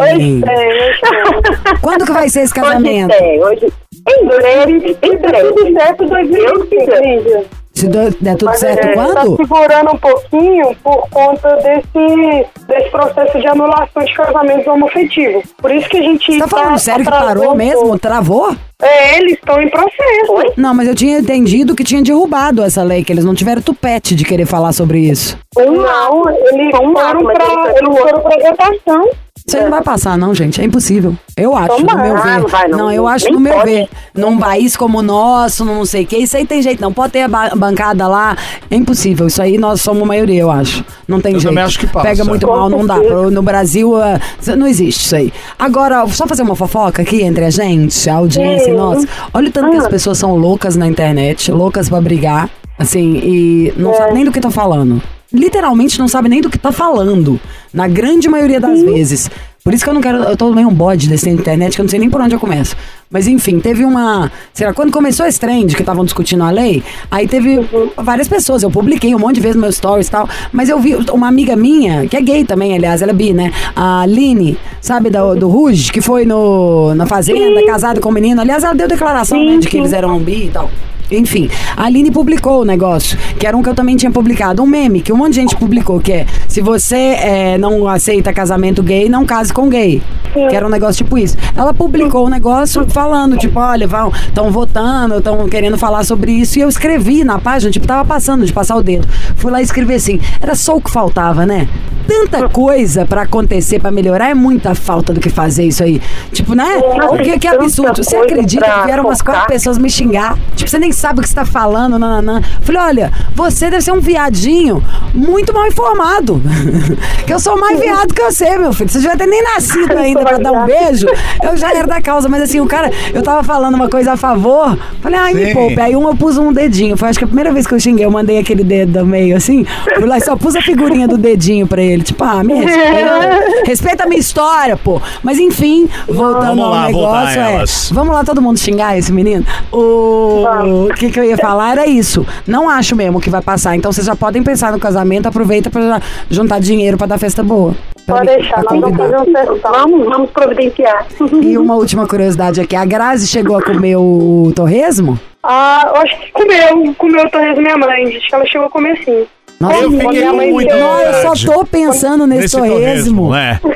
Hoje 0.00 0.42
tem. 0.42 1.80
Quando 1.80 2.04
que 2.06 2.12
vai 2.12 2.28
ser 2.28 2.42
esse 2.42 2.52
Hoje 2.52 2.68
casamento? 2.68 3.16
tem. 3.18 3.42
Hoje... 3.42 3.66
Em 4.08 4.24
breve, 4.26 4.96
em 5.02 5.16
breve. 5.16 5.48
Tudo 5.52 5.72
certo, 5.72 6.04
2025. 6.06 7.60
Se 7.72 7.86
der 7.88 8.36
tudo 8.36 8.52
certo, 8.56 8.84
É, 8.88 8.92
Tá 8.94 9.04
quando? 9.14 9.36
segurando 9.36 9.90
um 9.94 9.98
pouquinho 9.98 10.76
por 10.82 11.08
conta 11.08 11.56
desse, 11.56 12.46
desse 12.66 12.90
processo 12.90 13.38
de 13.40 13.46
anulação 13.46 14.04
de 14.04 14.12
casamentos 14.14 14.66
homoafetivos. 14.66 15.44
Por 15.56 15.70
isso 15.70 15.88
que 15.88 15.98
a 15.98 16.02
gente. 16.02 16.32
Você 16.32 16.38
tá 16.40 16.48
falando 16.48 16.78
sério 16.78 17.02
que 17.04 17.08
atrasou 17.08 17.26
parou 17.42 17.54
mesmo? 17.56 17.98
Travou? 17.98 18.54
É, 18.82 19.18
eles 19.18 19.32
estão 19.34 19.60
em 19.62 19.70
processo. 19.70 20.52
Não, 20.56 20.74
mas 20.74 20.88
eu 20.88 20.94
tinha 20.94 21.18
entendido 21.20 21.74
que 21.74 21.84
tinha 21.84 22.02
derrubado 22.02 22.62
essa 22.62 22.82
lei, 22.82 23.02
que 23.04 23.12
eles 23.12 23.24
não 23.24 23.34
tiveram 23.34 23.62
tupete 23.62 24.14
de 24.14 24.24
querer 24.24 24.46
falar 24.46 24.72
sobre 24.72 24.98
isso. 24.98 25.38
Não, 25.56 26.22
eles 26.28 26.70
foram 26.76 27.22
pra, 27.24 27.74
eles 27.76 27.98
foram 27.98 28.20
pra 28.20 28.50
votação. 28.50 29.08
Isso 29.50 29.56
aí 29.56 29.64
não 29.64 29.70
vai 29.70 29.82
passar, 29.82 30.16
não, 30.16 30.32
gente. 30.34 30.60
É 30.60 30.64
impossível. 30.64 31.16
Eu 31.36 31.56
acho, 31.56 31.68
no 31.80 31.86
Tomara. 31.86 32.02
meu 32.04 32.16
Ah, 32.16 32.20
ver. 32.20 32.38
não 32.40 32.48
vai, 32.48 32.68
não. 32.68 32.92
eu 32.92 33.08
acho 33.08 33.24
Nem 33.24 33.34
no 33.34 33.40
meu 33.40 33.52
pode. 33.54 33.70
ver. 33.70 33.88
Num 34.14 34.38
país 34.38 34.76
como 34.76 34.98
o 34.98 35.02
nosso, 35.02 35.64
não 35.64 35.84
sei 35.84 36.04
o 36.04 36.06
que, 36.06 36.16
isso 36.18 36.36
aí 36.36 36.46
tem 36.46 36.62
jeito, 36.62 36.80
não. 36.80 36.92
Pode 36.92 37.12
ter 37.14 37.22
a 37.22 37.28
ba- 37.28 37.50
bancada 37.56 38.06
lá. 38.06 38.36
É 38.70 38.76
impossível. 38.76 39.26
Isso 39.26 39.42
aí 39.42 39.58
nós 39.58 39.80
somos 39.80 40.06
maioria, 40.06 40.40
eu 40.42 40.50
acho. 40.50 40.84
Não 41.08 41.20
tem 41.20 41.32
Eu 41.34 41.40
jeito. 41.40 41.50
também 41.50 41.64
acho 41.64 41.78
que 41.80 41.86
passa. 41.86 42.06
Pega 42.08 42.24
muito 42.24 42.46
Com 42.46 42.56
mal, 42.56 42.68
não 42.70 42.86
dá. 42.86 42.96
No 42.96 43.42
Brasil, 43.42 43.96
ah, 44.00 44.20
não 44.56 44.66
existe 44.68 45.04
isso 45.04 45.16
aí. 45.16 45.32
Agora, 45.58 46.06
só 46.08 46.26
fazer 46.26 46.42
uma 46.42 46.54
fofoca 46.54 47.02
aqui 47.02 47.22
entre 47.22 47.44
a 47.44 47.50
gente, 47.50 48.08
a 48.08 48.14
audiência 48.14 48.70
e 48.70 48.74
nós. 48.74 49.04
Olha 49.34 49.48
o 49.48 49.52
tanto 49.52 49.70
que 49.72 49.76
as 49.78 49.86
Ah. 49.86 49.90
pessoas 49.90 50.18
são 50.18 50.36
loucas 50.36 50.76
na 50.76 50.86
internet, 50.86 51.50
loucas 51.50 51.88
pra 51.88 52.00
brigar, 52.00 52.48
assim, 52.78 53.16
e 53.24 53.74
não 53.76 53.90
É. 53.92 53.96
sabem 53.96 54.14
nem 54.14 54.24
do 54.24 54.30
que 54.30 54.38
estão 54.38 54.50
falando. 54.50 55.02
Literalmente 55.32 55.98
não 55.98 56.08
sabem 56.08 56.30
nem 56.30 56.40
do 56.40 56.50
que 56.50 56.58
tá 56.58 56.72
falando. 56.72 57.40
Na 57.72 57.86
grande 57.86 58.28
maioria 58.28 58.60
das 58.60 58.82
vezes. 58.82 59.30
Por 59.62 59.74
isso 59.74 59.84
que 59.84 59.90
eu 59.90 59.94
não 59.94 60.00
quero. 60.00 60.18
Eu 60.24 60.36
tô 60.36 60.50
meio 60.52 60.68
um 60.68 60.74
bode 60.74 61.08
desse 61.08 61.28
internet, 61.28 61.74
que 61.74 61.80
eu 61.80 61.84
não 61.84 61.90
sei 61.90 62.00
nem 62.00 62.08
por 62.08 62.20
onde 62.20 62.34
eu 62.34 62.40
começo. 62.40 62.74
Mas 63.10 63.28
enfim, 63.28 63.60
teve 63.60 63.84
uma. 63.84 64.32
Sei 64.54 64.66
lá, 64.66 64.72
quando 64.72 64.90
começou 64.90 65.26
esse 65.26 65.38
trend 65.38 65.76
que 65.76 65.82
estavam 65.82 66.04
discutindo 66.04 66.42
a 66.42 66.50
lei, 66.50 66.82
aí 67.10 67.28
teve 67.28 67.60
várias 67.96 68.26
pessoas. 68.26 68.62
Eu 68.62 68.70
publiquei 68.70 69.14
um 69.14 69.18
monte 69.18 69.34
de 69.36 69.42
vezes 69.42 69.56
no 69.56 69.62
meu 69.62 69.70
stories 69.70 70.08
e 70.08 70.10
tal. 70.10 70.28
Mas 70.50 70.68
eu 70.70 70.80
vi 70.80 70.96
uma 71.12 71.28
amiga 71.28 71.54
minha, 71.54 72.06
que 72.08 72.16
é 72.16 72.22
gay 72.22 72.44
também, 72.44 72.74
aliás, 72.74 73.02
ela 73.02 73.12
é 73.12 73.14
bi, 73.14 73.32
né? 73.34 73.52
A 73.76 74.00
Aline, 74.00 74.56
sabe, 74.80 75.10
do, 75.10 75.34
do 75.34 75.48
Ruge, 75.48 75.92
que 75.92 76.00
foi 76.00 76.24
no, 76.24 76.94
na 76.94 77.06
Fazenda, 77.06 77.64
casada 77.66 78.00
com 78.00 78.08
o 78.08 78.12
menino. 78.12 78.40
Aliás, 78.40 78.64
ela 78.64 78.74
deu 78.74 78.88
declaração, 78.88 79.44
né, 79.44 79.58
de 79.58 79.68
que 79.68 79.76
eles 79.76 79.92
eram 79.92 80.18
bi 80.18 80.46
e 80.46 80.50
tal. 80.50 80.70
Enfim, 81.10 81.50
a 81.76 81.84
Aline 81.84 82.10
publicou 82.10 82.62
o 82.62 82.64
negócio, 82.64 83.18
que 83.38 83.46
era 83.46 83.56
um 83.56 83.62
que 83.62 83.68
eu 83.68 83.74
também 83.74 83.96
tinha 83.96 84.10
publicado, 84.10 84.62
um 84.62 84.66
meme 84.66 85.00
que 85.00 85.12
um 85.12 85.16
monte 85.16 85.30
de 85.30 85.40
gente 85.40 85.56
publicou, 85.56 86.00
que 86.00 86.12
é 86.12 86.26
se 86.48 86.60
você 86.60 87.16
eh, 87.20 87.58
não 87.58 87.86
aceita 87.88 88.32
casamento 88.32 88.82
gay, 88.82 89.08
não 89.08 89.24
case 89.24 89.52
com 89.52 89.68
gay. 89.68 90.02
Que 90.32 90.54
era 90.54 90.64
um 90.64 90.70
negócio 90.70 91.04
tipo 91.04 91.18
isso. 91.18 91.36
Ela 91.56 91.74
publicou 91.74 92.26
o 92.26 92.30
negócio 92.30 92.86
falando, 92.88 93.36
tipo, 93.36 93.58
olha, 93.58 93.86
vão, 93.86 94.12
estão 94.28 94.50
votando, 94.50 95.18
estão 95.18 95.48
querendo 95.48 95.76
falar 95.76 96.04
sobre 96.04 96.32
isso. 96.32 96.58
E 96.58 96.62
eu 96.62 96.68
escrevi 96.68 97.24
na 97.24 97.38
página, 97.38 97.70
tipo, 97.70 97.86
tava 97.86 98.04
passando 98.04 98.44
de 98.44 98.52
passar 98.52 98.76
o 98.76 98.82
dedo. 98.82 99.08
Fui 99.36 99.50
lá 99.50 99.60
e 99.60 99.64
escrevi 99.64 99.94
assim, 99.94 100.20
era 100.40 100.54
só 100.54 100.76
o 100.76 100.80
que 100.80 100.90
faltava, 100.90 101.44
né? 101.44 101.68
Tanta 102.06 102.48
coisa 102.48 103.04
pra 103.04 103.22
acontecer, 103.22 103.80
pra 103.80 103.90
melhorar, 103.90 104.30
é 104.30 104.34
muita 104.34 104.74
falta 104.74 105.12
do 105.12 105.20
que 105.20 105.30
fazer 105.30 105.64
isso 105.64 105.82
aí. 105.82 106.00
Tipo, 106.32 106.54
né? 106.54 106.76
Nossa, 106.76 107.08
Porque 107.08 107.38
que 107.38 107.48
tanta 107.48 107.64
absurdo. 107.64 108.04
Você 108.04 108.16
acredita 108.16 108.68
que 108.68 108.86
vieram 108.86 109.04
umas 109.04 109.22
quatro 109.22 109.46
pessoas 109.46 109.78
me 109.78 109.90
xingar? 109.90 110.36
Tipo, 110.56 110.70
você 110.70 110.78
nem 110.78 110.92
sabe 111.00 111.20
o 111.20 111.22
que 111.22 111.28
você 111.28 111.34
tá 111.34 111.44
falando, 111.44 111.98
nananã. 111.98 112.42
Falei, 112.60 112.82
olha, 112.82 113.12
você 113.34 113.70
deve 113.70 113.82
ser 113.82 113.92
um 113.92 114.00
viadinho 114.00 114.84
muito 115.14 115.52
mal 115.52 115.66
informado. 115.66 116.40
que 117.26 117.32
eu 117.32 117.40
sou 117.40 117.58
mais 117.58 117.80
viado 117.80 118.14
que 118.14 118.22
você, 118.22 118.56
meu 118.58 118.72
filho. 118.72 118.90
Você 118.90 119.00
já 119.00 119.16
ter 119.16 119.26
nem 119.26 119.42
nascido 119.42 119.96
ainda 119.96 120.22
pra 120.22 120.38
dar 120.38 120.52
um 120.52 120.66
beijo. 120.66 121.06
Eu 121.42 121.56
já 121.56 121.72
era 121.72 121.86
da 121.86 122.00
causa, 122.00 122.28
mas 122.28 122.42
assim, 122.42 122.60
o 122.60 122.66
cara, 122.66 122.90
eu 123.12 123.22
tava 123.22 123.42
falando 123.42 123.74
uma 123.74 123.88
coisa 123.88 124.12
a 124.12 124.16
favor. 124.16 124.78
Falei, 125.00 125.18
ai, 125.18 125.34
me 125.34 125.46
Sim. 125.46 125.54
poupe. 125.54 125.80
Aí 125.80 125.96
um 125.96 126.06
eu 126.06 126.14
pus 126.14 126.36
um 126.36 126.52
dedinho. 126.52 126.96
Foi 126.96 127.08
acho 127.08 127.18
que 127.18 127.24
a 127.24 127.28
primeira 127.28 127.52
vez 127.52 127.66
que 127.66 127.74
eu 127.74 127.80
xinguei, 127.80 128.04
eu 128.04 128.10
mandei 128.10 128.38
aquele 128.38 128.62
dedo 128.62 128.98
do 128.98 129.06
meio 129.06 129.36
assim. 129.36 129.64
Fui 129.96 130.06
lá 130.06 130.18
e 130.18 130.20
só 130.20 130.36
pus 130.36 130.54
a 130.54 130.60
figurinha 130.60 131.08
do 131.08 131.16
dedinho 131.16 131.66
pra 131.66 131.82
ele. 131.82 132.02
Tipo, 132.02 132.24
ah, 132.24 132.44
me 132.44 132.54
respeita. 132.54 133.62
respeita 133.64 134.04
a 134.04 134.06
minha 134.06 134.20
história, 134.20 134.76
pô. 134.76 135.00
Mas 135.22 135.38
enfim, 135.38 135.88
voltando 136.06 136.46
Vamos 136.46 136.64
ao 136.64 136.70
lá, 136.70 136.90
voltar 136.90 137.36
negócio, 137.36 137.40
é. 137.40 137.94
Vamos 137.94 138.14
lá 138.14 138.24
todo 138.24 138.42
mundo 138.42 138.58
xingar 138.58 138.98
esse 138.98 139.12
menino? 139.12 139.44
O 139.72 140.88
que, 140.94 141.10
que 141.10 141.18
eu 141.20 141.24
ia 141.24 141.36
falar 141.36 141.72
era 141.72 141.86
isso. 141.86 142.26
Não 142.46 142.68
acho 142.68 142.94
mesmo 142.96 143.20
que 143.20 143.30
vai 143.30 143.42
passar. 143.42 143.76
Então 143.76 143.92
vocês 143.92 144.06
já 144.06 144.16
podem 144.16 144.42
pensar 144.42 144.72
no 144.72 144.78
casamento, 144.78 145.26
aproveita 145.28 145.70
pra 145.70 146.00
juntar 146.30 146.60
dinheiro 146.60 146.96
pra 146.96 147.06
dar 147.06 147.18
festa 147.18 147.42
boa. 147.42 147.74
Pra 148.06 148.16
Pode 148.16 148.26
deixar, 148.26 148.62
nós 148.62 148.80
vamos 148.80 148.96
fazer 148.96 149.16
um 149.18 149.24
testão. 149.32 149.72
Vamos, 149.72 150.06
vamos 150.06 150.30
providenciar. 150.30 151.06
E 151.42 151.56
uma 151.58 151.74
última 151.74 152.06
curiosidade 152.06 152.60
aqui. 152.60 152.74
A 152.76 152.84
Grazi 152.84 153.26
chegou 153.26 153.56
a 153.56 153.62
comer 153.62 153.96
o 153.96 154.52
torresmo? 154.54 155.18
Ah, 155.42 155.84
eu 155.94 155.96
acho 156.02 156.18
que 156.20 156.32
comeu, 156.32 156.94
comeu 156.98 157.24
o 157.24 157.30
torresmo 157.30 157.62
minha 157.62 157.76
mãe. 157.78 158.16
Acho 158.16 158.26
que 158.26 158.34
ela 158.34 158.46
chegou 158.46 158.66
a 158.66 158.70
comer 158.70 158.96
sim. 159.04 159.26
Nossa, 159.60 159.76
Eu 159.76 159.90
fiquei 159.90 160.08
minha 160.20 160.32
mãe 160.32 160.50
muito 160.50 160.74
Não, 160.74 161.00
eu 161.02 161.34
só 161.34 161.52
tô 161.52 161.64
pensando 161.66 162.26
nesse, 162.26 162.56
torresmo. 162.56 163.30
né? 163.30 163.60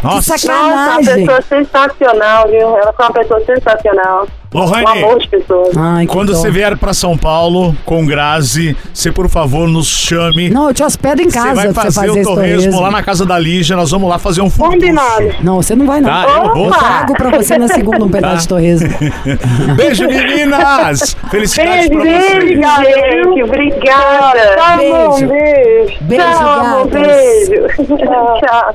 Que 0.00 0.04
Nossa, 0.06 0.36
sacanagem. 0.38 1.26
sensacional, 1.48 2.48
viu? 2.48 2.76
Ela 2.76 2.92
foi 2.92 3.06
uma 3.06 3.12
pessoa 3.12 3.40
sensacional. 3.44 4.26
Lohane, 4.54 5.18
de 5.18 5.28
pessoa. 5.28 5.70
Ai, 5.76 6.06
que 6.06 6.12
quando 6.12 6.32
dó. 6.32 6.38
você 6.38 6.50
vier 6.50 6.76
pra 6.78 6.94
São 6.94 7.18
Paulo 7.18 7.76
com 7.84 8.06
Grazi, 8.06 8.76
você 8.92 9.10
por 9.10 9.28
favor 9.28 9.68
nos 9.68 9.86
chame. 9.88 10.48
Não, 10.50 10.68
eu 10.68 10.74
te 10.74 10.82
hospedo 10.82 11.20
em 11.22 11.28
Você 11.28 11.38
casa 11.38 11.54
vai 11.54 11.66
você 11.68 11.74
fazer 11.74 11.92
fazer 11.92 12.10
o 12.10 12.14
esse 12.16 12.22
torresmo 12.24 12.56
torresmo. 12.62 12.80
lá 12.80 12.90
na 12.90 13.02
casa 13.02 13.26
da 13.26 13.38
Lígia, 13.38 13.76
nós 13.76 13.90
vamos 13.90 14.08
lá 14.08 14.18
fazer 14.18 14.40
um 14.42 14.48
fundo. 14.50 14.70
Combinado. 14.70 15.34
Não, 15.42 15.56
você 15.56 15.74
não 15.74 15.86
vai 15.86 16.00
não. 16.00 16.08
Tá, 16.08 16.26
eu 16.46 16.54
vou. 16.54 16.66
Eu 16.66 16.72
trago 16.72 17.14
pra 17.14 17.30
você 17.30 17.58
na 17.58 17.68
segunda 17.68 18.04
um 18.04 18.08
pedaço 18.08 18.42
de 18.42 18.48
torresmo. 18.48 18.88
Beijo, 19.76 20.06
meninas! 20.06 21.16
Felicidades 21.30 21.88
pra 21.88 21.98
vocês. 21.98 22.32
Obrigada, 22.34 22.84
gente. 22.84 23.42
Obrigada. 23.42 24.56
Tá 24.56 24.76
bom, 24.76 25.18
Beijo. 25.18 25.28
beijo. 25.28 25.96
Beijo, 26.02 26.24
Tchau, 26.24 26.84
beijo. 26.86 27.66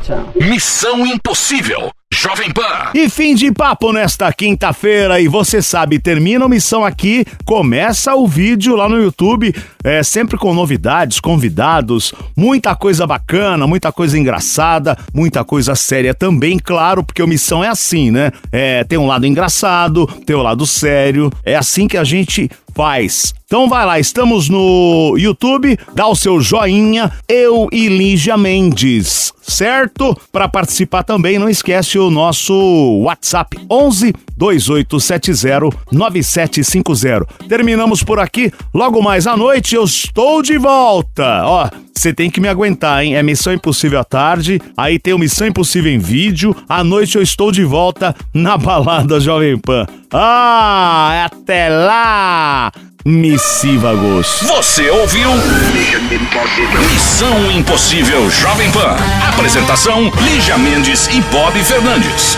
Tchau. 0.04 0.34
Missão 0.36 1.06
Impossível. 1.06 1.90
Jovem 2.22 2.52
Pan. 2.52 2.92
E 2.94 3.08
fim 3.08 3.34
de 3.34 3.50
papo 3.50 3.94
nesta 3.94 4.30
quinta-feira. 4.34 5.22
E 5.22 5.30
você 5.30 5.62
sabe, 5.62 6.00
termina 6.00 6.44
a 6.44 6.50
missão 6.50 6.84
aqui, 6.84 7.26
começa 7.46 8.14
o 8.14 8.28
vídeo 8.28 8.76
lá 8.76 8.90
no 8.90 9.02
YouTube, 9.02 9.56
é, 9.82 10.04
sempre 10.04 10.38
com 10.38 10.54
novidades, 10.54 11.22
convidados, 11.22 12.14
muita 12.36 12.76
coisa 12.76 13.08
bacana, 13.08 13.66
muita 13.66 13.90
coisa 13.94 14.20
engraçada, 14.20 14.98
muita 15.14 15.46
coisa 15.46 15.76
séria 15.76 16.14
também, 16.14 16.60
claro, 16.60 17.06
porque 17.06 17.24
o 17.24 17.28
missão 17.28 17.64
é 17.64 17.70
assim, 17.70 18.12
né? 18.12 18.34
É, 18.52 18.84
tem 18.84 18.98
um 18.98 19.08
lado 19.08 19.26
engraçado, 19.26 20.06
tem 20.26 20.36
o 20.36 20.42
lado 20.42 20.66
sério. 20.66 21.32
É 21.46 21.56
assim 21.56 21.88
que 21.88 21.96
a 21.96 22.04
gente 22.04 22.52
faz. 22.80 23.34
Então 23.46 23.68
vai 23.68 23.86
lá, 23.86 24.00
estamos 24.00 24.48
no 24.48 25.16
YouTube, 25.18 25.78
dá 25.94 26.08
o 26.08 26.16
seu 26.16 26.40
joinha, 26.40 27.12
eu 27.28 27.68
e 27.74 27.90
Lígia 27.90 28.38
Mendes, 28.38 29.34
certo? 29.42 30.18
Para 30.32 30.48
participar 30.48 31.04
também, 31.04 31.38
não 31.38 31.50
esquece 31.50 32.00
o 32.00 32.10
nosso 32.10 32.54
WhatsApp 33.02 33.58
11 33.70 34.14
2870 34.38 35.78
9750. 35.92 37.26
Terminamos 37.50 38.02
por 38.02 38.18
aqui, 38.18 38.50
logo 38.74 39.02
mais 39.02 39.28
à 39.28 39.36
noite 39.36 39.76
eu 39.76 39.84
estou 39.84 40.42
de 40.42 40.58
volta. 40.58 41.42
Ó, 41.44 41.70
você 41.94 42.14
tem 42.14 42.30
que 42.30 42.40
me 42.40 42.48
aguentar, 42.48 43.04
hein? 43.04 43.18
É 43.18 43.24
Missão 43.24 43.52
Impossível 43.52 44.00
à 44.00 44.06
tarde, 44.06 44.62
aí 44.78 44.98
tem 44.98 45.14
o 45.14 45.20
Missão 45.20 45.48
Impossível 45.48 45.92
em 45.92 46.00
vídeo, 46.00 46.56
à 46.70 46.82
noite 46.82 47.18
eu 47.18 47.22
estou 47.22 47.52
de 47.52 47.66
volta 47.66 48.16
na 48.34 48.58
balada 48.58 49.20
Jovem 49.20 49.58
Pan. 49.58 49.86
Ah, 50.12 51.26
até 51.26 51.70
lá! 51.70 52.72
Missívagos. 53.06 54.40
Você 54.42 54.90
ouviu? 54.90 55.30
Missão 56.92 57.52
Impossível 57.52 58.30
Jovem 58.30 58.72
Pan. 58.72 58.96
Apresentação: 59.30 60.12
Lígia 60.22 60.58
Mendes 60.58 61.08
e 61.08 61.22
Bob 61.22 61.64
Fernandes. 61.64 62.38